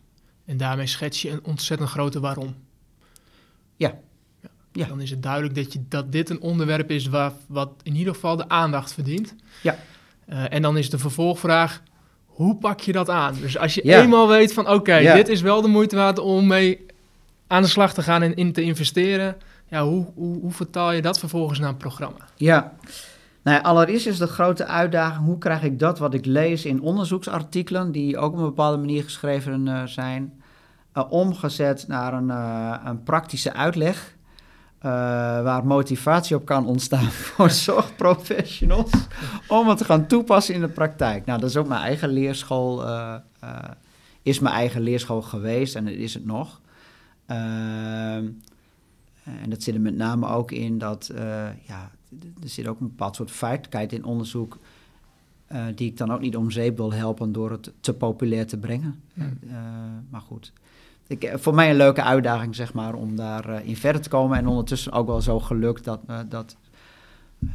en 0.44 0.56
daarmee 0.56 0.86
schets 0.86 1.22
je 1.22 1.30
een 1.30 1.44
ontzettend 1.44 1.90
grote 1.90 2.20
waarom. 2.20 2.54
Ja. 3.76 3.98
ja. 4.40 4.48
ja. 4.72 4.86
Dan 4.86 5.00
is 5.00 5.10
het 5.10 5.22
duidelijk 5.22 5.54
dat, 5.54 5.72
je, 5.72 5.84
dat 5.88 6.12
dit 6.12 6.30
een 6.30 6.40
onderwerp 6.40 6.90
is 6.90 7.06
waar, 7.06 7.32
wat 7.46 7.72
in 7.82 7.96
ieder 7.96 8.14
geval 8.14 8.36
de 8.36 8.48
aandacht 8.48 8.92
verdient. 8.92 9.34
Ja. 9.62 9.78
Uh, 10.28 10.52
en 10.52 10.62
dan 10.62 10.76
is 10.76 10.90
de 10.90 10.98
vervolgvraag, 10.98 11.82
hoe 12.26 12.56
pak 12.56 12.80
je 12.80 12.92
dat 12.92 13.10
aan? 13.10 13.34
Dus 13.34 13.58
als 13.58 13.74
je 13.74 13.80
ja. 13.84 14.02
eenmaal 14.02 14.28
weet 14.28 14.52
van, 14.52 14.64
oké, 14.64 14.74
okay, 14.74 15.02
ja. 15.02 15.14
dit 15.14 15.28
is 15.28 15.40
wel 15.40 15.62
de 15.62 15.68
moeite 15.68 15.96
waard 15.96 16.18
om 16.18 16.46
mee 16.46 16.86
aan 17.52 17.62
de 17.62 17.68
slag 17.68 17.94
te 17.94 18.02
gaan 18.02 18.22
en 18.22 18.34
in 18.34 18.52
te 18.52 18.62
investeren. 18.62 19.36
Ja, 19.68 19.84
hoe, 19.84 20.06
hoe, 20.14 20.40
hoe 20.40 20.52
vertaal 20.52 20.92
je 20.92 21.02
dat 21.02 21.18
vervolgens 21.18 21.58
naar 21.58 21.68
een 21.68 21.76
programma? 21.76 22.18
Ja, 22.36 22.72
nou 23.42 23.56
ja, 23.56 23.62
allereerst 23.62 24.06
is 24.06 24.18
de 24.18 24.26
grote 24.26 24.66
uitdaging, 24.66 25.24
hoe 25.24 25.38
krijg 25.38 25.62
ik 25.62 25.78
dat 25.78 25.98
wat 25.98 26.14
ik 26.14 26.26
lees 26.26 26.64
in 26.64 26.80
onderzoeksartikelen, 26.80 27.92
die 27.92 28.18
ook 28.18 28.32
op 28.32 28.38
een 28.38 28.44
bepaalde 28.44 28.78
manier 28.78 29.02
geschreven 29.02 29.66
uh, 29.66 29.84
zijn, 29.84 30.42
uh, 30.94 31.04
omgezet 31.08 31.84
naar 31.88 32.12
een, 32.12 32.28
uh, 32.28 32.74
een 32.84 33.02
praktische 33.02 33.52
uitleg, 33.52 34.14
eh, 34.78 34.90
waar 35.42 35.66
motivatie 35.66 36.36
op 36.36 36.44
kan 36.44 36.66
ontstaan 36.66 37.10
voor 37.26 37.50
zorgprofessionals, 37.50 38.90
om 39.48 39.68
het 39.68 39.78
te 39.78 39.84
gaan 39.84 40.06
toepassen 40.06 40.54
in 40.54 40.60
de 40.60 40.68
praktijk. 40.68 41.24
Nou, 41.24 41.40
dat 41.40 41.50
is 41.50 41.56
ook 41.56 41.68
mijn 41.68 41.80
eigen 41.80 42.08
leerschool, 42.08 42.86
eh, 42.86 43.14
is 44.22 44.38
mijn 44.38 44.54
eigen 44.54 44.80
leerschool 44.80 45.22
geweest 45.22 45.74
en 45.74 45.88
is 45.88 46.14
het 46.14 46.26
nog. 46.26 46.60
Ehm, 47.36 48.30
en 49.42 49.50
dat 49.50 49.62
zit 49.62 49.74
er 49.74 49.80
met 49.80 49.96
name 49.96 50.26
ook 50.26 50.50
in 50.50 50.78
dat, 50.78 51.10
ja, 51.66 51.90
er 52.42 52.48
zit 52.48 52.66
ook 52.66 52.80
een 52.80 52.88
bepaald 52.88 53.16
soort 53.16 53.30
feitelijkheid 53.30 53.92
in 53.92 54.04
onderzoek. 54.04 54.58
Uh, 55.52 55.64
die 55.74 55.88
ik 55.88 55.96
dan 55.96 56.12
ook 56.12 56.20
niet 56.20 56.36
om 56.36 56.50
zeep 56.50 56.76
wil 56.76 56.92
helpen 56.92 57.32
door 57.32 57.50
het 57.50 57.72
te 57.80 57.94
populair 57.94 58.46
te 58.46 58.58
brengen. 58.58 59.02
Uh, 59.14 59.24
maar 60.10 60.20
goed. 60.20 60.52
Ik, 61.06 61.32
voor 61.34 61.54
mij 61.54 61.70
een 61.70 61.76
leuke 61.76 62.02
uitdaging, 62.02 62.54
zeg 62.54 62.74
maar, 62.74 62.94
om 62.94 63.16
daarin 63.16 63.70
uh, 63.70 63.76
verder 63.76 64.02
te 64.02 64.08
komen. 64.08 64.38
En 64.38 64.46
ondertussen 64.46 64.92
ook 64.92 65.06
wel 65.06 65.20
zo 65.20 65.40
gelukt 65.40 65.84
dat, 65.84 66.00
dat 66.28 66.56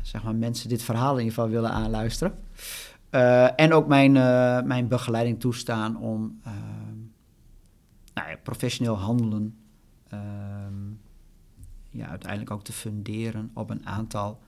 zeg 0.02 0.24
maar, 0.24 0.36
mensen 0.36 0.70
dit 0.70 0.84
verhaal 0.84 1.12
in 1.18 1.24
ieder 1.24 1.34
geval 1.34 1.50
willen 1.50 1.72
aanluisteren. 1.72 2.34
en 3.56 3.74
ook 3.74 3.88
mijn, 3.88 4.12
mijn 4.68 4.88
begeleiding 4.88 5.40
toestaan 5.40 5.98
om 5.98 6.40
nou 8.14 8.30
ja, 8.30 8.36
professioneel 8.44 8.98
handelen 8.98 9.57
ja, 11.90 12.08
uiteindelijk 12.08 12.52
ook 12.52 12.64
te 12.64 12.74
funderen 12.74 13.52
op 13.54 13.70
een 13.70 13.86
aantal 13.88 14.40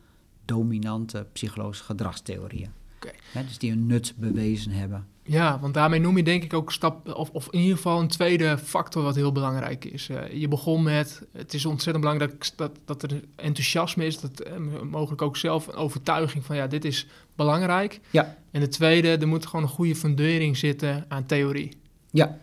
dominante 0.46 1.28
psychologische 1.34 1.84
gedragstheorieën. 1.84 2.72
Okay. 2.96 3.14
Hè, 3.32 3.46
dus 3.46 3.58
die 3.58 3.72
een 3.72 3.88
nut 3.88 4.14
bewezen 4.18 4.72
hebben. 4.72 5.08
Ja, 5.24 5.60
want 5.60 5.74
daarmee 5.74 6.00
noem 6.00 6.18
je 6.18 6.24
denk 6.24 6.44
ik 6.44 6.54
ook 6.54 6.72
stap, 6.72 7.14
of, 7.14 7.30
of 7.30 7.48
in 7.52 7.60
ieder 7.60 7.76
geval 7.76 8.00
een 8.00 8.08
tweede 8.08 8.58
factor 8.58 9.04
wat 9.04 9.16
heel 9.16 9.32
belangrijk 9.32 9.86
is. 9.86 10.10
Uh, 10.10 10.34
je 10.34 10.48
begon 10.48 10.84
met, 10.84 11.22
het 11.32 11.54
is 11.54 11.66
ontzettend 11.66 12.06
belangrijk 12.06 12.52
dat, 12.56 12.80
dat, 12.86 13.04
er 13.04 13.24
enthousiasme 13.36 14.06
is, 14.06 14.20
dat 14.20 14.48
uh, 14.48 14.82
mogelijk 14.82 15.22
ook 15.22 15.38
zelf 15.38 15.68
een 15.68 15.76
overtuiging 15.76 16.46
van 16.46 16.56
ja, 16.56 16.68
dit 16.68 16.86
is 16.86 17.08
belangrijk. 17.36 18.00
Ja. 18.12 18.38
En 18.52 18.62
het 18.62 18.72
tweede, 18.72 19.08
er 19.08 19.28
moet 19.28 19.46
gewoon 19.46 19.66
een 19.66 19.72
goede 19.72 19.96
fundering 19.96 20.58
zitten 20.58 21.06
aan 21.08 21.26
theorie. 21.26 21.78
Ja, 22.12 22.38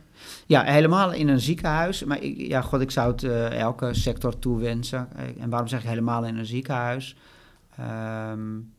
ja, 0.47 0.63
helemaal 0.63 1.13
in 1.13 1.29
een 1.29 1.41
ziekenhuis. 1.41 2.05
Maar 2.05 2.23
ik, 2.23 2.37
ja, 2.39 2.61
god, 2.61 2.81
ik 2.81 2.91
zou 2.91 3.13
het 3.13 3.23
uh, 3.23 3.61
elke 3.61 3.95
sector 3.95 4.39
toewensen. 4.39 5.09
En 5.39 5.51
waarom 5.51 5.69
zeg 5.69 5.81
ik 5.81 5.89
helemaal 5.89 6.25
in 6.25 6.37
een 6.37 6.47
ziekenhuis? 6.47 7.17
Um, 8.31 8.73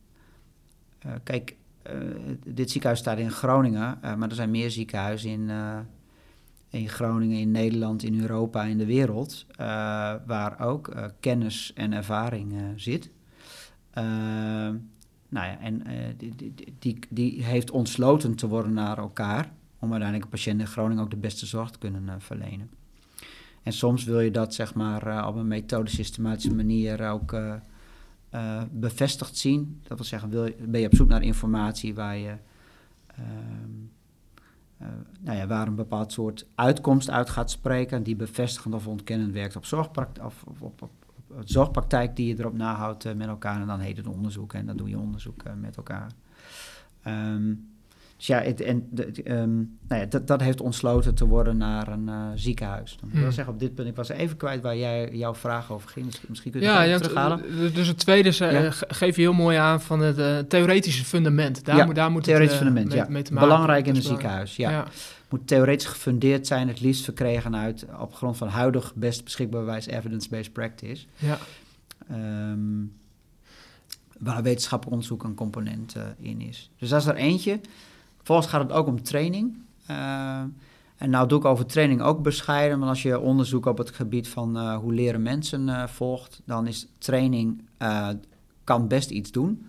uh, 1.06 1.12
kijk, 1.22 1.56
dit 2.44 2.70
ziekenhuis 2.70 3.00
staat 3.00 3.18
in 3.18 3.30
Groningen, 3.30 3.98
maar 4.00 4.28
er 4.28 4.34
zijn 4.34 4.50
meer 4.50 4.70
ziekenhuizen 4.70 5.30
in, 5.30 5.50
in 6.68 6.88
Groningen, 6.88 7.38
in 7.38 7.50
Nederland, 7.50 8.02
in 8.02 8.20
Europa, 8.20 8.64
in 8.64 8.78
de 8.78 8.86
wereld, 8.86 9.46
waar 10.26 10.60
ook 10.60 10.92
kennis 11.20 11.72
en 11.74 11.92
ervaring 11.92 12.54
zit. 12.76 13.10
Ehm, 13.90 14.76
nou 15.28 15.46
ja, 15.46 15.58
en 15.60 15.82
die, 16.16 16.54
die, 16.78 16.98
die 17.08 17.44
heeft 17.44 17.70
ontsloten 17.70 18.34
te 18.34 18.48
worden 18.48 18.72
naar 18.72 18.98
elkaar 18.98 19.50
om 19.78 19.90
uiteindelijk 19.90 20.24
een 20.24 20.38
patiënt 20.38 20.60
in 20.60 20.66
Groningen 20.66 21.02
ook 21.02 21.10
de 21.10 21.16
beste 21.16 21.46
zorg 21.46 21.70
te 21.70 21.78
kunnen 21.78 22.02
uh, 22.06 22.14
verlenen. 22.18 22.70
En 23.62 23.72
soms 23.72 24.04
wil 24.04 24.20
je 24.20 24.30
dat 24.30 24.54
zeg 24.54 24.74
maar 24.74 25.06
uh, 25.06 25.26
op 25.28 25.34
een 25.34 25.48
methode 25.48 25.90
systematische 25.90 26.54
manier 26.54 27.10
ook 27.10 27.32
uh, 27.32 28.62
bevestigd 28.70 29.36
zien. 29.36 29.80
Dat 29.82 29.98
wil 29.98 30.06
zeggen, 30.06 30.30
wil, 30.30 30.50
ben 30.60 30.80
je 30.80 30.86
op 30.86 30.94
zoek 30.94 31.08
naar 31.08 31.22
informatie 31.22 31.94
waar 31.94 32.16
je, 32.16 32.36
ehm, 33.06 33.70
nou 35.20 35.38
ja, 35.38 35.46
waar 35.46 35.66
een 35.66 35.74
bepaald 35.74 36.12
soort 36.12 36.46
uitkomst 36.54 37.10
uit 37.10 37.30
gaat 37.30 37.50
spreken, 37.50 38.02
die 38.02 38.16
bevestigend 38.16 38.74
of 38.74 38.86
ontkennend 38.86 39.32
werkt 39.32 39.56
op, 39.56 39.64
zorgpraktijk, 39.64 40.26
of, 40.26 40.44
op, 40.58 40.82
op, 40.82 40.90
zorgpraktijk 41.44 42.16
die 42.16 42.26
je 42.26 42.38
erop 42.38 42.56
nahoudt 42.56 43.14
met 43.14 43.28
elkaar. 43.28 43.60
En 43.60 43.66
dan 43.66 43.80
heet 43.80 43.96
het 43.96 44.06
onderzoek 44.06 44.52
en 44.52 44.66
dan 44.66 44.76
doe 44.76 44.88
je 44.88 44.98
onderzoek 44.98 45.42
met 45.56 45.76
elkaar. 45.76 46.10
Um, 47.06 47.77
dus 48.18 48.26
ja, 48.26 48.40
het, 48.40 48.60
en 48.60 48.88
um, 49.24 49.78
nou 49.88 50.00
ja, 50.00 50.06
dat, 50.06 50.26
dat 50.26 50.40
heeft 50.40 50.60
ontsloten 50.60 51.14
te 51.14 51.26
worden 51.26 51.56
naar 51.56 51.88
een 51.88 52.08
uh, 52.08 52.26
ziekenhuis. 52.34 52.96
Dan 53.00 53.10
wil 53.12 53.22
hmm. 53.22 53.32
zeggen, 53.32 53.54
op 53.54 53.60
dit 53.60 53.74
punt, 53.74 53.88
ik 53.88 53.96
was 53.96 54.08
even 54.08 54.36
kwijt 54.36 54.62
waar 54.62 54.76
jij 54.76 55.10
jouw 55.12 55.34
vraag 55.34 55.72
over 55.72 55.88
ging. 55.88 56.06
Dus 56.06 56.20
misschien 56.26 56.50
kun 56.52 56.60
je 56.60 56.66
ja, 56.66 56.82
ja, 56.82 56.98
terughalen. 56.98 57.74
Dus 57.74 57.86
het 57.86 57.98
tweede 57.98 58.28
is, 58.28 58.38
ja. 58.38 58.70
geef 58.70 59.16
je 59.16 59.22
heel 59.22 59.32
mooi 59.32 59.56
aan 59.56 59.80
van 59.80 60.00
het 60.00 60.18
uh, 60.18 60.38
theoretische 60.38 61.04
fundament. 61.04 61.64
Daar, 61.64 61.76
ja, 61.76 61.84
moet, 61.84 61.94
daar 61.94 62.10
moet 62.10 62.24
theoretisch 62.24 62.50
het, 62.50 62.58
fundament, 62.58 62.88
mee, 62.88 62.96
ja. 62.96 63.06
mee 63.08 63.22
te 63.22 63.32
maken. 63.32 63.48
Belangrijk 63.48 63.86
in 63.86 63.96
een 63.96 64.02
ziekenhuis, 64.02 64.56
ja. 64.56 64.70
ja. 64.70 64.86
Moet 65.28 65.46
theoretisch 65.46 65.86
gefundeerd 65.86 66.46
zijn, 66.46 66.68
het 66.68 66.80
liefst 66.80 67.04
verkregen 67.04 67.56
uit 67.56 67.86
op 68.00 68.14
grond 68.14 68.36
van 68.36 68.48
huidig 68.48 68.94
best 68.94 69.24
beschikbaar 69.24 69.60
bewijs 69.60 69.86
evidence-based 69.86 70.52
practice. 70.52 71.06
Ja. 71.16 71.38
Um, 72.50 72.92
waar 74.18 74.42
wetenschappelijk 74.42 74.96
onderzoek 74.96 75.24
een 75.24 75.34
component 75.34 75.96
in 76.18 76.40
is. 76.40 76.70
Dus 76.78 76.88
dat 76.88 77.00
is 77.00 77.06
er 77.06 77.14
eentje. 77.14 77.60
Vervolgens 78.28 78.56
gaat 78.56 78.68
het 78.68 78.78
ook 78.78 78.86
om 78.86 79.02
training. 79.02 79.56
Uh, 79.90 80.40
en 80.96 81.10
nou 81.10 81.28
doe 81.28 81.38
ik 81.38 81.44
over 81.44 81.66
training 81.66 82.02
ook 82.02 82.22
bescheiden, 82.22 82.78
maar 82.78 82.88
als 82.88 83.02
je 83.02 83.20
onderzoek 83.20 83.66
op 83.66 83.78
het 83.78 83.90
gebied 83.90 84.28
van 84.28 84.56
uh, 84.56 84.76
hoe 84.76 84.92
leren 84.92 85.22
mensen 85.22 85.68
uh, 85.68 85.86
volgt, 85.86 86.42
dan 86.44 86.66
is 86.66 86.88
training 86.98 87.62
kan 88.64 88.88
best 88.88 89.10
iets 89.10 89.30
doen, 89.30 89.66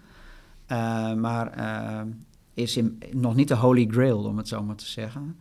maar 1.17 1.53
is 2.53 2.79
nog 3.11 3.35
niet 3.35 3.47
de 3.47 3.55
holy 3.55 3.87
grail, 3.91 4.23
om 4.23 4.37
het 4.37 4.47
zo 4.47 4.63
maar 4.63 4.75
te 4.75 4.85
zeggen. 4.85 5.37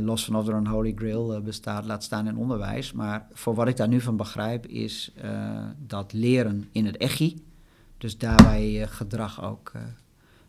los 0.00 0.24
van 0.24 0.36
of 0.36 0.48
er 0.48 0.54
een 0.54 0.66
holy 0.66 0.92
grail 0.96 1.40
bestaat, 1.42 1.84
laat 1.84 2.04
staan 2.04 2.26
in 2.26 2.36
onderwijs. 2.36 2.92
Maar 2.92 3.26
voor 3.32 3.54
wat 3.54 3.68
ik 3.68 3.76
daar 3.76 3.88
nu 3.88 4.00
van 4.00 4.16
begrijp, 4.16 4.66
is 4.66 5.12
dat 5.78 6.12
leren 6.12 6.68
in 6.72 6.86
het 6.86 6.96
echi, 6.96 7.44
dus 7.98 8.18
daarbij 8.18 8.86
gedrag 8.86 9.44
ook 9.44 9.72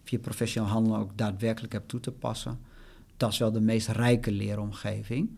je 0.09 0.19
professioneel 0.19 0.69
handelen 0.69 0.99
ook 0.99 1.17
daadwerkelijk 1.17 1.73
hebt 1.73 1.87
toe 1.87 1.99
te 1.99 2.11
passen. 2.11 2.59
Dat 3.17 3.31
is 3.31 3.37
wel 3.37 3.51
de 3.51 3.61
meest 3.61 3.87
rijke 3.87 4.31
leeromgeving. 4.31 5.29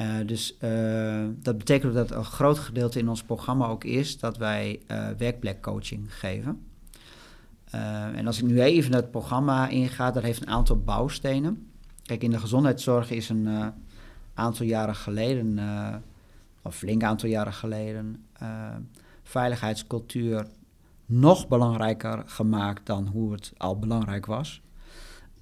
Uh, 0.00 0.26
dus 0.26 0.56
uh, 0.60 1.24
dat 1.34 1.58
betekent 1.58 1.94
dat 1.94 2.10
een 2.10 2.24
groot 2.24 2.58
gedeelte 2.58 2.98
in 2.98 3.08
ons 3.08 3.22
programma 3.22 3.66
ook 3.66 3.84
is 3.84 4.18
dat 4.18 4.36
wij 4.36 4.80
uh, 4.90 5.08
werkplekcoaching 5.18 6.14
geven. 6.14 6.66
en 8.14 8.26
als 8.26 8.38
ik 8.38 8.44
nu 8.44 8.60
even 8.62 8.94
het 8.94 9.10
programma 9.10 9.68
inga, 9.68 10.10
dat 10.10 10.22
heeft 10.22 10.42
een 10.42 10.48
aantal 10.48 10.78
bouwstenen. 10.78 11.70
Kijk, 12.02 12.22
in 12.22 12.30
de 12.30 12.38
gezondheidszorg 12.38 13.10
is 13.10 13.28
een 13.28 13.72
aantal 14.34 14.66
jaren 14.66 14.94
geleden, 14.94 15.58
of 16.62 16.76
flink 16.76 17.02
aantal 17.02 17.28
jaren 17.28 17.52
geleden, 17.52 18.24
veiligheidscultuur 19.22 20.46
nog 21.12 21.48
belangrijker 21.48 22.22
gemaakt 22.26 22.86
dan 22.86 23.06
hoe 23.06 23.32
het 23.32 23.52
al 23.56 23.78
belangrijk 23.78 24.26
was. 24.26 24.62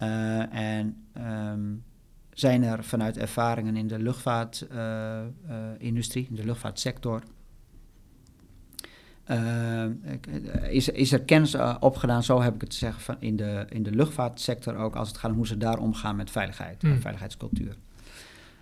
Uh, 0.02 0.54
en 0.54 1.06
um, 1.18 1.84
zijn 2.32 2.62
er 2.62 2.84
vanuit 2.84 3.16
ervaringen 3.16 3.76
in 3.76 3.86
de 3.86 3.98
luchtvaartindustrie, 3.98 6.24
uh, 6.24 6.30
uh, 6.30 6.30
in 6.30 6.36
de 6.36 6.44
luchtvaartsector, 6.44 7.22
is, 10.70 10.88
is 10.88 11.12
er 11.12 11.22
kennis 11.22 11.56
opgedaan, 11.80 12.22
zo 12.22 12.40
heb 12.40 12.54
ik 12.54 12.60
het 12.60 12.70
te 12.70 12.76
zeggen, 12.76 13.02
van 13.02 13.16
in, 13.18 13.36
de, 13.36 13.66
in 13.68 13.82
de 13.82 13.90
luchtvaartsector 13.90 14.76
ook, 14.76 14.96
als 14.96 15.08
het 15.08 15.18
gaat 15.18 15.30
om 15.30 15.36
hoe 15.36 15.46
ze 15.46 15.56
daar 15.56 15.78
omgaan 15.78 16.16
met 16.16 16.30
veiligheid, 16.30 16.82
mm. 16.82 17.00
veiligheidscultuur. 17.00 17.76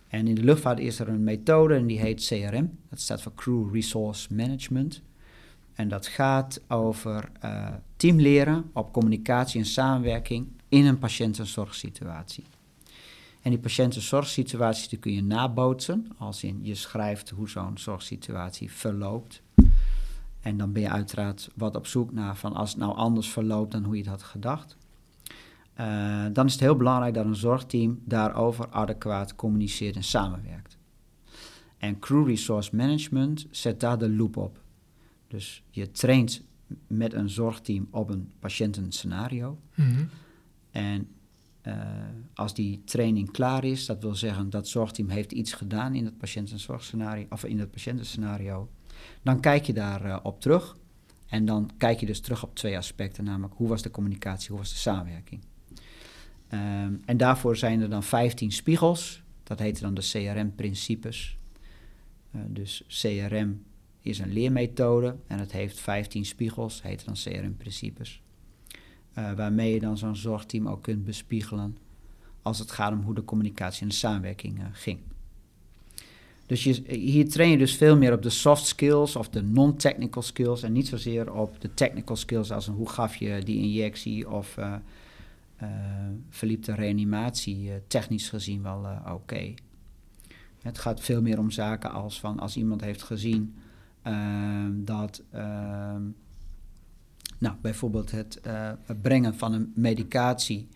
En 0.09 0.27
in 0.27 0.35
de 0.35 0.45
luchtvaart 0.45 0.79
is 0.79 0.99
er 0.99 1.09
een 1.09 1.25
methode 1.25 1.75
en 1.75 1.87
die 1.87 2.01
heet 2.01 2.27
CRM, 2.27 2.79
dat 2.89 3.01
staat 3.01 3.23
voor 3.23 3.35
Crew 3.35 3.75
Resource 3.75 4.35
Management. 4.35 5.03
En 5.79 5.89
dat 5.89 6.07
gaat 6.07 6.61
over 6.69 7.31
uh, 7.45 7.67
teamleren 7.97 8.71
op 8.73 8.93
communicatie 8.93 9.61
en 9.61 9.67
samenwerking 9.67 10.49
in 10.69 10.87
een 10.87 10.99
patiëntenzorgsituatie. 10.99 12.45
En 13.43 13.51
die 13.51 13.59
patiëntenzorgsituatie 13.59 14.89
die 14.89 14.99
kun 14.99 15.13
je 15.13 15.23
nabootsen, 15.23 16.07
als 16.17 16.45
in 16.45 16.61
je 16.63 16.75
schrijft 16.75 17.31
hoe 17.31 17.49
zo'n 17.49 17.79
zorgsituatie 17.79 18.73
verloopt. 18.73 19.43
En 20.41 20.57
dan 20.57 20.73
ben 20.73 20.83
je 20.83 20.91
uiteraard 20.91 21.51
wat 21.55 21.77
op 21.77 21.87
zoek 21.87 22.13
naar 22.13 22.37
van 22.37 22.55
als 22.55 22.71
het 22.71 22.79
nou 22.79 22.97
anders 22.97 23.29
verloopt 23.29 23.73
dan 23.73 23.85
hoe 23.85 23.97
je 23.97 24.03
het 24.03 24.11
had 24.11 24.23
gedacht. 24.23 24.77
Uh, 25.81 26.25
dan 26.33 26.47
is 26.47 26.53
het 26.53 26.61
heel 26.61 26.77
belangrijk 26.77 27.15
dat 27.15 27.25
een 27.25 27.37
zorgteam 27.37 28.01
daarover 28.05 28.69
adequaat 28.71 29.35
communiceert 29.35 29.97
en 29.97 30.05
samenwerkt. 30.05 30.77
En 31.77 31.99
Crew 31.99 32.27
Resource 32.27 32.77
Management 32.77 33.47
zet 33.51 33.81
daar 33.81 33.99
de 33.99 34.11
loop 34.11 34.37
op. 34.37 34.67
Dus 35.29 35.63
je 35.71 35.91
traint 35.91 36.43
met 36.87 37.13
een 37.13 37.31
zorgteam 37.31 37.89
op 37.91 38.11
een 38.11 38.31
patiëntenscenario. 38.39 39.59
Mm 39.75 39.95
-hmm. 39.95 40.09
En 40.71 41.09
uh, 41.63 41.75
als 42.35 42.55
die 42.55 42.83
training 42.85 43.31
klaar 43.31 43.65
is, 43.65 43.87
dat 43.87 44.03
wil 44.03 44.15
zeggen 44.15 44.51
dat 44.51 44.69
zorgteam 44.69 45.09
heeft 45.09 45.33
iets 45.33 45.53
gedaan 45.53 45.95
in 45.95 46.05
het 46.05 46.19
patiëntenzorgscenario 46.19 47.27
of 47.31 47.45
in 47.45 47.59
het 47.59 47.71
patiëntenscenario, 47.71 48.69
dan 49.23 49.41
kijk 49.41 49.65
je 49.65 49.73
daar 49.73 50.07
uh, 50.07 50.19
op 50.23 50.41
terug. 50.41 50.77
En 51.27 51.45
dan 51.45 51.71
kijk 51.77 52.01
je 52.01 52.07
dus 52.07 52.21
terug 52.21 52.43
op 52.43 52.55
twee 52.55 52.77
aspecten, 52.77 53.25
namelijk 53.25 53.55
hoe 53.55 53.69
was 53.69 53.83
de 53.83 53.91
communicatie, 53.91 54.49
hoe 54.49 54.59
was 54.59 54.71
de 54.71 54.77
samenwerking. 54.77 55.41
Um, 56.53 57.03
en 57.05 57.17
daarvoor 57.17 57.57
zijn 57.57 57.81
er 57.81 57.91
dan 57.91 58.03
15 58.03 58.53
spiegels, 58.53 59.23
dat 59.43 59.59
heten 59.59 59.83
dan 59.83 59.95
de 59.95 60.01
CRM-principes. 60.01 61.39
Uh, 62.35 62.43
dus 62.49 62.85
CRM 62.87 63.63
is 64.09 64.19
een 64.19 64.33
leermethode 64.33 65.17
en 65.27 65.39
het 65.39 65.53
heeft 65.53 65.81
15 65.81 66.25
spiegels, 66.25 66.83
heet 66.83 67.05
dan 67.05 67.15
CRM-principes. 67.15 68.23
Uh, 69.19 69.33
waarmee 69.33 69.73
je 69.73 69.81
dan 69.81 69.99
zo'n 69.99 70.17
zorgteam 70.17 70.69
ook 70.69 70.83
kunt 70.83 71.05
bespiegelen 71.05 71.77
als 72.43 72.59
het 72.59 72.71
gaat 72.71 72.93
om 72.93 73.03
hoe 73.03 73.15
de 73.15 73.25
communicatie 73.25 73.83
en 73.83 73.89
de 73.89 73.95
samenwerking 73.95 74.59
uh, 74.59 74.65
ging. 74.73 74.99
Dus 76.47 76.65
je, 76.65 76.83
hier 76.87 77.29
train 77.29 77.51
je 77.51 77.59
dus 77.59 77.77
veel 77.77 77.97
meer 77.97 78.13
op 78.13 78.23
de 78.23 78.31
soft 78.31 78.67
skills 78.67 79.17
of 79.17 79.29
de 79.29 79.43
non-technical 79.43 80.23
skills 80.23 80.63
en 80.63 80.73
niet 80.73 80.89
zozeer 80.89 81.33
op 81.33 81.61
de 81.61 81.75
technical 81.75 82.17
skills 82.17 82.53
als 82.53 82.67
hoe 82.67 82.89
gaf 82.89 83.17
je 83.17 83.43
die 83.45 83.63
injectie 83.63 84.31
of 84.31 84.57
uh, 84.57 84.75
verliep 86.29 86.65
de 86.65 86.75
reanimatie 86.75 87.71
technisch 87.87 88.29
gezien 88.29 88.63
wel 88.63 88.87
oké. 89.13 89.55
Het 90.63 90.79
gaat 90.79 91.01
veel 91.01 91.23
meer 91.23 91.39
om 91.39 91.51
zaken 91.51 91.91
als 91.91 92.21
van 92.21 92.39
als 92.39 92.57
iemand 92.57 92.81
heeft 92.81 93.03
gezien 93.03 93.55
dat 94.85 95.23
uh, 95.35 95.95
nou, 97.39 97.55
bijvoorbeeld 97.61 98.11
het 98.11 98.41
uh, 98.47 98.71
brengen 99.03 99.35
van 99.35 99.53
een 99.53 99.73
medicatie, 99.75 100.69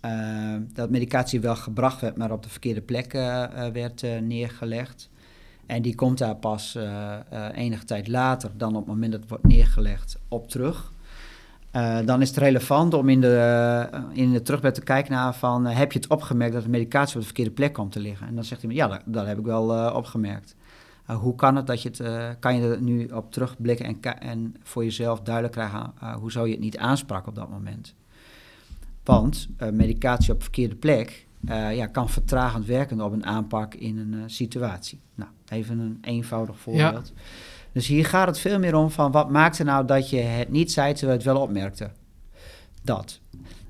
ehm, 0.00 0.62
dat 0.72 0.90
medicatie 0.90 1.40
wel 1.40 1.56
gebracht 1.56 2.00
werd, 2.00 2.16
maar 2.16 2.30
op 2.30 2.42
de 2.42 2.48
verkeerde 2.48 2.80
plek 2.80 3.14
eh, 3.14 3.42
eh, 3.44 3.72
werd 3.72 4.02
neergelegd. 4.20 5.10
En 5.66 5.82
die 5.82 5.94
komt 5.94 6.18
daar 6.18 6.36
pas 6.36 6.78
enige 7.54 7.84
tijd 7.84 8.08
later 8.08 8.50
dan 8.56 8.68
op 8.68 8.76
het 8.76 8.86
moment 8.86 9.12
dat 9.12 9.20
het 9.20 9.30
wordt 9.30 9.46
neergelegd 9.46 10.18
op 10.28 10.48
terug. 10.48 10.92
Dan 12.04 12.20
is 12.22 12.28
het 12.28 12.36
relevant 12.36 12.94
om 12.94 13.08
in 13.08 13.20
de, 13.20 13.88
in 14.12 14.32
de 14.32 14.42
terugbed 14.42 14.74
te 14.74 14.80
kijken 14.82 15.12
naar 15.12 15.34
van... 15.34 15.66
Heb 15.66 15.92
je 15.92 15.98
het 15.98 16.08
opgemerkt 16.08 16.54
dat 16.54 16.62
de 16.62 16.68
medicatie 16.68 17.14
op 17.14 17.20
de 17.20 17.26
verkeerde 17.26 17.50
plek 17.50 17.72
komt 17.72 17.92
te 17.92 18.00
liggen? 18.00 18.26
En 18.26 18.34
dan 18.34 18.44
zegt 18.44 18.62
iemand, 18.62 18.80
ja, 18.80 19.00
dat 19.04 19.26
heb 19.26 19.38
ik 19.38 19.44
wel 19.44 19.92
opgemerkt. 19.92 20.56
Uh, 21.10 21.16
hoe 21.16 21.34
kan 21.34 21.56
het 21.56 21.66
dat 21.66 21.82
je 21.82 21.88
het, 21.88 21.98
uh, 21.98 22.28
kan 22.40 22.56
je 22.56 22.68
er 22.68 22.82
nu 22.82 23.06
op 23.06 23.32
terugblikken 23.32 23.86
en, 23.86 24.20
en 24.20 24.54
voor 24.62 24.84
jezelf 24.84 25.20
duidelijk 25.20 25.54
krijgen 25.54 25.92
uh, 26.02 26.16
hoe 26.16 26.32
zou 26.32 26.46
je 26.46 26.52
het 26.52 26.62
niet 26.62 26.78
aansprak 26.78 27.26
op 27.26 27.34
dat 27.34 27.50
moment? 27.50 27.94
Want 29.04 29.48
medicatie 29.72 30.32
op 30.32 30.42
verkeerde 30.42 30.74
plek 30.74 31.26
ja, 31.72 31.86
kan 31.86 32.08
vertragend 32.08 32.66
werken 32.66 33.00
op 33.00 33.12
een 33.12 33.26
aanpak 33.26 33.74
in 33.74 33.98
een 33.98 34.30
situatie. 34.30 35.00
Nou, 35.14 35.30
even 35.48 35.78
een 35.78 35.98
eenvoudig 36.00 36.58
voorbeeld. 36.58 37.12
Ja. 37.14 37.22
Dus 37.72 37.86
hier 37.86 38.06
gaat 38.06 38.26
het 38.26 38.38
veel 38.38 38.58
meer 38.58 38.74
om 38.74 38.90
van 38.90 39.12
wat 39.12 39.30
maakte 39.30 39.64
nou 39.64 39.86
dat 39.86 40.10
je 40.10 40.16
het 40.16 40.50
niet 40.50 40.72
zei 40.72 40.92
terwijl 40.92 41.18
je 41.18 41.24
het 41.24 41.34
wel 41.34 41.42
opmerkte. 41.42 41.90
Dat. 42.82 43.20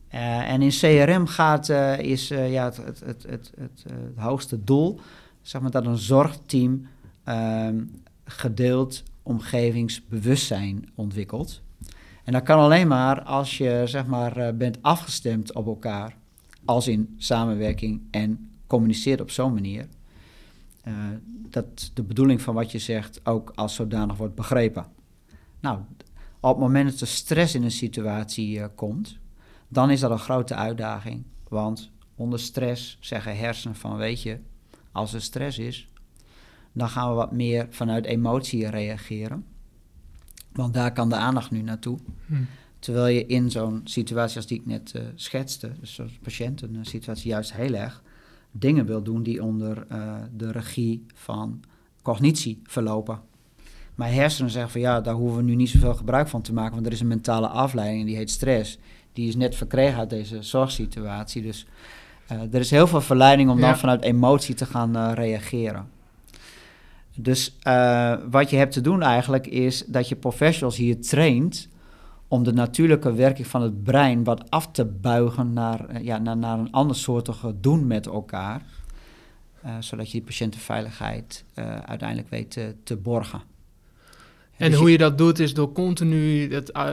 en 0.09 0.63
in 0.63 0.71
CRM 0.71 1.27
gaat, 1.27 1.69
is 1.99 2.29
ja, 2.29 2.65
het, 2.65 2.77
het, 2.77 3.03
het, 3.07 3.25
het, 3.29 3.53
het, 3.59 3.85
hoogste 4.17 4.65
doel, 4.65 5.01
zeg 5.43 5.61
maar 5.61 5.71
dat 5.71 5.87
een 5.87 5.99
zorgteam 5.99 6.87
um, 7.29 8.03
gedeeld 8.25 9.03
omgevingsbewustzijn 9.23 10.89
ontwikkelt. 10.95 11.63
En 12.25 12.33
dat 12.33 12.43
kan 12.43 12.59
alleen 12.59 12.89
maar 12.89 13.23
als 13.23 13.59
je 13.59 13.83
zeg 13.85 14.07
maar, 14.07 14.39
uh, 14.39 14.49
bent 14.51 14.79
afgestemd 14.83 15.53
op 15.53 15.67
elkaar, 15.67 16.17
als 16.65 16.89
in 16.89 17.15
samenwerking 17.19 18.03
en 18.11 18.51
communiceert 18.67 19.21
op 19.21 19.31
zo'n 19.31 19.55
manier. 19.55 19.87
Uh, 20.89 20.95
dat 21.51 21.91
de 21.95 22.03
bedoeling 22.03 22.43
van 22.43 22.55
wat 22.55 22.73
je 22.73 22.79
zegt 22.79 23.21
ook 23.27 23.53
als 23.55 23.75
zodanig 23.75 24.17
wordt 24.17 24.35
begrepen. 24.35 24.87
Nou, 25.61 25.79
op 26.41 26.51
het 26.51 26.59
moment 26.59 26.91
dat 26.91 27.01
er 27.01 27.07
stress 27.07 27.55
in 27.55 27.63
een 27.63 27.71
situatie 27.71 28.59
uh, 28.59 28.65
komt, 28.75 29.19
dan 29.69 29.91
is 29.91 30.01
dat 30.01 30.11
een 30.11 30.19
grote 30.19 30.55
uitdaging. 30.55 31.23
Want 31.49 31.91
onder 32.15 32.41
stress 32.41 32.97
zeggen 33.01 33.37
hersenen 33.37 33.77
van, 33.77 33.97
weet 33.97 34.23
je, 34.23 34.39
als 34.93 35.15
er 35.15 35.23
stress 35.23 35.59
is, 35.59 35.89
dan 36.75 36.89
gaan 36.89 37.09
we 37.09 37.15
wat 37.15 37.33
meer 37.33 37.67
vanuit 37.71 38.05
emotie 38.05 38.71
reageren. 38.71 39.45
Want 40.53 40.75
daar 40.75 40.93
kan 40.93 41.09
de 41.09 41.17
aandacht 41.17 41.51
nu 41.51 41.63
naartoe. 41.63 41.99
Hm. 42.27 42.35
Terwijl 42.79 43.07
je 43.07 43.27
in 43.27 43.51
zo'n 43.51 43.81
situatie 43.85 44.37
als 44.37 44.47
die 44.47 44.59
ik 44.59 44.67
net 44.67 44.93
uh, 44.97 45.03
schetste, 45.15 45.73
dus 45.81 45.99
een 45.99 46.79
situatie 46.85 47.31
juist 47.31 47.53
heel 47.53 47.75
erg 47.75 48.03
dingen 48.51 48.87
wil 48.87 49.03
doen 49.03 49.23
die 49.23 49.43
onder 49.43 49.87
uh, 49.93 50.17
de 50.37 50.53
regie 50.53 51.07
van 51.15 51.61
cognitie 52.03 52.61
verlopen. 52.65 53.21
Maar 53.95 54.13
hersenen 54.13 54.51
zeggen 54.51 54.71
van 54.71 54.81
ja, 54.81 55.01
daar 55.01 55.15
hoeven 55.15 55.37
we 55.37 55.43
nu 55.43 55.55
niet 55.55 55.69
zoveel 55.69 55.95
gebruik 55.95 56.29
van 56.29 56.43
te 56.43 56.53
maken, 56.53 56.75
want 56.75 56.87
er 56.87 56.93
is 56.93 57.01
een 57.01 57.07
mentale 57.07 57.49
afleiding 57.49 58.07
die 58.07 58.17
heet 58.17 58.31
stress. 58.31 58.79
Die 59.13 59.29
is 59.29 59.37
net 59.37 59.55
verkregen 59.55 59.99
uit 59.99 60.11
deze 60.11 60.43
zorgsituatie. 60.43 61.43
Dus 61.43 61.67
uh, 62.33 62.55
er 62.55 62.61
is 62.61 62.71
heel 62.71 62.87
veel 62.87 63.01
verleiding 63.01 63.51
om 63.51 63.59
ja. 63.59 63.67
dan 63.67 63.79
vanuit 63.79 64.03
emotie 64.03 64.55
te 64.55 64.67
gaan 64.67 65.13
reageren. 65.13 65.89
Dus 67.15 67.57
uh, 67.67 68.15
wat 68.31 68.51
je 68.51 68.57
hebt 68.57 68.73
te 68.73 68.81
doen 68.81 69.03
eigenlijk 69.03 69.47
is 69.47 69.85
dat 69.87 70.09
je 70.09 70.17
professionals 70.17 70.77
hier 70.77 71.01
traint 71.01 71.69
om 72.29 72.43
de 72.43 72.53
natuurlijke 72.53 73.15
werking 73.15 73.47
van 73.47 73.63
het 73.63 73.83
brein 73.83 74.25
wat 74.25 74.51
af 74.51 74.71
te 74.71 74.85
buigen 74.85 75.53
naar, 75.53 76.03
ja, 76.03 76.19
naar, 76.19 76.37
naar 76.37 76.59
een 76.59 76.73
ander 76.73 76.97
soortige 76.97 77.55
doen 77.61 77.87
met 77.87 78.07
elkaar. 78.07 78.63
zodat 79.79 80.07
je 80.07 80.13
die 80.13 80.23
patiëntenveiligheid 80.23 81.45
uiteindelijk 81.85 82.31
weet 82.31 82.51
te, 82.51 82.75
te 82.85 82.97
borgen. 82.97 83.43
En 84.57 84.71
dus 84.71 84.79
hoe 84.79 84.91
je 84.91 84.99
dat 84.99 85.19
doet 85.19 85.39
is 85.39 85.55
door 85.55 85.73
continu 85.73 86.49
dat, 86.49 86.77
uh, 86.77 86.93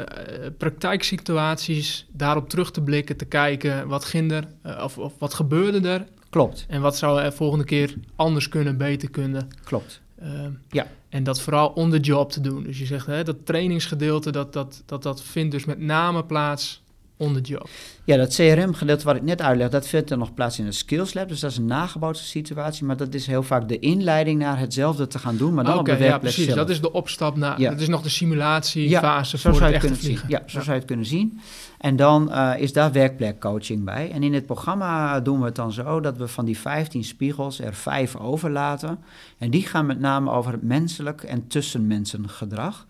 praktijksituaties 0.58 2.08
daarop 2.12 2.50
terug 2.50 2.72
te 2.72 2.82
blikken, 2.82 3.18
te 3.18 3.26
kijken 3.26 3.88
wat 3.88 4.06
ging 4.06 4.32
er 4.32 4.48
of, 4.84 4.98
of, 4.98 5.14
wat 5.18 5.34
gebeurde 5.34 5.90
er. 5.90 6.06
Klopt. 6.30 6.66
En 6.68 6.82
wat 6.82 6.98
zou 6.98 7.22
er 7.22 7.34
volgende 7.34 7.66
keer 7.66 7.94
anders 8.16 8.50
kunnen, 8.50 8.78
beter 8.78 9.10
kunnen. 9.10 9.48
Klopt. 9.64 10.02
Uh, 10.24 10.46
ja. 10.70 10.88
En 11.10 11.24
dat 11.24 11.42
vooral 11.42 11.68
on 11.68 11.90
the 11.90 12.00
job 12.00 12.32
te 12.32 12.42
doen. 12.42 12.64
Dus 12.64 12.80
je 12.80 12.86
zegt 12.86 13.06
hè, 13.06 13.24
dat 13.24 13.46
trainingsgedeelte, 13.46 14.32
dat, 14.32 14.54
dat, 14.54 14.84
dat, 14.86 15.04
dat 15.04 15.24
vindt 15.24 15.52
dus 15.52 15.66
met 15.66 15.80
name 15.80 16.24
plaats 16.24 16.82
on 17.22 17.34
the 17.34 17.42
job. 17.42 17.70
Ja, 18.04 18.18
dat 18.18 18.36
CRM-gedeelte 18.36 19.06
wat 19.06 19.16
ik 19.16 19.22
net 19.22 19.42
uitleg, 19.42 19.70
dat 19.70 19.88
vindt 19.88 20.12
er 20.12 20.18
nog 20.18 20.34
plaats 20.34 20.60
in 20.60 20.66
een 20.66 20.74
skills 20.74 21.14
lab. 21.14 21.30
Dus 21.30 21.40
dat 21.40 21.52
is 21.52 21.58
een 21.58 21.66
nagebouwde 21.66 22.20
situatie. 22.20 22.86
Maar 22.86 22.98
dat 22.98 23.14
is 23.14 23.28
heel 23.28 23.44
vaak 23.44 23.68
de 23.68 23.80
inleiding 23.80 24.40
naar 24.40 24.60
hetzelfde 24.60 25.08
te 25.08 25.20
gaan 25.20 25.38
doen, 25.38 25.54
maar 25.54 25.64
dan 25.64 25.80
okay, 25.80 25.94
op 25.94 26.00
de 26.00 26.06
ja, 26.06 26.18
precies. 26.18 26.46
Zelf. 26.46 26.58
Dat 26.58 26.70
is 26.70 26.82
de 26.82 26.92
opstap 26.92 27.36
naar. 27.36 27.60
Ja. 27.60 27.70
Dat 27.70 27.80
is 27.80 27.88
nog 27.88 28.02
de 28.02 28.10
simulatiefase 28.10 29.38
ja, 29.42 29.54
voor 29.54 29.62
het 29.62 29.74
echte 29.74 29.96
vliegen. 29.96 30.28
Zien. 30.28 30.38
Ja, 30.38 30.44
zo 30.46 30.60
zou 30.60 30.66
je 30.66 30.72
het 30.72 30.86
kunnen 30.86 31.06
zien. 31.06 31.40
En 31.78 31.96
dan 31.96 32.30
uh, 32.32 32.54
is 32.58 32.74
daar 32.74 32.92
werkplekcoaching 32.92 33.84
bij. 33.86 34.12
En 34.12 34.24
in 34.24 34.34
het 34.34 34.46
programma 34.46 35.20
doen 35.20 35.40
we 35.40 35.46
het 35.46 35.56
dan 35.56 35.72
zo 35.72 36.00
dat 36.00 36.18
we 36.18 36.28
van 36.28 36.46
die 36.46 36.58
15 36.58 37.04
spiegels 37.04 37.60
er 37.60 37.74
vijf 37.74 38.16
overlaten. 38.16 39.00
En 39.38 39.50
die 39.50 39.66
gaan 39.66 39.86
met 39.86 40.00
name 40.00 40.32
over 40.32 40.52
het 40.52 40.64
menselijk 40.64 41.24
en 41.24 41.48
tussenmensen 41.48 42.30
gedrag. 42.30 42.86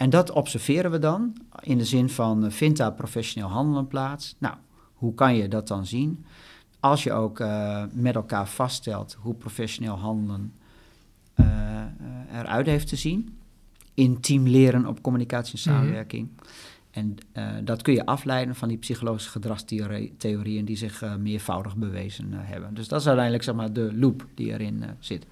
En 0.00 0.10
dat 0.10 0.30
observeren 0.30 0.90
we 0.90 0.98
dan 0.98 1.36
in 1.62 1.78
de 1.78 1.84
zin 1.84 2.08
van 2.08 2.44
uh, 2.44 2.50
vindt 2.50 2.78
daar 2.78 2.92
professioneel 2.92 3.48
handelen 3.48 3.86
plaats? 3.86 4.36
Nou, 4.38 4.54
hoe 4.94 5.14
kan 5.14 5.36
je 5.36 5.48
dat 5.48 5.68
dan 5.68 5.86
zien? 5.86 6.24
Als 6.80 7.02
je 7.02 7.12
ook 7.12 7.40
uh, 7.40 7.84
met 7.92 8.14
elkaar 8.14 8.48
vaststelt 8.48 9.16
hoe 9.20 9.34
professioneel 9.34 9.94
handelen 9.94 10.52
uh, 11.40 11.46
eruit 12.32 12.66
heeft 12.66 12.88
te 12.88 12.96
zien. 12.96 13.38
Intiem 13.94 14.46
leren 14.46 14.86
op 14.86 15.02
communicatie 15.02 15.52
en 15.52 15.58
samenwerking. 15.58 16.28
Mm 16.28 16.36
-hmm. 16.36 17.18
En 17.30 17.64
dat 17.64 17.82
kun 17.82 17.94
je 17.94 18.06
afleiden 18.06 18.54
van 18.54 18.68
die 18.68 18.78
psychologische 18.78 19.30
gedragstheorieën 19.30 20.64
die 20.64 20.76
zich 20.76 21.16
meervoudig 21.18 21.76
bewezen 21.76 22.32
hebben. 22.32 22.74
Dus 22.74 22.88
dat 22.88 23.00
is 23.00 23.06
uiteindelijk 23.06 23.44
zeg 23.44 23.54
maar, 23.54 23.72
de 23.72 23.94
loop 23.94 24.26
die 24.34 24.52
erin 24.52 24.84
zit. 24.98 25.26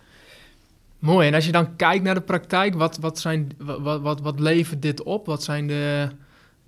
Mooi. 0.99 1.29
En 1.29 1.35
als 1.35 1.47
je 1.47 1.53
dan 1.53 1.77
kijkt 1.77 2.05
naar 2.05 2.15
de 2.15 2.21
praktijk, 2.21 2.75
wat, 2.75 2.99
wat, 2.99 3.19
zijn, 3.19 3.51
wat, 3.59 4.01
wat, 4.01 4.21
wat 4.21 4.41
levert 4.41 4.83
dit 4.83 5.03
op? 5.03 5.27
Wat 5.27 5.43
zijn 5.43 5.67
de, 5.67 6.09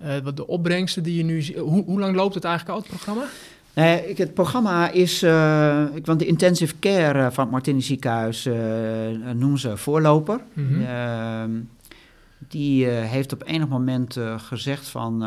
uh, 0.03 0.17
wat 0.17 0.37
de 0.37 0.47
opbrengsten 0.47 1.03
die 1.03 1.17
je 1.17 1.23
nu 1.23 1.41
ziet? 1.41 1.57
Hoe, 1.57 1.83
hoe 1.83 1.99
lang 1.99 2.15
loopt 2.15 2.35
het 2.35 2.43
eigenlijk 2.43 2.75
al, 2.75 2.81
het 2.81 2.91
programma? 2.91 3.23
Nee, 3.73 4.09
ik, 4.09 4.17
het 4.17 4.33
programma 4.33 4.89
is, 4.89 5.23
uh, 5.23 5.85
ik, 5.93 6.05
want 6.05 6.19
de 6.19 6.25
intensive 6.25 6.79
care 6.79 7.31
van 7.31 7.43
het 7.43 7.51
Martini 7.51 7.81
ziekenhuis 7.81 8.45
uh, 8.45 8.55
noemen 9.33 9.59
ze 9.59 9.77
voorloper. 9.77 10.39
Mm 10.53 10.83
-hmm. 10.83 11.69
die 12.37 12.85
heeft 12.85 13.33
op 13.33 13.43
enig 13.45 13.67
moment 13.67 14.17
gezegd 14.37 14.87
van, 14.87 15.17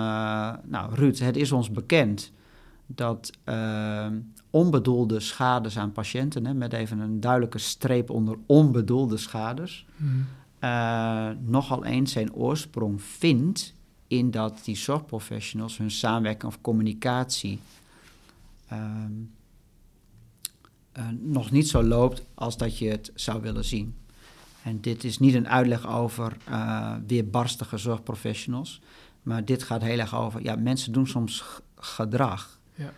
nou 0.65 0.95
Ruud, 0.95 1.19
het 1.19 1.37
is 1.37 1.53
ons 1.53 1.71
bekend 1.71 2.33
dat 2.87 3.31
onbedoelde 4.55 5.21
schades 5.21 5.79
aan 5.79 5.93
patiënten, 5.93 6.47
hè, 6.47 6.55
met 6.55 6.73
even 6.73 6.99
een 6.99 7.21
duidelijke 7.21 7.59
streep 7.59 8.11
onder 8.11 8.39
onbedoelde 8.47 9.17
schades, 9.17 9.87
uh, 10.61 11.31
nogal 11.41 11.85
eens 11.85 12.13
zijn 12.13 12.35
oorsprong 12.35 13.03
vindt 13.03 13.75
in 14.07 14.31
dat 14.31 14.61
die 14.65 14.77
zorgprofessionals 14.77 15.79
hun 15.79 15.91
samenwerking 15.91 16.53
of 16.53 16.61
communicatie 16.61 17.59
uh, 18.73 18.79
uh, 20.99 21.05
nog 21.21 21.51
niet 21.51 21.69
zo 21.69 21.83
loopt 21.83 22.23
als 22.35 22.57
dat 22.57 22.79
je 22.79 22.89
het 22.89 23.11
zou 23.15 23.41
willen 23.41 23.65
zien. 23.65 23.95
En 24.63 24.81
dit 24.81 25.05
is 25.05 25.19
niet 25.19 25.35
een 25.35 25.49
uitleg 25.49 25.89
over 25.89 26.37
weerbarstige 27.07 27.79
zorgprofessionals, 27.79 28.81
maar 29.23 29.45
dit 29.45 29.63
gaat 29.63 29.83
heel 29.83 29.99
erg 29.99 30.15
over, 30.15 30.43
ja, 30.43 30.57
mensen 30.57 30.93
doen 30.93 31.07
soms 31.07 31.45
gedrag. 31.77 32.61
Ja. 32.75 32.93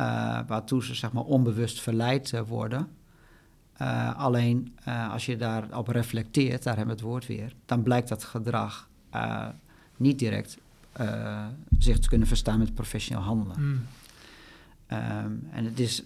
Uh, 0.00 0.38
waartoe 0.46 0.84
ze 0.84 0.94
zeg 0.94 1.12
maar 1.12 1.24
onbewust 1.24 1.80
verleid 1.80 2.32
uh, 2.32 2.40
worden. 2.40 2.88
Uh, 3.82 4.18
alleen 4.18 4.76
als 5.10 5.26
je 5.26 5.36
daarop 5.36 5.88
reflecteert, 5.88 6.62
daar 6.62 6.76
hebben 6.76 6.94
we 6.94 7.00
het 7.00 7.10
woord 7.10 7.26
weer, 7.26 7.54
dan 7.66 7.82
blijkt 7.82 8.08
dat 8.08 8.24
gedrag 8.24 8.88
niet 9.96 10.18
direct 10.18 10.58
zich 11.78 11.98
te 11.98 12.08
kunnen 12.08 12.28
verstaan 12.28 12.58
met 12.58 12.74
professioneel 12.74 13.22
handelen. 13.22 13.60
Mm. 13.60 13.86
Um, 14.92 15.48
en 15.50 15.64
het 15.64 15.80
is 15.80 16.02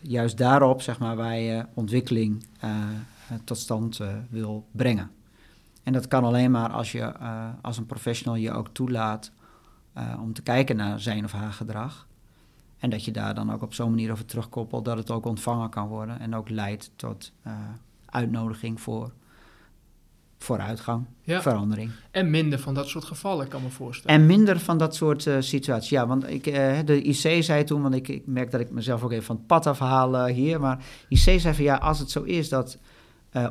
juist 0.00 0.38
daarop 0.38 0.82
zeg 0.82 0.98
maar, 0.98 1.16
waar 1.16 1.38
je 1.38 1.66
ontwikkeling 1.74 2.44
tot 3.44 3.58
stand 3.58 4.00
wil 4.28 4.66
brengen. 4.70 5.10
En 5.82 5.92
dat 5.92 6.08
kan 6.08 6.24
alleen 6.24 6.50
maar 6.50 6.70
als 6.70 6.92
je 6.92 7.12
als 7.60 7.76
een 7.78 7.86
professional 7.86 8.36
je 8.36 8.52
ook 8.52 8.68
toelaat 8.72 9.32
om 10.20 10.32
te 10.32 10.42
kijken 10.42 10.76
naar 10.76 11.00
zijn 11.00 11.24
of 11.24 11.32
haar 11.32 11.52
gedrag. 11.52 12.08
En 12.80 12.90
dat 12.90 13.04
je 13.04 13.10
daar 13.10 13.34
dan 13.34 13.52
ook 13.52 13.62
op 13.62 13.74
zo'n 13.74 13.90
manier 13.90 14.12
over 14.12 14.24
terugkoppelt 14.24 14.84
dat 14.84 14.96
het 14.96 15.10
ook 15.10 15.26
ontvangen 15.26 15.70
kan 15.70 15.88
worden 15.88 16.20
en 16.20 16.34
ook 16.34 16.48
leidt 16.48 16.90
tot 16.96 17.32
uh, 17.46 17.52
uitnodiging 18.06 18.80
voor 18.80 19.12
vooruitgang, 20.38 21.06
ja. 21.22 21.42
verandering. 21.42 21.90
En 22.10 22.30
minder 22.30 22.58
van 22.58 22.74
dat 22.74 22.88
soort 22.88 23.04
gevallen, 23.04 23.48
kan 23.48 23.62
me 23.62 23.68
voorstellen. 23.68 24.20
En 24.20 24.26
minder 24.26 24.60
van 24.60 24.78
dat 24.78 24.94
soort 24.94 25.26
uh, 25.26 25.36
situaties. 25.40 25.90
Ja, 25.90 26.06
want 26.06 26.28
ik, 26.28 26.46
uh, 26.46 26.78
de 26.84 27.02
IC 27.02 27.42
zei 27.42 27.64
toen, 27.64 27.82
want 27.82 27.94
ik, 27.94 28.08
ik, 28.08 28.26
merk 28.26 28.50
dat 28.50 28.60
ik 28.60 28.70
mezelf 28.70 29.02
ook 29.02 29.12
even 29.12 29.24
van 29.24 29.36
het 29.36 29.46
pad 29.46 29.66
afhaal 29.66 30.26
hier, 30.26 30.60
maar 30.60 30.84
IC 31.08 31.40
zei 31.40 31.54
van 31.54 31.64
ja, 31.64 31.76
als 31.76 31.98
het 31.98 32.10
zo 32.10 32.22
is 32.22 32.48
dat 32.48 32.78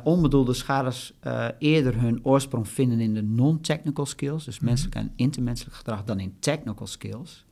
onbedoelde 0.02 0.54
schades 0.54 1.12
eerder 1.58 2.00
hun 2.00 2.20
oorsprong 2.22 2.68
vinden 2.68 3.00
in 3.00 3.14
de 3.14 3.22
non-technical 3.22 4.06
skills, 4.06 4.44
dus 4.44 4.54
mm 4.54 4.60
-hmm. 4.60 4.68
menselijk 4.68 4.94
en 4.96 5.12
intermenselijk 5.16 5.76
gedrag, 5.76 6.04
dan 6.04 6.20
in 6.20 6.36
technical 6.38 6.86
skills, 6.86 7.44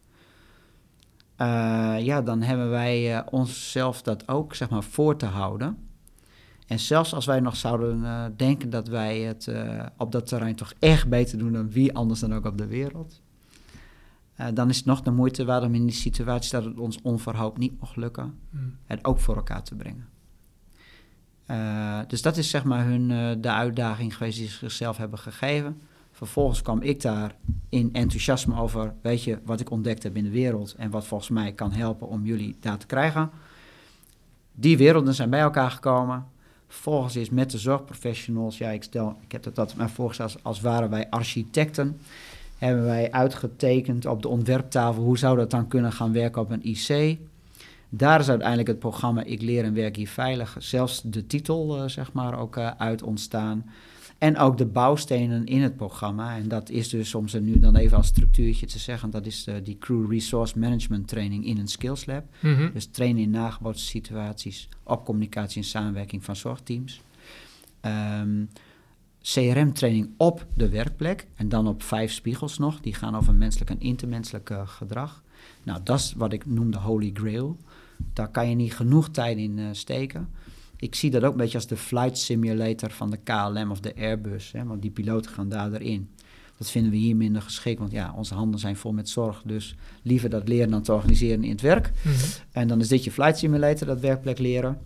ja, 2.05 2.23
dan 2.23 2.43
hebben 2.43 2.71
wij 2.71 3.15
uh, 3.15 3.21
onszelf 3.31 4.03
dat 4.03 4.29
ook 4.29 4.55
zeg 4.55 4.71
maar, 4.71 4.83
voor 4.83 5.17
te 5.17 5.27
houden. 5.27 5.79
En 6.67 6.79
zelfs 6.79 7.15
als 7.15 7.27
wij 7.27 7.41
nog 7.41 7.57
zouden 7.57 8.03
uh, 8.03 8.25
denken 8.37 8.71
dat 8.71 8.89
wij 8.89 9.19
het 9.19 9.53
op 9.97 10.13
dat 10.13 10.27
terrein 10.27 10.55
toch 10.55 10.73
echt 10.79 11.09
beter 11.09 11.39
doen 11.39 11.53
dan 11.53 11.71
wie 11.71 11.95
anders 11.95 12.21
dan 12.21 12.35
ook 12.35 12.45
op 12.45 12.59
de 12.59 12.67
wereld, 12.67 13.21
dan 14.55 14.69
is 14.69 14.77
het 14.77 14.87
nog 14.87 15.03
de 15.03 15.11
moeite 15.11 15.45
waard 15.45 15.65
om 15.65 15.75
in 15.75 15.87
die 15.87 15.95
situatie 15.95 16.51
dat 16.51 16.65
het 16.65 16.79
ons 16.79 16.99
onverhoopt 17.03 17.59
niet 17.59 17.81
mocht 17.81 17.97
lukken, 17.97 18.39
hmm. 18.51 18.77
het 18.85 19.05
ook 19.05 19.21
voor 19.21 19.37
elkaar 19.37 19.63
te 19.63 19.75
brengen. 19.75 20.09
dus 22.09 22.23
dat 22.23 22.37
is 22.37 22.51
zeg 22.51 22.65
maar 22.65 22.85
hun, 22.85 23.09
de 23.41 23.53
uitdaging 23.53 24.17
geweest 24.17 24.39
die 24.39 24.49
ze 24.49 24.57
zichzelf 24.57 24.97
hebben 24.97 25.19
gegeven. 25.19 25.81
Vervolgens 26.19 26.63
kwam 26.63 26.83
ik 26.83 27.03
daar 27.03 27.35
in 27.69 27.91
enthousiasme 27.93 28.61
over, 28.61 28.95
weet 29.01 29.23
je, 29.23 29.39
wat 29.45 29.61
ik 29.61 29.71
ontdekt 29.71 30.03
heb 30.03 30.17
in 30.17 30.25
de 30.25 30.31
wereld 30.31 30.75
en 30.79 30.91
wat 30.91 31.07
volgens 31.07 31.31
mij 31.31 31.53
kan 31.53 31.73
helpen 31.73 32.09
om 32.09 32.25
jullie 32.25 32.57
daar 32.61 32.79
te 32.79 32.87
krijgen. 32.87 33.31
Die 34.55 34.79
werelden 34.79 35.15
zijn 35.15 35.31
bij 35.31 35.41
elkaar 35.41 35.71
gekomen. 35.71 36.27
Vervolgens 36.69 37.17
is 37.17 37.31
met 37.31 37.51
de 37.51 37.59
zorgprofessionals, 37.59 38.59
ja, 38.59 38.71
ik 38.71 38.83
stel, 38.83 39.17
ik 39.21 39.33
heb 39.33 39.55
dat 39.55 39.75
mij 39.77 39.89
voorgesteld 39.89 40.35
als, 40.35 40.43
als 40.43 40.61
waren 40.61 40.91
wij 40.91 41.11
architecten, 41.11 42.01
hebben 42.59 42.85
wij 42.85 43.13
uitgetekend 43.13 44.07
op 44.07 44.23
de 44.23 44.29
ontwerptafel 44.29 45.03
hoe 45.03 45.19
zou 45.19 45.37
dat 45.37 45.51
dan 45.51 45.69
kunnen 45.69 45.93
gaan 45.93 46.13
werken 46.13 46.43
op 46.43 46.51
een 46.51 46.67
IC. 46.67 47.19
Daar 47.89 48.21
is 48.21 48.29
uiteindelijk 48.29 48.69
het 48.69 48.79
programma 48.79 49.23
Ik 49.23 49.43
leer 49.43 49.65
en 49.65 49.75
werk 49.75 49.97
hier 49.97 50.09
veilig, 50.09 50.57
zelfs 50.59 51.03
de 51.05 51.27
titel 51.27 51.77
uh, 51.77 51.89
zeg 51.89 52.13
maar 52.13 52.39
ook 52.39 52.57
uh, 52.57 52.71
uit 52.79 53.03
ontstaan. 53.03 53.65
En 54.19 54.39
ook 54.39 54.59
de 54.59 54.67
bouwstenen 54.67 55.47
in 55.47 55.63
het 55.63 55.77
programma. 55.77 56.37
En 56.37 56.49
dat 56.49 56.71
is 56.71 56.89
dus, 56.89 57.15
om 57.15 57.29
ze 57.29 57.41
nu 57.41 57.59
dan 57.59 57.77
even 57.77 57.97
als 57.97 58.07
structuurtje 58.07 58.67
te 58.67 58.79
zeggen, 58.79 59.11
dat 59.11 59.27
is 59.27 59.45
de, 59.45 59.63
die 59.63 59.79
Crew 59.79 60.13
Resource 60.13 60.59
Management 60.59 61.09
Training 61.09 61.45
in 61.45 61.59
een 61.59 61.69
Skills 61.69 62.07
Lab. 62.07 62.25
Mhm. 62.41 62.73
Dus 62.73 62.87
trainen 62.87 63.23
in 63.23 63.31
nagebootste 63.31 63.87
situaties 63.87 64.69
op 64.83 65.05
communicatie 65.05 65.63
en 65.63 65.69
samenwerking 65.69 66.25
van 66.25 66.37
zorgteams. 66.37 67.01
Ehm, 67.81 68.45
CRM-training 69.23 70.11
op 70.17 70.47
de 70.55 70.69
werkplek 70.69 71.27
en 71.35 71.49
dan 71.49 71.67
op 71.67 71.83
vijf 71.83 72.13
spiegels 72.13 72.59
nog. 72.59 72.81
Die 72.81 72.95
gaan 72.95 73.17
over 73.17 73.35
menselijk 73.35 73.71
en 73.71 73.81
intermenselijk 73.81 74.51
eh, 74.51 74.69
gedrag. 74.69 75.23
Nou, 75.63 75.81
dat 75.83 75.99
is 75.99 76.13
wat 76.17 76.33
ik 76.33 76.47
noem 76.47 76.71
de 76.71 76.79
Holy 76.79 77.11
Grail. 77.15 77.57
Daar 78.13 78.29
kan 78.29 78.49
je 78.49 78.55
niet 78.55 78.75
genoeg 78.75 79.09
tijd 79.09 79.39
in 79.39 79.59
eh, 79.59 79.65
steken. 79.73 80.29
Ik 80.81 80.95
zie 80.95 81.11
dat 81.11 81.25
ook 81.25 81.33
een 81.33 81.37
beetje 81.39 81.59
als 81.59 81.67
de 81.67 81.77
flight 81.77 82.19
simulator 82.19 82.91
van 82.91 83.11
de 83.11 83.17
KLM 83.17 83.71
of 83.71 83.81
de 83.81 83.95
Airbus. 83.97 84.53
Hè, 84.53 84.65
want 84.65 84.83
die 84.83 84.91
piloten 84.91 85.31
gaan 85.31 85.49
daar 85.49 85.73
erin. 85.73 86.11
Dat 86.59 86.71
vinden 86.71 86.91
we 86.91 86.97
hier 86.97 87.17
minder 87.17 87.43
geschikt, 87.43 87.79
want 87.79 87.91
ja, 87.91 88.13
onze 88.17 88.35
handen 88.35 88.61
zijn 88.61 88.77
vol 88.77 88.93
met 88.93 89.09
zorg. 89.09 89.43
Dus 89.45 89.75
liever 90.03 90.31
dat 90.31 90.49
leren 90.49 90.71
dan 90.71 90.83
te 90.83 90.93
organiseren 90.93 91.45
in 91.45 91.51
het 91.51 91.61
werk. 91.61 91.91
Mhm. 92.03 92.15
En 92.53 92.69
dan 92.69 92.81
is 92.81 92.89
dit 92.89 93.05
je 93.05 93.11
flight 93.11 93.39
simulator, 93.39 93.87
dat 93.87 94.01
werkplek 94.01 94.39
leren. 94.39 94.79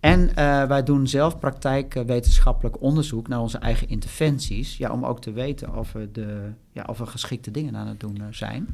En 0.00 0.36
eh, 0.36 0.64
wij 0.64 0.82
doen 0.82 1.08
zelf 1.08 1.38
praktijkwetenschappelijk 1.38 2.80
onderzoek 2.80 3.28
naar 3.28 3.40
onze 3.40 3.58
eigen 3.58 3.88
interventies. 3.88 4.76
Ja, 4.76 4.92
om 4.92 5.04
ook 5.04 5.20
te 5.20 5.32
weten 5.32 5.76
of 5.76 5.92
we, 5.92 6.08
de, 6.12 6.50
ja, 6.72 6.84
of 6.88 6.98
we 6.98 7.06
geschikte 7.06 7.50
dingen 7.50 7.76
aan 7.76 7.86
het 7.86 8.00
doen 8.00 8.16
eh, 8.16 8.26
zijn. 8.30 8.66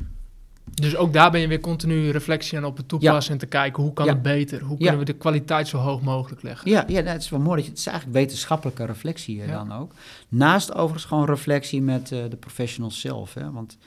Dus 0.75 0.97
ook 0.97 1.13
daar 1.13 1.31
ben 1.31 1.41
je 1.41 1.47
weer 1.49 1.61
continu 1.61 2.11
reflectie 2.11 2.59
aan 2.59 2.65
op 2.65 2.77
het 2.77 2.89
toepassen 2.89 3.33
en 3.33 3.39
te 3.39 3.47
kijken 3.47 3.83
hoe 3.83 3.93
kan 3.93 4.07
Ja. 4.07 4.13
het 4.13 4.23
beter? 4.23 4.61
Hoe 4.63 4.71
Ja. 4.71 4.77
kunnen 4.79 4.99
we 4.99 5.05
de 5.13 5.19
kwaliteit 5.19 5.69
zo 5.69 5.79
hoog 5.79 6.03
mogelijk 6.03 6.43
leggen? 6.43 6.71
Ja, 6.71 6.85
ja 6.89 7.03
dat 7.03 7.21
is 7.21 7.29
wel 7.29 7.41
mooi. 7.41 7.57
Dat 7.57 7.65
je, 7.65 7.71
het 7.71 7.79
is 7.81 7.87
eigenlijk 7.87 8.19
wetenschappelijke 8.19 8.85
reflectie 8.85 9.47
dan 9.47 9.73
ook. 9.73 9.93
Naast 10.29 10.73
overigens 10.73 11.05
gewoon 11.05 11.25
reflectie 11.25 11.83
met 11.83 12.13
eh, 12.13 12.23
de 12.31 12.37
professionals 12.37 13.01
zelf. 13.01 13.35
Hè? 13.35 13.51
Want 13.53 13.79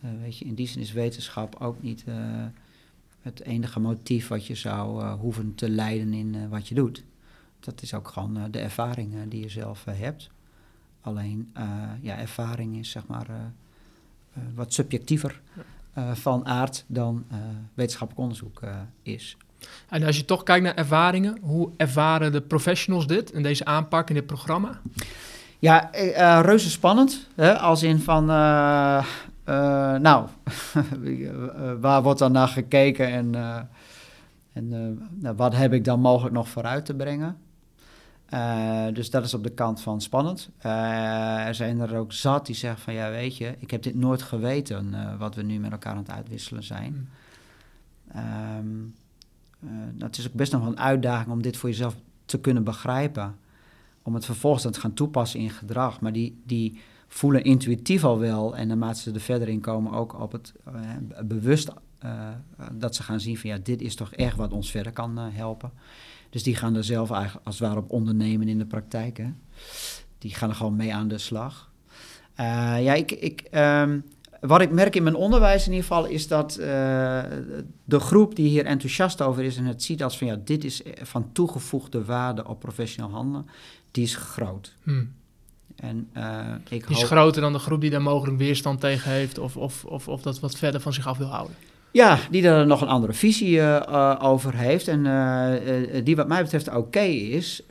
eh, 0.00 0.10
weet 0.22 0.38
je, 0.38 0.44
in 0.44 0.54
die 0.54 0.68
zin 0.68 0.80
is 0.80 0.92
wetenschap 0.92 1.56
ook 1.60 1.82
niet 1.82 2.04
eh, 2.06 2.14
het 3.22 3.42
enige 3.42 3.80
motief 3.80 4.28
wat 4.28 4.46
je 4.46 4.54
zou 4.54 5.04
hoeven 5.04 5.54
te 5.54 5.68
leiden 5.68 6.12
in 6.12 6.48
wat 6.48 6.68
je 6.68 6.74
doet. 6.74 7.04
Dat 7.60 7.82
is 7.82 7.94
ook 7.94 8.08
gewoon 8.08 8.38
de 8.50 8.58
ervaring 8.58 9.14
die 9.28 9.40
je 9.40 9.48
zelf 9.48 9.84
hebt. 9.84 10.30
Alleen, 11.00 11.52
ja, 12.00 12.18
ervaring 12.18 12.78
is 12.78 12.90
zeg 12.90 13.06
maar 13.06 13.26
wat 14.54 14.72
subjectiever 14.72 15.40
van 16.12 16.46
aard 16.46 16.84
dan 16.86 17.24
eh, 17.30 17.38
wetenschappelijk 17.74 18.22
onderzoek 18.22 18.60
eh, 18.62 18.74
is. 19.02 19.36
En 19.88 20.02
als 20.02 20.16
je 20.16 20.24
toch 20.24 20.42
kijkt 20.42 20.64
naar 20.64 20.74
ervaringen, 20.74 21.38
hoe 21.42 21.70
ervaren 21.76 22.32
de 22.32 22.40
professionals 22.40 23.06
dit 23.06 23.32
en 23.32 23.42
deze 23.42 23.64
aanpak 23.64 24.08
in 24.08 24.14
dit 24.14 24.26
programma? 24.26 24.80
Ja, 25.58 25.92
eh, 25.92 26.36
eh, 26.36 26.44
reuze 26.44 26.70
spannend. 26.70 27.26
Hè? 27.34 27.58
Als 27.58 27.82
in 27.82 27.98
van, 27.98 28.30
eh, 28.30 29.04
eh, 29.44 30.00
nou, 30.00 30.26
eh, 31.04 31.30
waar 31.80 32.02
wordt 32.02 32.18
dan 32.18 32.32
naar 32.32 32.48
gekeken 32.48 33.08
en, 33.08 33.34
eh, 33.34 33.56
en 34.52 34.72
eh, 34.72 35.06
nou, 35.22 35.36
wat 35.36 35.54
heb 35.54 35.72
ik 35.72 35.84
dan 35.84 36.00
mogelijk 36.00 36.34
nog 36.34 36.48
vooruit 36.48 36.84
te 36.84 36.94
brengen? 36.94 37.36
Eh, 38.30 38.86
dus 38.92 39.10
dat 39.10 39.24
is 39.24 39.34
op 39.34 39.42
de 39.42 39.50
kant 39.50 39.80
van 39.80 40.00
spannend. 40.00 40.50
Eh, 40.58 41.46
er 41.46 41.54
zijn 41.54 41.80
er 41.80 41.96
ook 41.96 42.12
zat 42.12 42.46
die 42.46 42.54
zeggen 42.54 42.82
van, 42.82 42.94
ja 42.94 43.10
weet 43.10 43.36
je, 43.36 43.54
ik 43.58 43.70
heb 43.70 43.82
dit 43.82 43.94
nooit 43.94 44.22
geweten 44.22 44.94
eh, 44.94 45.18
wat 45.18 45.34
we 45.34 45.42
nu 45.42 45.58
met 45.58 45.72
elkaar 45.72 45.92
aan 45.92 45.98
het 45.98 46.10
uitwisselen 46.10 46.62
zijn. 46.62 47.08
Nou, 49.62 50.04
het 50.04 50.18
is 50.18 50.26
ook 50.26 50.32
best 50.32 50.52
nog 50.52 50.60
wel 50.60 50.70
een 50.70 50.78
uitdaging 50.78 51.30
om 51.30 51.42
dit 51.42 51.56
voor 51.56 51.68
jezelf 51.68 51.96
te 52.24 52.40
kunnen 52.40 52.64
begrijpen 52.64 53.36
om 54.02 54.14
het 54.14 54.24
vervolgens 54.24 54.62
dan 54.62 54.72
te 54.72 54.80
gaan 54.80 54.94
toepassen 54.94 55.40
in 55.40 55.50
gedrag. 55.50 56.00
Maar 56.00 56.12
die, 56.12 56.40
die 56.44 56.80
voelen 57.08 57.44
intuïtief 57.44 58.04
al 58.04 58.18
wel, 58.18 58.56
en 58.56 58.68
naarmate 58.68 59.00
ze 59.00 59.12
er 59.12 59.20
verder 59.20 59.48
in 59.48 59.60
komen, 59.60 59.92
ook 59.92 60.20
op 60.20 60.32
het 60.32 60.52
bewust 61.24 61.70
dat 62.72 62.94
ze 62.94 63.02
gaan 63.02 63.20
zien 63.20 63.38
van 63.38 63.50
ja, 63.50 63.58
dit 63.62 63.82
is 63.82 63.94
toch 63.94 64.12
echt 64.12 64.36
wat 64.36 64.52
ons 64.52 64.70
verder 64.70 64.92
kan 64.92 65.18
helpen. 65.18 65.72
Dus 66.30 66.42
die 66.42 66.56
gaan 66.56 66.76
er 66.76 66.84
zelf 66.84 67.10
eigenlijk 67.10 67.46
als 67.46 67.58
het 67.58 67.68
ware 67.68 67.80
op 67.80 67.90
ondernemen 67.90 68.48
in 68.48 68.58
de 68.58 68.66
praktijk. 68.66 69.16
Hè. 69.16 69.32
Die 70.18 70.34
gaan 70.34 70.48
er 70.48 70.54
gewoon 70.54 70.76
mee 70.76 70.94
aan 70.94 71.08
de 71.08 71.18
slag. 71.18 71.70
Eh, 72.34 72.44
ja, 72.82 72.94
ik, 72.94 73.10
ik, 73.10 73.40
ehm, 73.40 74.00
wat 74.40 74.60
ik 74.60 74.70
merk 74.70 74.96
in 74.96 75.02
mijn 75.02 75.14
onderwijs 75.14 75.66
in 75.66 75.72
ieder 75.72 75.86
geval 75.86 76.04
is 76.04 76.28
dat 76.28 76.56
eh, 76.56 77.22
de 77.84 78.00
groep 78.00 78.36
die 78.36 78.48
hier 78.48 78.64
enthousiast 78.64 79.22
over 79.22 79.42
is 79.42 79.56
en 79.56 79.64
het 79.64 79.82
ziet 79.82 80.02
als 80.02 80.18
van 80.18 80.26
ja, 80.26 80.38
dit 80.44 80.64
is 80.64 80.82
van 81.02 81.32
toegevoegde 81.32 82.04
waarde 82.04 82.46
op 82.46 82.60
professioneel 82.60 83.10
handelen, 83.10 83.46
die 83.90 84.04
is 84.04 84.14
groot. 84.14 84.74
Hm. 84.82 85.04
En 85.76 86.08
eh, 86.12 86.54
ik 86.68 86.86
Die 86.86 86.96
is 86.96 87.02
hoop... 87.02 87.10
groter 87.10 87.42
dan 87.42 87.52
de 87.52 87.58
groep 87.58 87.80
die 87.80 87.90
daar 87.90 88.02
mogelijk 88.02 88.38
weerstand 88.38 88.80
tegen 88.80 89.10
heeft 89.10 89.38
of, 89.38 89.56
of, 89.56 89.84
of, 89.84 90.08
of 90.08 90.22
dat 90.22 90.40
wat 90.40 90.56
verder 90.56 90.80
van 90.80 90.92
zich 90.92 91.06
af 91.06 91.18
wil 91.18 91.26
houden. 91.26 91.56
Ja, 91.92 92.18
die 92.30 92.48
er 92.48 92.66
nog 92.66 92.80
een 92.80 92.88
andere 92.88 93.12
visie 93.12 93.60
eh, 93.60 93.76
eh, 93.76 94.16
over 94.22 94.54
heeft 94.56 94.88
en 94.88 95.06
eh, 95.06 96.04
die 96.04 96.16
wat 96.16 96.28
mij 96.28 96.42
betreft 96.42 96.74
oké 96.74 97.00
is. 97.00 97.66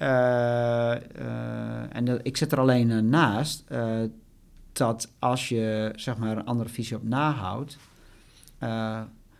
En 1.89 2.19
ik 2.23 2.37
zet 2.37 2.51
er 2.51 2.59
alleen 2.59 3.09
naast 3.09 3.63
dat 4.71 5.11
als 5.19 5.49
je 5.49 5.91
zeg 5.95 6.17
maar 6.17 6.37
een 6.37 6.45
andere 6.45 6.69
visie 6.69 6.95
op 6.95 7.03
nahoudt, 7.03 7.77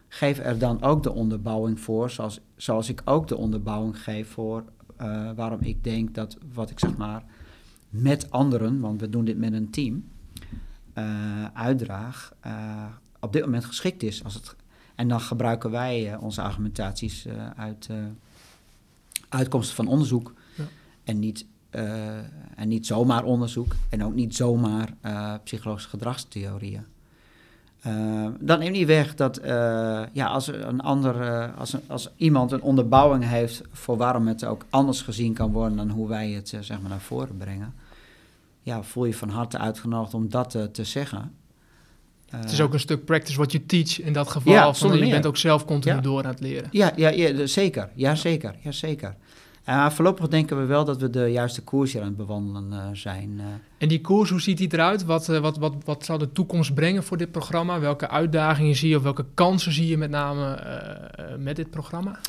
geef 0.08 0.40
er 0.40 0.58
dan 0.58 0.82
ook 0.82 1.04
de 1.04 1.14
onderbouwing 1.14 1.80
voor, 1.80 2.10
zoals, 2.10 2.40
zoals 2.56 2.90
ik 2.90 3.02
ook 3.06 3.28
de 3.28 3.38
onderbouwing 3.38 4.04
geef 4.04 4.30
voor 4.30 4.64
waarom 5.36 5.60
ik 5.62 5.84
denk 5.84 6.16
dat 6.16 6.38
wat 6.54 6.70
ik 6.70 6.80
zeg 6.80 6.98
maar 6.98 7.24
met 7.90 8.32
anderen, 8.32 8.80
want 8.80 9.02
we 9.02 9.10
doen 9.10 9.26
dit 9.26 9.38
met 9.38 9.54
een 9.54 9.70
team, 9.70 10.04
uitdraag, 11.54 12.34
op 13.20 13.34
dit 13.34 13.44
moment 13.44 13.66
geschikt 13.66 14.04
is. 14.04 14.24
Als 14.24 14.34
het, 14.34 14.56
en 15.00 15.08
dan 15.08 15.22
gebruiken 15.22 15.72
wij 15.72 16.12
eh, 16.14 16.22
onze 16.24 16.42
argumentaties 16.42 17.26
eh, 17.26 17.34
uit 17.56 17.88
eh, 17.92 17.96
uitkomsten 19.30 19.76
van 19.76 19.88
onderzoek 19.88 20.34
Ja. 20.58 20.64
en, 21.04 21.20
niet, 21.20 21.46
en 22.56 22.68
niet 22.68 22.86
zomaar 22.86 23.24
onderzoek 23.24 23.76
en 23.90 24.04
ook 24.04 24.14
niet 24.14 24.36
zomaar 24.36 24.94
psychologische 25.44 25.90
gedragstheorieën. 25.90 26.86
Dan 28.40 28.60
neemt 28.60 28.72
niet 28.72 28.88
weg 28.88 29.16
dat 29.16 29.40
ja, 30.14 30.26
als, 30.28 30.48
een 30.48 30.82
ander, 30.82 31.48
als, 31.54 31.74
een- 31.74 31.82
als 31.88 32.10
iemand 32.16 32.52
een 32.52 32.62
onderbouwing 32.62 33.24
heeft 33.24 33.62
voor 33.72 33.98
waarom 33.98 34.28
het 34.28 34.46
ook 34.46 34.66
anders 34.70 35.02
gezien 35.02 35.34
kan 35.34 35.52
worden 35.52 35.78
dan 35.78 35.90
hoe 35.90 36.08
wij 36.08 36.30
het 36.30 36.48
zeg 36.50 36.82
maar 36.82 36.90
naar 36.90 37.00
voren 37.02 37.38
brengen, 37.38 37.74
ja, 38.62 38.84
voel 38.84 39.06
je 39.06 39.14
van 39.16 39.30
harte 39.30 39.58
uitgenodigd 39.58 40.14
om 40.14 40.30
dat 40.30 40.58
te 40.72 40.84
zeggen. 40.84 41.34
Het 42.30 42.52
is 42.52 42.60
Eh, 42.60 42.66
ook 42.66 42.74
een 42.74 42.80
stuk 42.80 43.06
practice 43.06 43.38
what 43.38 43.52
you 43.52 43.64
teach 43.66 44.02
in 44.02 44.14
dat 44.14 44.30
geval. 44.30 44.54
Ja, 44.54 44.74
van, 44.74 44.94
je 44.94 45.00
meer. 45.00 45.10
bent 45.10 45.26
ook 45.26 45.38
zelf 45.38 45.66
continu 45.66 45.96
Ja. 45.96 46.02
door 46.02 46.24
aan 46.24 46.30
het 46.30 46.40
leren. 46.40 46.68
Ja, 46.72 46.92
ja, 46.96 47.46
zeker. 47.48 47.90
Ja, 47.96 48.16
zeker. 48.16 48.56
Ja, 48.60 48.72
zeker. 48.72 49.16
Eh, 49.64 49.90
voorlopig 49.90 50.28
denken 50.28 50.58
we 50.60 50.66
wel 50.66 50.86
dat 50.86 50.98
we 51.02 51.10
de 51.10 51.26
juiste 51.32 51.62
koers 51.62 51.92
hier 51.94 52.02
aan 52.02 52.08
het 52.08 52.18
bewandelen 52.18 52.72
eh, 52.74 52.86
zijn. 52.94 53.42
En 53.78 53.88
die 53.88 54.02
koers, 54.02 54.30
hoe 54.30 54.42
ziet 54.42 54.58
die 54.58 54.74
eruit? 54.74 55.06
Wat, 55.06 55.28
wat, 55.28 55.58
wat, 55.58 55.74
wat 55.86 56.06
zal 56.06 56.18
de 56.18 56.32
toekomst 56.32 56.74
brengen 56.74 57.04
voor 57.04 57.18
dit 57.18 57.32
programma? 57.32 57.80
Welke 57.80 58.10
uitdagingen 58.10 58.76
zie 58.76 58.90
je 58.90 58.96
of 58.98 59.04
welke 59.04 59.26
kansen 59.34 59.72
zie 59.72 59.88
je 59.88 59.98
met 59.98 60.10
name 60.10 60.60
met 61.40 61.56
dit 61.56 61.70
programma? 61.70 62.20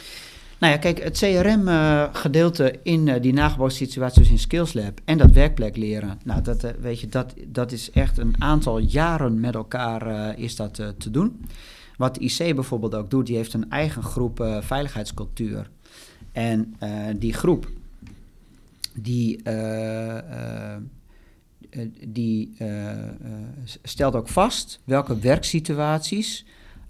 Nou 0.61 0.73
ja, 0.73 0.79
kijk, 0.79 1.03
het 1.03 1.19
CRM-gedeelte 1.19 2.79
in 2.83 3.09
eh, 3.09 3.23
die 3.23 3.33
nagebootste 3.33 3.85
situaties 3.85 4.19
dus 4.19 4.31
in 4.31 4.39
Skills 4.39 4.73
Lab 4.73 5.01
en 5.05 5.19
dat 5.19 5.33
werkplek 5.33 5.77
leren, 5.77 6.19
nou, 6.25 6.43
dat, 6.43 6.65
eh, 6.65 6.71
weet 6.81 7.01
je, 7.01 7.09
dat, 7.09 7.35
dat 7.47 7.73
is 7.73 7.91
echt 7.91 8.19
een 8.19 8.35
aantal 8.39 8.79
jaren 8.79 9.41
met 9.41 9.55
elkaar 9.55 10.07
eh, 10.07 10.43
is 10.45 10.57
dat 10.57 10.79
eh, 10.79 10.89
te 10.89 11.11
doen. 11.11 11.47
Wat 11.97 12.17
IC 12.17 12.55
bijvoorbeeld 12.55 12.95
ook 12.95 13.11
doet, 13.11 13.27
die 13.27 13.37
heeft 13.37 13.53
een 13.53 13.71
eigen 13.71 14.03
groep 14.03 14.41
eh, 14.41 14.63
veiligheidscultuur. 14.63 15.71
En 16.33 16.75
eh, 16.79 16.91
die 17.17 17.33
groep, 17.33 17.71
die, 18.95 19.43
eh, 19.43 20.19
eh, 20.19 20.77
eh, 21.71 21.89
die 22.09 22.55
eh, 22.59 22.91
eh, 23.03 23.09
stelt 23.83 24.15
ook 24.15 24.29
vast 24.29 24.81
welke 24.85 25.19
werksituaties 25.19 26.45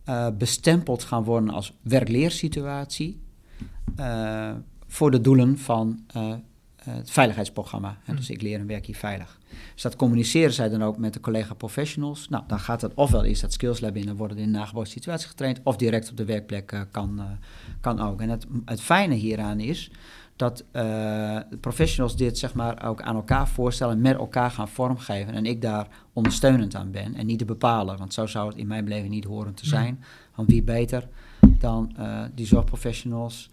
eh, 0.05 0.29
bestempeld 0.39 1.03
gaan 1.05 1.25
worden 1.25 1.51
als 1.51 1.73
werkleersituatie 1.83 3.21
eh, 3.97 4.51
voor 4.87 5.11
de 5.11 5.21
doelen 5.21 5.59
van 5.59 6.05
eh, 6.07 6.35
het 6.85 7.11
veiligheidsprogramma. 7.11 7.99
Dus 8.17 8.31
ik 8.31 8.43
leer 8.43 8.59
en 8.59 8.67
werk 8.67 8.87
hier 8.87 8.97
veilig. 8.97 9.39
Dus 9.73 9.83
dat 9.83 9.97
communiceren 9.97 10.53
zij 10.53 10.69
dan 10.69 10.83
ook 10.83 10.99
met 10.99 11.13
de 11.13 11.21
collega 11.21 11.55
professionals. 11.55 12.29
Nou, 12.29 12.45
dan 12.47 12.61
gaat 12.61 12.81
het 12.81 12.95
ofwel 12.95 13.25
is 13.25 13.41
dat 13.41 13.53
skills 13.53 13.81
lab 13.81 13.97
in, 13.97 14.07
dan 14.07 14.17
worden 14.17 14.37
in 14.37 14.43
een 14.43 14.51
nagebootste 14.51 14.95
situatie 14.95 15.29
getraind, 15.29 15.61
of 15.63 15.77
direct 15.77 16.11
op 16.11 16.17
de 16.17 16.25
werkplek 16.25 16.73
eh, 16.73 16.81
kan, 16.91 17.21
kan 17.81 18.01
ook. 18.01 18.21
En 18.21 18.29
het, 18.29 18.47
het 18.65 18.81
fijne 18.81 19.15
hieraan 19.15 19.61
is 19.61 19.91
dat 20.37 20.65
de 20.73 21.59
professionals 21.61 22.17
dit 22.17 22.39
zeg 22.39 22.55
maar 22.55 22.85
ook 22.85 23.03
aan 23.03 23.15
elkaar 23.17 23.49
voorstellen 23.49 23.95
en 23.95 24.01
met 24.01 24.17
elkaar 24.17 24.51
gaan 24.51 24.69
vormgeven. 24.69 25.35
En 25.35 25.47
ik 25.47 25.63
daar 25.63 25.89
ondersteunend 26.13 26.75
aan 26.75 26.91
ben 26.91 27.15
en 27.15 27.27
niet 27.27 27.39
te 27.39 27.45
bepalen, 27.45 27.99
want 27.99 28.15
zo 28.15 28.27
zou 28.27 28.49
het 28.49 28.57
in 28.57 28.67
mijn 28.67 28.85
beleving 28.85 29.11
niet 29.11 29.25
horen 29.25 29.55
te 29.55 29.67
zijn. 29.67 30.05
Want 30.35 30.49
wie 30.49 30.63
beter 30.63 31.09
dan 31.59 31.97
die 32.35 32.47
zorgprofessionals 32.47 33.51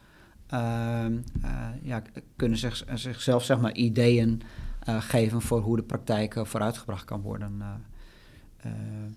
ja, 1.81 2.01
kunnen 2.35 2.57
zich, 2.57 2.83
zichzelf 2.93 3.43
zeg 3.43 3.59
maar 3.59 3.73
ideeën 3.73 4.41
geven 4.85 5.41
voor 5.41 5.61
hoe 5.61 5.75
de 5.75 5.83
praktijk 5.83 6.39
vooruitgebracht 6.43 7.05
kan 7.05 7.21
worden. 7.21 7.61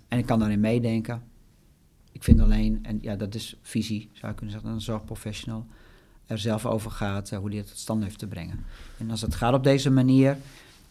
en 0.08 0.18
ik 0.18 0.26
kan 0.26 0.38
daarin 0.38 0.60
meedenken. 0.60 1.22
Ik 2.12 2.24
vind 2.24 2.40
alleen, 2.40 2.78
en 2.82 2.98
ja, 3.02 3.16
dat 3.16 3.34
is 3.34 3.56
visie, 3.62 4.10
zou 4.12 4.32
je 4.32 4.38
kunnen 4.38 4.54
zeggen, 4.54 4.72
een 4.72 4.80
zorgprofessional 4.80 5.66
er 6.30 6.38
zelf 6.38 6.66
over 6.66 6.90
gaat, 6.90 7.30
hoe 7.30 7.50
die 7.50 7.58
het 7.58 7.68
tot 7.68 7.78
stand 7.78 8.02
heeft 8.02 8.18
te 8.18 8.26
brengen. 8.26 8.64
En 8.98 9.10
als 9.10 9.20
het 9.20 9.34
gaat 9.34 9.54
op 9.54 9.64
deze 9.64 9.90
manier, 9.90 10.36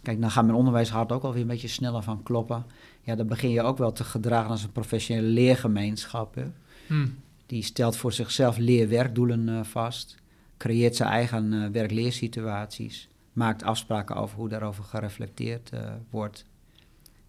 kijk, 0.01 0.21
dan 0.21 0.31
gaat 0.31 0.45
mijn 0.45 0.57
onderwijshart 0.57 1.11
ook 1.11 1.23
alweer 1.23 1.41
een 1.41 1.47
beetje 1.47 1.67
sneller 1.67 2.03
van 2.03 2.23
kloppen. 2.23 2.65
Ja, 3.01 3.15
dan 3.15 3.27
begin 3.27 3.49
je 3.49 3.61
ook 3.61 3.77
wel 3.77 3.91
te 3.91 4.03
gedragen 4.03 4.49
als 4.49 4.63
een 4.63 4.71
professionele 4.71 5.27
leergemeenschap. 5.27 6.35
Hè. 6.35 6.45
Hmm. 6.87 7.15
Die 7.45 7.63
stelt 7.63 7.95
voor 7.95 8.13
zichzelf 8.13 8.57
leerwerkdoelen 8.57 9.65
vast, 9.65 10.15
creëert 10.59 10.95
zijn 10.95 11.09
eigen 11.09 11.53
uh, 11.53 11.67
werk-leersituaties, 11.71 13.07
maakt 13.33 13.63
afspraken 13.63 14.15
over 14.15 14.37
hoe 14.37 14.49
daarover 14.49 14.83
gereflecteerd 14.83 15.71
uh, 15.73 15.79
wordt. 16.09 16.45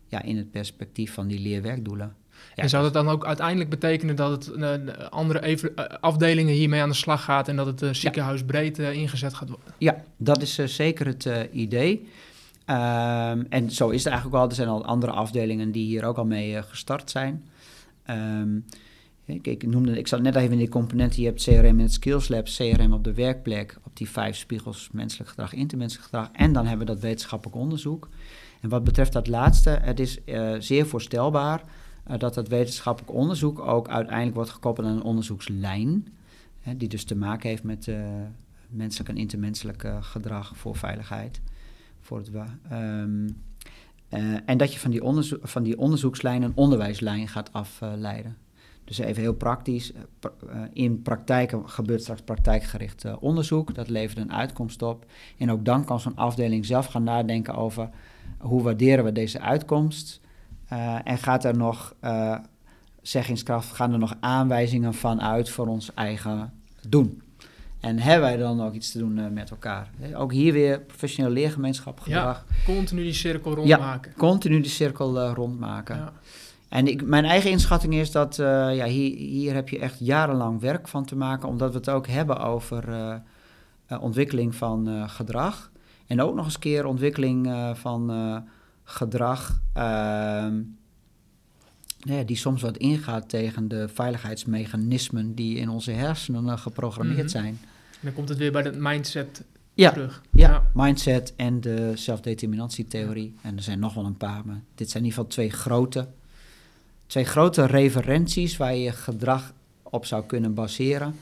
Ja, 0.09 0.23
in 0.23 0.37
het 0.37 0.51
perspectief 0.51 1.15
van 1.15 1.27
die 1.27 1.41
leerwerkdoelen. 1.41 2.15
Ja, 2.55 2.63
en 2.63 2.69
zou 2.69 2.83
dat 2.83 2.93
dan 2.93 3.09
ook 3.09 3.27
uiteindelijk 3.27 3.71
betekenen 3.71 4.17
dat 4.17 4.31
het 4.31 4.57
uh, 4.57 4.73
andere 5.09 5.73
afdelingen 6.01 6.55
hiermee 6.55 6.83
aan 6.83 6.89
de 6.89 6.95
slag 6.95 7.25
gaat 7.25 7.49
en 7.49 7.57
dat 7.57 7.81
het 7.81 7.97
ziekenhuisbreed 7.97 8.79
ingezet 8.79 9.35
gaat 9.35 9.49
worden? 9.49 9.75
Ja, 9.79 10.05
dat 10.17 10.43
is 10.43 10.55
zeker 10.55 11.07
het 11.07 11.29
idee. 11.53 12.09
Um, 12.67 13.47
en 13.49 13.71
zo 13.71 13.89
is 13.89 14.05
het 14.05 14.13
eigenlijk 14.13 14.37
wel. 14.37 14.49
Er 14.49 14.55
zijn 14.55 14.69
al 14.69 14.85
andere 14.85 15.13
afdelingen 15.13 15.73
die 15.73 15.87
hier 15.87 16.05
ook 16.05 16.17
al 16.17 16.25
mee 16.25 16.63
gestart 16.63 17.11
zijn. 17.11 17.49
Um, 18.11 18.65
ik, 19.31 19.67
noemde, 19.67 19.99
ik 19.99 20.07
zat 20.07 20.23
net 20.23 20.35
even 20.35 20.53
in 20.53 20.59
die 20.59 20.69
componenten. 20.69 21.21
Je 21.21 21.27
hebt 21.27 21.43
CRM 21.43 21.65
in 21.65 21.81
het 21.81 21.93
Skills 21.93 22.29
Lab, 22.29 22.45
CRM 22.45 22.93
op 22.93 23.05
de 23.05 23.15
werkplek, 23.15 23.79
op 23.83 23.97
die 23.97 24.09
vijf 24.09 24.37
spiegels 24.37 24.89
menselijk 24.93 25.31
gedrag, 25.31 25.53
intermenselijk 25.53 26.09
gedrag. 26.09 26.29
En 26.33 26.53
dan 26.53 26.67
hebben 26.67 26.87
we 26.87 26.93
dat 26.93 27.03
wetenschappelijk 27.03 27.57
onderzoek. 27.57 28.09
En 28.61 28.69
wat 28.69 28.85
betreft 28.85 29.13
dat 29.13 29.27
laatste, 29.27 29.71
het 29.71 30.01
is 30.01 30.19
uh, 30.27 30.55
zeer 30.59 30.87
voorstelbaar 30.87 31.63
uh, 32.11 32.19
dat 32.19 32.35
dat 32.35 32.49
wetenschappelijk 32.49 33.13
onderzoek 33.13 33.59
ook 33.59 33.89
uiteindelijk 33.89 34.35
wordt 34.35 34.51
gekoppeld 34.51 34.87
aan 34.87 34.97
een 34.97 35.03
onderzoekslijn. 35.03 36.07
Die 36.77 36.89
dus 36.89 37.05
te 37.05 37.17
maken 37.17 37.49
heeft 37.49 37.63
met 37.63 37.87
uh, 37.87 37.97
menselijk 38.69 39.09
en 39.09 39.17
intermenselijk 39.17 39.93
gedrag 40.01 40.53
voor 40.57 40.77
veiligheid. 40.77 41.41
Voor 42.01 42.19
het, 42.19 42.31
um, 42.73 43.37
en 44.45 44.57
dat 44.57 44.73
je 44.73 44.79
van 44.79 44.91
die, 44.91 45.03
van 45.43 45.63
die 45.63 45.79
onderzoekslijn 45.79 46.43
een 46.43 46.53
onderwijslijn 46.55 47.29
gaat 47.29 47.53
afleiden. 47.53 48.37
Dus 48.91 48.99
even 48.99 49.23
heel 49.23 49.35
praktisch. 49.35 49.93
Eh, 49.93 50.01
eh, 50.21 50.63
in 50.73 51.03
praktijk 51.03 51.55
gebeurt 51.65 52.03
straks 52.03 52.21
praktijkgericht 52.21 53.05
eh, 53.05 53.17
onderzoek. 53.21 53.75
Dat 53.75 53.89
levert 53.89 54.19
een 54.19 54.33
uitkomst 54.33 54.83
op. 54.83 55.05
En 55.39 55.51
ook 55.51 55.65
dan 55.65 55.85
kan 55.85 56.01
zo'n 56.01 56.17
afdeling 56.17 56.67
zelf 56.67 56.87
gaan 56.87 57.03
nadenken 57.03 57.55
over 57.55 57.89
hoe 58.39 58.63
waarderen 58.63 59.05
we 59.05 59.13
deze 59.13 59.41
uitkomst. 59.41 60.21
en 61.05 61.19
gaat 61.19 61.45
er 61.45 61.57
nog 61.57 61.95
zeggingskracht, 63.03 63.73
gaan 63.73 63.93
er 63.93 63.99
nog 63.99 64.15
aanwijzingen 64.21 64.95
van 64.95 65.21
uit 65.21 65.51
voor 65.51 65.67
ons 65.67 65.95
eigen 65.95 66.53
doen. 66.89 67.23
En 67.81 67.99
hebben 67.99 68.29
wij 68.29 68.37
dan 68.37 68.63
ook 68.63 68.75
iets 68.75 68.93
te 68.93 68.99
doen 68.99 69.33
met 69.33 69.51
elkaar? 69.51 69.91
Ook 70.15 70.33
hier 70.33 70.53
weer 70.53 70.81
professioneel 70.81 71.33
leergemeenschap 71.33 72.01
gedrag. 72.01 72.45
Ja, 72.49 72.75
continu 72.75 73.03
die 73.03 73.13
cirkel 73.13 73.55
rondmaken. 73.55 74.11
Ja, 74.11 74.19
continu 74.19 74.61
die 74.61 74.71
cirkel 74.71 75.33
rondmaken. 75.33 75.97
Ja. 75.97 76.13
En 76.71 76.87
ik, 76.87 77.05
mijn 77.05 77.25
eigen 77.25 77.51
inschatting 77.51 77.95
is 77.95 78.11
dat 78.11 78.39
uh, 78.39 78.47
ja, 78.77 78.85
hier, 78.85 79.17
hier 79.17 79.55
heb 79.55 79.69
je 79.69 79.79
echt 79.79 79.99
jarenlang 79.99 80.61
werk 80.61 80.89
van 80.89 81.05
te 81.05 81.17
maken, 81.17 81.49
omdat 81.49 81.73
we 81.73 81.79
het 81.79 81.89
ook 81.89 82.07
hebben 82.07 82.39
over 82.39 82.89
uh, 82.89 83.15
uh, 83.93 84.03
ontwikkeling 84.03 84.55
van 84.55 85.09
gedrag. 85.09 85.71
En 86.07 86.21
ook 86.21 86.35
nog 86.35 86.45
eens 86.45 86.59
keer 86.59 86.85
ontwikkeling 86.85 87.55
van 87.75 88.11
gedrag 88.85 89.61
ehm, 89.73 90.61
ja, 91.99 92.23
die 92.23 92.37
soms 92.37 92.63
wat 92.63 92.77
ingaat 92.77 93.29
tegen 93.29 93.69
de 93.69 93.89
veiligheidsmechanismen 93.89 95.35
die 95.35 95.57
in 95.57 95.69
onze 95.69 95.91
hersenen 95.91 96.59
geprogrammeerd 96.59 97.19
mhm. 97.19 97.29
zijn. 97.29 97.59
En 97.91 97.99
dan 98.01 98.13
komt 98.13 98.29
het 98.29 98.39
weer 98.39 98.53
bij 98.53 98.63
dat 98.63 98.77
mindset 98.77 99.45
ja, 99.75 99.91
terug. 99.91 100.23
Ja, 100.31 100.49
ja, 100.49 100.71
mindset 100.75 101.33
en 101.37 101.61
de 101.61 101.93
zelfdeterminantietheorie. 101.95 103.35
En 103.43 103.57
er 103.57 103.63
zijn 103.63 103.79
nog 103.79 103.95
wel 103.95 104.05
een 104.05 104.17
paar, 104.17 104.43
maar 104.47 104.63
dit 104.75 104.91
zijn 104.91 105.03
in 105.03 105.09
ieder 105.09 105.25
geval 105.25 105.27
twee 105.27 105.51
grote 105.51 106.09
twee 107.11 107.25
grote 107.25 107.67
referenties 107.67 108.57
waar 108.57 108.75
je 108.75 108.93
gedrag 108.93 109.53
op 109.83 110.07
zou 110.07 110.27
kunnen 110.27 110.55
baseren. 110.55 111.15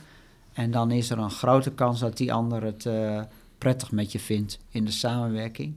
En 0.53 0.71
dan 0.71 0.91
is 0.91 1.09
er 1.09 1.17
een 1.17 1.31
grote 1.31 1.71
kans 1.71 1.99
dat 1.99 2.17
die 2.17 2.33
ander 2.33 2.63
het 2.63 2.85
uh, 2.85 3.21
prettig 3.57 3.91
met 3.91 4.11
je 4.11 4.19
vindt 4.19 4.59
in 4.69 4.85
de 4.85 4.91
samenwerking. 4.91 5.75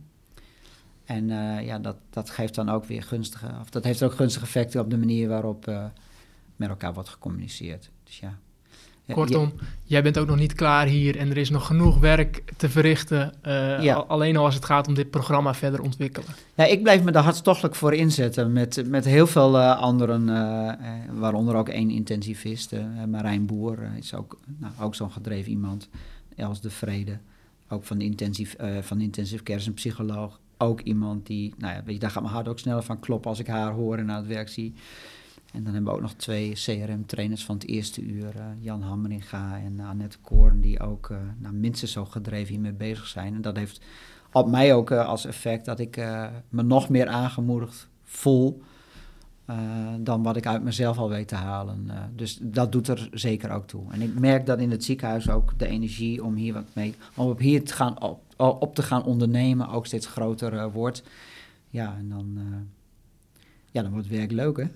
En 1.04 1.28
uh, 1.28 1.66
ja, 1.66 1.78
dat, 1.78 1.96
dat 2.10 2.30
geeft 2.30 2.54
dan 2.54 2.68
ook 2.68 2.84
weer 2.84 3.02
gunstige, 3.02 3.46
of 3.60 3.70
dat 3.70 3.84
heeft 3.84 4.02
ook 4.02 4.12
gunstige 4.12 4.44
effecten 4.44 4.80
op 4.80 4.90
de 4.90 4.98
manier 4.98 5.28
waarop 5.28 5.68
uh, 5.68 5.84
met 6.56 6.68
elkaar 6.68 6.94
wordt 6.94 7.08
gecommuniceerd. 7.08 7.90
Dus 8.04 8.18
ja. 8.18 8.38
Kortom, 9.12 9.52
jij 9.84 10.02
bent 10.02 10.18
ook 10.18 10.26
nog 10.26 10.38
niet 10.38 10.54
klaar 10.54 10.86
hier 10.86 11.16
en 11.16 11.30
er 11.30 11.36
is 11.36 11.50
nog 11.50 11.66
genoeg 11.66 11.98
werk 11.98 12.42
te 12.56 12.68
verrichten. 12.68 13.32
Uh, 13.46 13.96
Alleen 14.08 14.36
al 14.36 14.44
als 14.44 14.54
het 14.54 14.64
gaat 14.64 14.88
om 14.88 14.94
dit 14.94 15.10
programma 15.10 15.54
verder 15.54 15.80
ontwikkelen. 15.80 16.28
Ja, 16.54 16.64
ik 16.64 16.82
blijf 16.82 17.02
me 17.02 17.10
daar 17.10 17.22
hartstochtelijk 17.22 17.74
voor 17.74 17.94
inzetten 17.94 18.52
met, 18.52 18.82
met 18.86 19.04
heel 19.04 19.26
veel 19.26 19.58
uh, 19.58 19.78
anderen, 19.78 20.28
uh, 20.28 20.72
waaronder 21.18 21.54
ook 21.54 21.68
één 21.68 21.90
intensivist. 21.90 22.74
Marijn 23.08 23.46
Boer 23.46 23.78
is 23.98 24.14
ook, 24.14 24.38
nou, 24.58 24.72
ook 24.80 24.94
zo'n 24.94 25.10
gedreven 25.10 25.50
iemand. 25.50 25.88
Els 26.36 26.60
de 26.60 26.70
Vrede, 26.70 27.18
ook 27.68 27.84
van 27.84 27.98
de 27.98 28.04
intensive, 28.04 28.80
van 28.82 28.98
de 28.98 29.04
intensive 29.04 29.42
care, 29.42 29.58
is 29.58 29.66
een 29.66 29.74
psycholoog. 29.74 30.40
Ook 30.58 30.80
iemand 30.80 31.26
die, 31.26 31.54
nou 31.58 31.74
ja, 31.74 31.82
weet 31.84 31.94
je, 31.94 32.00
daar 32.00 32.10
gaat 32.10 32.22
mijn 32.22 32.34
hart 32.34 32.48
ook 32.48 32.58
sneller 32.58 32.82
van 32.82 33.00
kloppen 33.00 33.30
als 33.30 33.38
ik 33.38 33.46
haar 33.46 33.72
hoor 33.72 33.96
en 33.98 34.10
aan 34.10 34.16
het 34.16 34.26
werk 34.26 34.48
zie. 34.48 34.74
En 35.52 35.64
dan 35.64 35.74
hebben 35.74 35.92
we 35.92 35.96
ook 35.98 36.02
nog 36.02 36.14
twee 36.14 36.52
CRM-trainers 36.52 37.44
van 37.44 37.54
het 37.54 37.66
eerste 37.66 38.02
uur, 38.02 38.36
uh, 38.36 38.44
Jan 38.60 38.82
Hammeringa 38.82 39.58
en 39.58 39.80
Annette 39.80 40.18
Koorn, 40.18 40.60
die 40.60 40.80
ook 40.80 41.08
uh, 41.08 41.50
minstens 41.50 41.92
zo 41.92 42.04
gedreven 42.04 42.52
hiermee 42.52 42.72
bezig 42.72 43.06
zijn. 43.06 43.34
En 43.34 43.40
dat 43.40 43.56
heeft 43.56 43.80
op 44.32 44.50
mij 44.50 44.74
ook 44.74 44.90
uh, 44.90 45.06
als 45.06 45.26
effect 45.26 45.64
dat 45.64 45.78
ik 45.78 45.96
me 46.48 46.62
nog 46.62 46.88
meer 46.88 47.08
aangemoedigd 47.08 47.88
voel 48.02 48.62
dan 49.98 50.22
wat 50.22 50.36
ik 50.36 50.46
uit 50.46 50.62
mezelf 50.62 50.98
al 50.98 51.08
weet 51.08 51.28
te 51.28 51.34
halen. 51.34 51.90
dus 52.16 52.38
dat 52.42 52.72
doet 52.72 52.88
er 52.88 53.08
zeker 53.12 53.50
ook 53.50 53.66
toe. 53.66 53.92
En 53.92 54.02
ik 54.02 54.18
merk 54.18 54.46
dat 54.46 54.58
in 54.58 54.70
het 54.70 54.84
ziekenhuis 54.84 55.30
ook 55.30 55.58
de 55.58 55.66
energie 55.66 56.24
om 56.24 56.34
hier 56.34 56.52
wat 56.52 56.64
mee, 56.72 56.94
om 57.14 57.28
op 57.28 57.38
hier 57.38 57.64
te 57.64 57.74
gaan, 57.74 58.02
op, 58.02 58.22
op 58.36 58.74
te 58.74 58.82
gaan 58.82 59.04
ondernemen 59.04 59.68
ook 59.68 59.86
steeds 59.86 60.06
groter 60.06 60.70
wordt. 60.70 61.02
Ja, 61.68 61.96
en 61.98 62.08
dan, 62.08 62.38
ja, 63.70 63.82
dan 63.82 63.92
wordt 63.92 64.08
het 64.08 64.16
werk 64.16 64.30
leuk, 64.30 64.56
hè? 64.56 64.66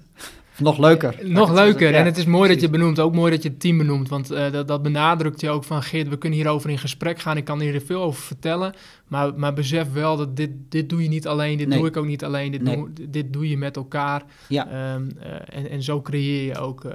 Nog 0.59 0.79
leuker. 0.79 1.19
Nog 1.23 1.53
leuker. 1.53 1.95
en 1.95 2.05
het 2.05 2.17
is 2.17 2.25
mooi 2.25 2.49
dat 2.49 2.61
je 2.61 2.71
benoemt, 2.71 3.01
ook 3.01 3.15
mooi 3.15 3.31
dat 3.33 3.43
je 3.43 3.49
het 3.49 3.61
team 3.61 3.79
benoemt. 3.79 4.09
Want 4.09 4.33
uh, 4.33 4.53
dat, 4.53 4.69
dat, 4.69 4.83
benadrukt 4.83 5.41
je 5.41 5.49
ook 5.49 5.65
van 5.65 5.83
Geert, 5.83 6.09
we 6.09 6.19
kunnen 6.19 6.39
hierover 6.39 6.71
in 6.71 6.79
gesprek 6.79 7.19
gaan. 7.19 7.37
Ik 7.37 7.45
kan 7.45 7.61
hier 7.61 7.81
veel 7.81 8.03
over 8.03 8.23
vertellen. 8.23 8.75
Maar, 9.07 9.35
maar 9.35 9.53
besef 9.53 9.93
wel 9.93 10.17
dat 10.17 10.37
dit, 10.37 10.51
dit 10.69 10.89
doe 10.89 11.03
je 11.03 11.09
niet 11.09 11.27
alleen. 11.27 11.59
Dit 11.59 11.71
doe 11.71 11.87
ik 11.87 11.97
ook 11.97 12.07
niet 12.07 12.25
alleen. 12.25 12.53
Dit, 12.53 12.65
doe, 12.65 12.89
dit 13.09 13.33
doe 13.33 13.49
je 13.49 13.57
met 13.57 13.77
elkaar. 13.77 14.23
Ja. 14.49 14.95
Um, 14.95 15.11
uh, 15.19 15.33
en, 15.47 15.71
en 15.71 15.83
zo 15.83 16.01
creëer 16.03 16.47
je 16.47 16.59
ook 16.59 16.85
uh, 16.85 16.93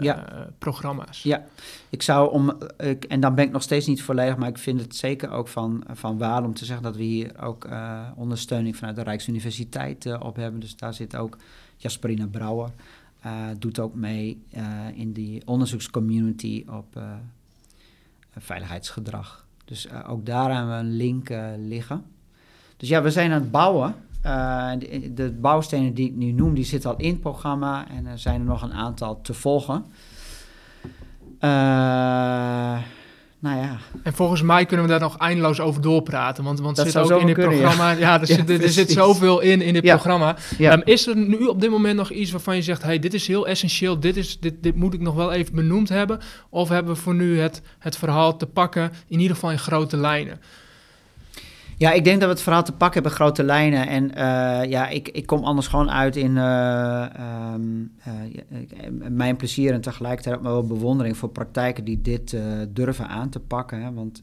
ja. 0.00 0.48
programma's. 0.58 1.22
Ja, 1.22 1.44
ik 1.90 2.02
zou 2.02 2.30
om, 2.30 2.58
en 3.08 3.20
dan 3.20 3.34
ben 3.34 3.44
ik 3.44 3.52
nog 3.52 3.62
steeds 3.62 3.86
niet 3.86 4.02
volledig, 4.02 4.36
maar 4.36 4.48
ik 4.48 4.58
vind 4.58 4.80
het 4.80 4.96
zeker 4.96 5.30
ook 5.30 5.48
van, 5.48 5.84
van 5.92 6.18
waarde 6.18 6.46
om 6.46 6.54
te 6.54 6.64
zeggen 6.64 6.84
dat 6.84 6.96
we 6.96 7.02
hier 7.02 7.30
ook 7.40 7.68
ondersteuning 8.16 8.76
vanuit 8.76 8.96
de 8.96 9.02
Rijksuniversiteit 9.02 10.18
op 10.20 10.36
hebben. 10.36 10.60
Dus 10.60 10.76
daar 10.76 10.94
zit 10.94 11.16
ook 11.16 11.36
Jasperina 11.76 12.26
Brouwer. 12.26 12.70
Uh, 13.26 13.32
doet 13.58 13.78
ook 13.78 13.94
mee 13.94 14.42
uh, 14.56 14.62
in 14.94 15.12
die 15.12 15.42
onderzoekscommunity 15.46 16.64
op 16.68 16.96
uh, 16.96 17.02
veiligheidsgedrag. 18.36 19.46
Dus 19.64 19.92
ook 20.06 20.26
daar 20.26 20.54
hebben 20.54 20.74
we 20.74 20.80
een 20.80 20.96
link 20.96 21.28
liggen. 21.58 22.04
Dus 22.76 22.88
ja, 22.88 23.02
we 23.02 23.10
zijn 23.10 23.32
aan 23.32 23.40
het 23.40 23.50
bouwen. 23.50 23.94
De, 25.14 25.36
bouwstenen 25.40 25.94
die 25.94 26.08
ik 26.08 26.14
nu 26.14 26.32
noem, 26.32 26.54
die 26.54 26.64
zitten 26.64 26.90
al 26.90 26.96
in 26.96 27.10
het 27.10 27.20
programma 27.20 27.88
en 27.88 28.06
er 28.06 28.18
zijn 28.18 28.40
er 28.40 28.46
nog 28.46 28.62
een 28.62 28.72
aantal 28.72 29.20
te 29.20 29.34
volgen. 29.34 29.84
Nou 33.44 33.56
ja. 33.56 33.76
En 34.02 34.12
volgens 34.12 34.42
mij 34.42 34.66
kunnen 34.66 34.86
we 34.86 34.92
daar 34.92 35.00
nog 35.00 35.18
eindeloos 35.18 35.60
over 35.60 35.82
doorpraten. 35.82 36.44
Want, 36.44 36.60
want 36.60 36.78
zit 36.78 36.96
ook 36.96 37.20
in 37.20 37.26
dit 37.26 37.34
programma. 37.34 37.90
Ja, 37.90 38.20
er, 38.20 38.26
zit, 38.36 38.50
er 38.50 38.68
zit 38.68 38.90
zoveel 38.90 39.40
in 39.40 39.62
in 39.62 39.72
dit 39.72 39.82
programma. 39.82 40.36
Um, 40.58 40.82
is 40.84 41.06
er 41.06 41.16
nu 41.16 41.36
op 41.36 41.60
dit 41.60 41.70
moment 41.70 41.96
nog 41.96 42.10
iets 42.10 42.30
waarvan 42.30 42.56
je 42.56 42.62
zegt: 42.62 42.82
hey, 42.82 42.98
dit 42.98 43.14
is 43.14 43.26
heel 43.26 43.46
essentieel, 43.46 44.00
dit, 44.00 44.16
is, 44.16 44.40
dit, 44.40 44.54
dit 44.60 44.76
moet 44.76 44.94
ik 44.94 45.00
nog 45.00 45.14
wel 45.14 45.32
even 45.32 45.54
benoemd 45.54 45.88
hebben? 45.88 46.20
Of 46.50 46.68
hebben 46.68 46.94
we 46.94 47.00
voor 47.00 47.14
nu 47.14 47.40
het, 47.40 47.62
het 47.78 47.96
verhaal 47.96 48.36
te 48.36 48.46
pakken, 48.46 48.92
in 49.08 49.20
ieder 49.20 49.34
geval 49.34 49.50
in 49.50 49.58
grote 49.58 49.96
lijnen? 49.96 50.40
Ja, 51.84 51.92
ik 51.92 52.04
denk 52.04 52.18
dat 52.18 52.28
we 52.28 52.34
het 52.34 52.42
verhaal 52.42 52.64
te 52.64 52.72
pakken 52.72 53.02
hebben, 53.02 53.18
grote 53.18 53.42
lijnen. 53.42 53.86
En 53.88 54.04
uh, 54.04 54.70
ja, 54.70 54.88
ik, 54.88 55.08
ik 55.08 55.26
kom 55.26 55.44
anders 55.44 55.66
gewoon 55.66 55.90
uit 55.90 56.16
in 56.16 56.36
uh, 56.36 57.06
um, 57.54 57.92
uh, 58.08 59.08
mijn 59.08 59.36
plezier 59.36 59.72
en 59.72 59.80
tegelijkertijd 59.80 60.36
ook 60.36 60.42
wel 60.42 60.66
bewondering 60.66 61.16
voor 61.16 61.28
praktijken 61.28 61.84
die 61.84 62.00
dit 62.00 62.36
durven 62.68 63.08
aan 63.08 63.28
te 63.28 63.40
pakken. 63.40 63.94
Want 63.94 64.22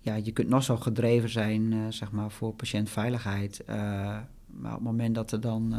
ja, 0.00 0.14
je 0.14 0.32
kunt 0.32 0.48
nog 0.48 0.62
zo 0.62 0.76
gedreven 0.76 1.28
zijn, 1.28 1.92
zeg 1.92 2.10
maar, 2.10 2.30
voor 2.30 2.54
patiëntveiligheid. 2.54 3.62
Maar 3.66 4.72
op 4.72 4.74
het 4.74 4.82
moment 4.82 5.14
dat 5.14 5.32
er 5.32 5.40
dan 5.40 5.74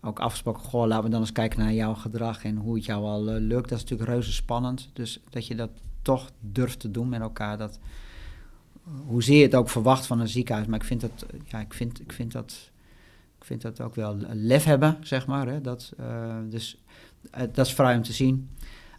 ook 0.00 0.20
afgesproken, 0.20 0.62
goh, 0.62 0.86
laten 0.86 1.04
we 1.04 1.10
dan 1.10 1.20
eens 1.20 1.32
kijken 1.32 1.58
naar 1.58 1.72
jouw 1.72 1.94
gedrag 1.94 2.44
en 2.44 2.56
hoe 2.56 2.74
het 2.74 2.84
jou 2.84 3.04
al 3.04 3.22
lukt. 3.24 3.68
Dat 3.68 3.78
is 3.78 3.84
natuurlijk 3.84 4.10
reuze 4.10 4.32
spannend. 4.32 4.90
Dus 4.92 5.20
dat 5.30 5.46
je 5.46 5.54
dat 5.54 5.70
toch 6.02 6.30
durft 6.40 6.80
te 6.80 6.90
doen 6.90 7.08
met 7.08 7.20
elkaar. 7.20 7.58
Dat, 7.58 7.78
hoezeer 9.06 9.36
je 9.36 9.42
het 9.42 9.54
ook 9.54 9.68
verwacht 9.68 10.06
van 10.06 10.20
een 10.20 10.28
ziekenhuis. 10.28 10.66
Maar 10.66 10.78
ik 10.78 10.86
vind 10.86 11.00
dat, 11.00 11.26
ja, 11.44 11.60
ik 11.60 11.74
vind, 11.74 12.00
ik 12.00 12.12
vind 12.12 12.32
dat, 12.32 12.70
ik 13.38 13.44
vind 13.44 13.62
dat 13.62 13.80
ook 13.80 13.94
wel 13.94 14.16
lef 14.28 14.64
hebben, 14.64 14.96
zeg 15.00 15.26
maar. 15.26 15.46
Hè? 15.46 15.60
Dat, 15.60 15.92
dus 16.48 16.82
dat 17.30 17.66
is 17.66 17.74
vrij 17.74 17.96
om 17.96 18.02
te 18.02 18.12
zien. 18.12 18.50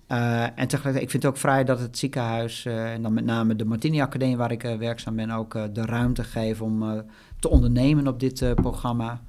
Uh, 0.08 0.44
en 0.44 0.68
tegelijkertijd, 0.68 1.02
ik 1.02 1.10
vind 1.10 1.24
het 1.24 1.32
ook 1.32 1.38
vrij 1.38 1.64
dat 1.64 1.80
het 1.80 1.98
ziekenhuis, 1.98 2.66
en 2.66 3.02
dan 3.02 3.14
met 3.14 3.26
name 3.26 3.56
de 3.56 3.66
Martini 3.66 4.02
Academie 4.02 4.38
waar 4.38 4.52
ik 4.52 4.62
werkzaam 4.62 5.16
ben, 5.16 5.30
ook 5.30 5.54
de 5.74 5.86
ruimte 5.86 6.24
geeft 6.24 6.62
om 6.62 7.04
te 7.40 7.50
ondernemen 7.50 8.08
op 8.08 8.20
dit 8.20 8.56
programma. 8.56 9.22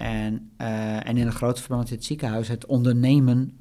En, 0.00 0.50
en 1.04 1.16
in 1.16 1.26
een 1.26 1.32
groot 1.32 1.60
verband 1.60 1.90
het 1.90 2.04
ziekenhuis 2.04 2.48
het 2.48 2.66
ondernemen 2.66 3.58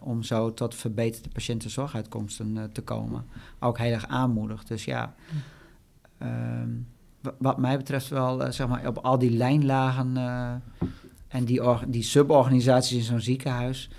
om 0.00 0.22
zo 0.22 0.54
tot 0.54 0.74
verbeterde 0.74 1.28
patiëntenzorguitkomsten 1.28 2.70
te 2.72 2.82
komen. 2.82 3.24
Ook 3.58 3.78
heel 3.78 3.92
erg 3.92 4.06
aanmoedigt. 4.06 4.68
Dus 4.68 4.84
ja, 4.84 5.14
ehm, 6.18 6.68
wat 7.38 7.58
mij 7.58 7.76
betreft 7.76 8.08
wel, 8.08 8.52
zeg 8.52 8.68
maar, 8.68 8.86
op 8.86 8.98
al 8.98 9.18
die 9.18 9.30
lijnlagen 9.30 10.16
en 11.28 11.44
die, 11.44 11.60
die 11.88 12.02
suborganisaties 12.02 12.98
in 12.98 13.04
zo'n 13.04 13.20
ziekenhuis 13.20 13.90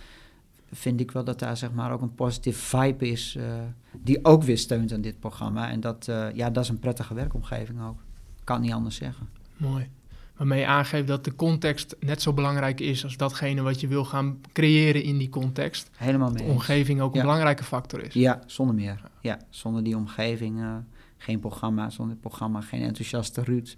vind 0.72 1.00
ik 1.00 1.12
wel 1.12 1.24
dat 1.24 1.40
daar 1.40 1.58
zeg 1.58 1.72
maar 1.72 1.92
ook 1.92 2.02
een 2.02 2.16
positieve 2.16 2.78
vibe 2.78 3.08
is 3.08 3.36
uh, 3.36 3.44
die 3.92 4.26
ook 4.26 4.44
weer 4.44 4.58
steunt 4.58 4.94
aan 4.94 5.02
dit 5.02 5.20
programma. 5.20 5.70
En 5.70 5.80
dat, 5.80 6.08
uh, 6.10 6.34
ja, 6.34 6.50
dat 6.50 6.64
is 6.64 6.70
een 6.70 6.80
prettige 6.80 7.14
werkomgeving 7.14 7.82
ook. 7.82 8.00
Kan 8.44 8.62
niet 8.62 8.74
anders 8.74 8.96
zeggen. 8.96 9.30
Mooi. 9.58 9.90
Waarmee 10.42 10.60
je 10.60 10.66
aangeeft 10.66 11.08
dat 11.08 11.24
de 11.24 11.36
context 11.36 11.96
net 12.00 12.22
zo 12.22 12.34
belangrijk 12.34 12.80
is 12.80 13.04
als 13.04 13.18
datgene 13.18 13.62
wat 13.62 13.80
je 13.80 13.88
wil 13.88 14.06
gaan 14.06 14.42
creëren 14.54 15.04
in 15.04 15.18
die 15.18 15.30
context. 15.30 15.90
Helemaal 15.96 16.32
mee. 16.32 16.46
De 16.46 16.52
omgeving 16.52 17.02
ook 17.02 17.16
een 17.16 17.22
belangrijke 17.22 17.64
factor 17.64 18.04
is. 18.04 18.14
Ja, 18.14 18.40
zonder 18.46 18.76
meer. 18.76 19.02
Ja, 19.20 19.40
zonder 19.50 19.84
die 19.84 19.96
omgeving 19.96 20.60
uh, 20.60 20.76
geen 21.18 21.40
programma, 21.40 21.90
zonder 21.90 22.14
het 22.14 22.22
programma 22.22 22.62
geen 22.62 22.82
enthousiaste 22.82 23.44
Ruud. 23.44 23.76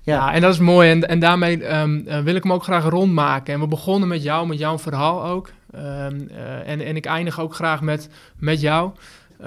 Ja. 0.00 0.32
en 0.32 0.40
dat 0.40 0.52
is 0.52 0.58
mooi. 0.58 0.90
En, 0.90 1.08
en 1.08 1.18
daarmee 1.18 1.78
um, 1.78 2.04
uh, 2.06 2.22
wil 2.22 2.34
ik 2.34 2.42
hem 2.42 2.52
ook 2.52 2.64
graag 2.64 2.84
rondmaken. 2.84 3.54
En 3.54 3.60
we 3.60 3.66
begonnen 3.66 4.08
met 4.08 4.22
jou, 4.22 4.46
met 4.46 4.58
jouw 4.58 4.78
verhaal 4.78 5.24
ook. 5.24 5.52
Um, 5.74 5.80
uh, 5.80 6.68
en, 6.68 6.80
en 6.80 6.96
ik 6.96 7.06
eindig 7.06 7.40
ook 7.40 7.54
graag 7.54 7.80
met, 7.80 8.08
met 8.36 8.60
jou. 8.60 8.90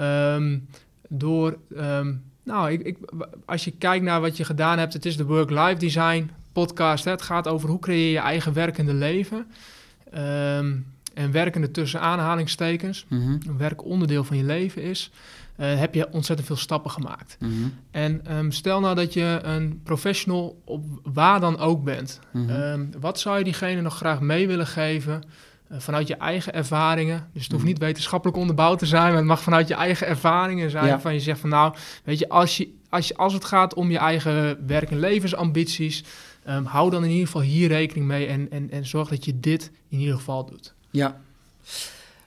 Um, 0.00 0.68
door, 1.08 1.58
nou, 2.44 2.70
ik, 2.70 2.82
ik, 2.82 2.98
als 3.44 3.64
je 3.64 3.70
kijkt 3.70 4.04
naar 4.04 4.20
wat 4.20 4.36
je 4.36 4.44
gedaan 4.44 4.78
hebt, 4.78 4.92
het 4.92 5.06
is 5.06 5.16
de 5.16 5.24
Work-Life 5.24 5.78
Design 5.78 6.30
podcast. 6.52 7.04
Hè? 7.04 7.10
Het 7.10 7.22
gaat 7.22 7.48
over 7.48 7.68
hoe 7.68 7.78
creëer 7.78 8.10
je 8.10 8.18
eigen 8.18 8.52
werkende 8.52 8.94
leven. 8.94 9.46
en 11.14 11.30
werkende 11.30 11.70
tussen 11.70 12.00
aanhalingstekens. 12.00 13.06
Mm 13.08 13.22
-hmm. 13.22 13.40
Een 13.46 13.58
werk 13.58 13.84
onderdeel 13.84 14.24
van 14.24 14.36
je 14.36 14.44
leven 14.44 14.82
is. 14.82 15.10
Uh, 15.60 15.78
heb 15.78 15.94
je 15.94 16.12
ontzettend 16.12 16.48
veel 16.48 16.56
stappen 16.56 16.90
gemaakt. 16.90 17.36
Mm 17.40 17.50
-hmm. 17.50 17.74
En 17.90 18.36
um, 18.36 18.52
stel 18.52 18.80
nou 18.80 18.94
dat 18.94 19.12
je 19.12 19.38
een 19.42 19.80
professional 19.84 20.62
op 20.64 20.84
waar 21.02 21.40
dan 21.40 21.58
ook 21.58 21.84
bent. 21.84 22.20
Mm 22.32 22.48
-hmm. 22.48 22.62
um, 22.62 22.90
wat 23.00 23.20
zou 23.20 23.38
je 23.38 23.44
diegene 23.44 23.80
nog 23.80 23.96
graag 23.96 24.20
mee 24.20 24.46
willen 24.46 24.66
geven 24.66 25.22
vanuit 25.70 26.08
je 26.08 26.16
eigen 26.16 26.54
ervaringen? 26.54 27.30
Dus 27.32 27.42
het 27.42 27.52
hoeft 27.52 27.64
niet 27.64 27.78
wetenschappelijk 27.78 28.38
onderbouwd 28.38 28.78
te 28.78 28.86
zijn, 28.86 29.08
maar 29.08 29.16
het 29.16 29.24
mag 29.24 29.42
vanuit 29.42 29.68
je 29.68 29.74
eigen 29.74 30.06
ervaringen 30.06 30.70
zijn. 30.70 30.86
Ja. 30.86 31.00
Van 31.00 31.14
je 31.14 31.20
zegt 31.20 31.40
van 31.40 31.48
nou, 31.48 31.74
weet 32.04 32.18
je, 32.18 32.28
als, 32.28 32.56
je, 32.56 32.74
als, 32.88 33.08
je, 33.08 33.16
als 33.16 33.32
het 33.32 33.44
gaat 33.44 33.74
om 33.74 33.90
je 33.90 33.98
eigen 33.98 34.66
werk- 34.66 34.90
en 34.90 34.98
levensambities, 34.98 36.04
um, 36.48 36.64
hou 36.64 36.90
dan 36.90 37.04
in 37.04 37.10
ieder 37.10 37.26
geval 37.26 37.42
hier 37.42 37.68
rekening 37.68 38.06
mee 38.06 38.26
en, 38.26 38.50
en, 38.50 38.70
en 38.70 38.86
zorg 38.86 39.08
dat 39.08 39.24
je 39.24 39.40
dit 39.40 39.70
in 39.88 39.98
ieder 39.98 40.14
geval 40.14 40.44
doet. 40.44 40.74
Ja. 40.90 41.20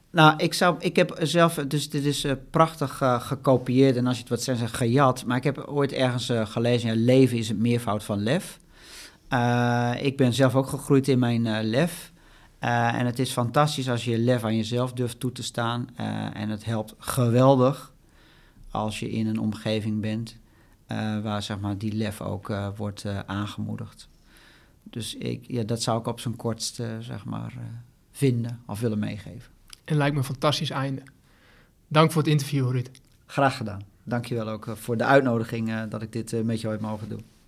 Nou, 0.10 0.34
ik, 0.38 0.54
zou, 0.54 0.76
ik 0.80 0.96
heb 0.96 1.18
zelf, 1.22 1.54
dus 1.54 1.90
dit 1.90 2.06
is 2.06 2.26
uh, 2.26 2.32
prachtig 2.50 3.02
uh, 3.02 3.22
gekopieerd 3.22 3.96
en 3.96 4.08
als 4.08 4.16
je 4.16 4.22
het 4.22 4.30
wat 4.30 4.42
zegt, 4.42 4.74
gejat. 4.74 5.26
Maar 5.26 5.38
ik 5.38 5.44
heb 5.44 5.58
ooit 5.68 5.92
ergens 5.92 6.30
uh, 6.30 6.46
gelezen, 6.46 6.90
ja, 6.90 7.06
leven 7.06 7.38
is 7.38 7.48
het 7.48 7.60
meervoud 7.60 8.04
van 8.04 8.24
lef. 8.24 8.60
ik 10.02 10.18
ben 10.18 10.34
zelf 10.34 10.56
ook 10.56 10.68
gegroeid 10.68 11.08
in 11.08 11.20
mijn 11.20 11.64
lef. 11.64 12.12
En 12.60 13.06
het 13.06 13.20
is 13.20 13.32
fantastisch 13.32 13.90
als 13.90 14.06
je 14.06 14.12
je 14.12 14.18
lef 14.18 14.44
aan 14.44 14.56
jezelf 14.56 14.94
durft 14.94 15.20
toe 15.20 15.32
te 15.32 15.44
staan. 15.44 15.96
en 16.34 16.50
het 16.50 16.66
helpt 16.66 16.96
geweldig 16.98 17.94
als 18.72 19.00
je 19.00 19.10
in 19.10 19.28
een 19.28 19.40
omgeving 19.40 20.02
bent 20.02 20.38
waar 21.24 21.44
zeg 21.44 21.60
maar, 21.60 21.78
die 21.78 21.94
lef 21.94 22.22
ook 22.22 22.54
wordt 22.76 23.06
aangemoedigd. 23.26 24.10
Dus 24.84 25.16
ik, 25.16 25.46
ja, 25.48 25.64
dat 25.64 25.82
zou 25.82 26.00
ik 26.00 26.08
op 26.08 26.20
zijn 26.20 26.36
kortst 26.36 26.76
zeg 27.00 27.26
maar, 27.26 27.54
vinden 28.12 28.62
of 28.66 28.80
willen 28.80 29.00
meegeven. 29.00 29.52
En 29.84 29.98
lijkt 29.98 30.14
me 30.14 30.20
een 30.20 30.26
fantastisch 30.26 30.70
einde. 30.70 31.02
Dank 31.88 32.12
voor 32.12 32.22
het 32.22 32.32
interview, 32.32 32.72
Ruud. 32.72 32.90
Graag 33.26 33.58
gedaan. 33.58 33.82
Dankjewel 34.04 34.50
ook 34.50 34.68
voor 34.74 34.98
de 34.98 35.04
uitnodiging 35.04 35.88
dat 35.90 36.02
ik 36.02 36.12
dit 36.12 36.44
met 36.44 36.62
jou 36.62 36.74
heb 36.74 36.82
mogen 36.82 37.10
doen. 37.10 37.26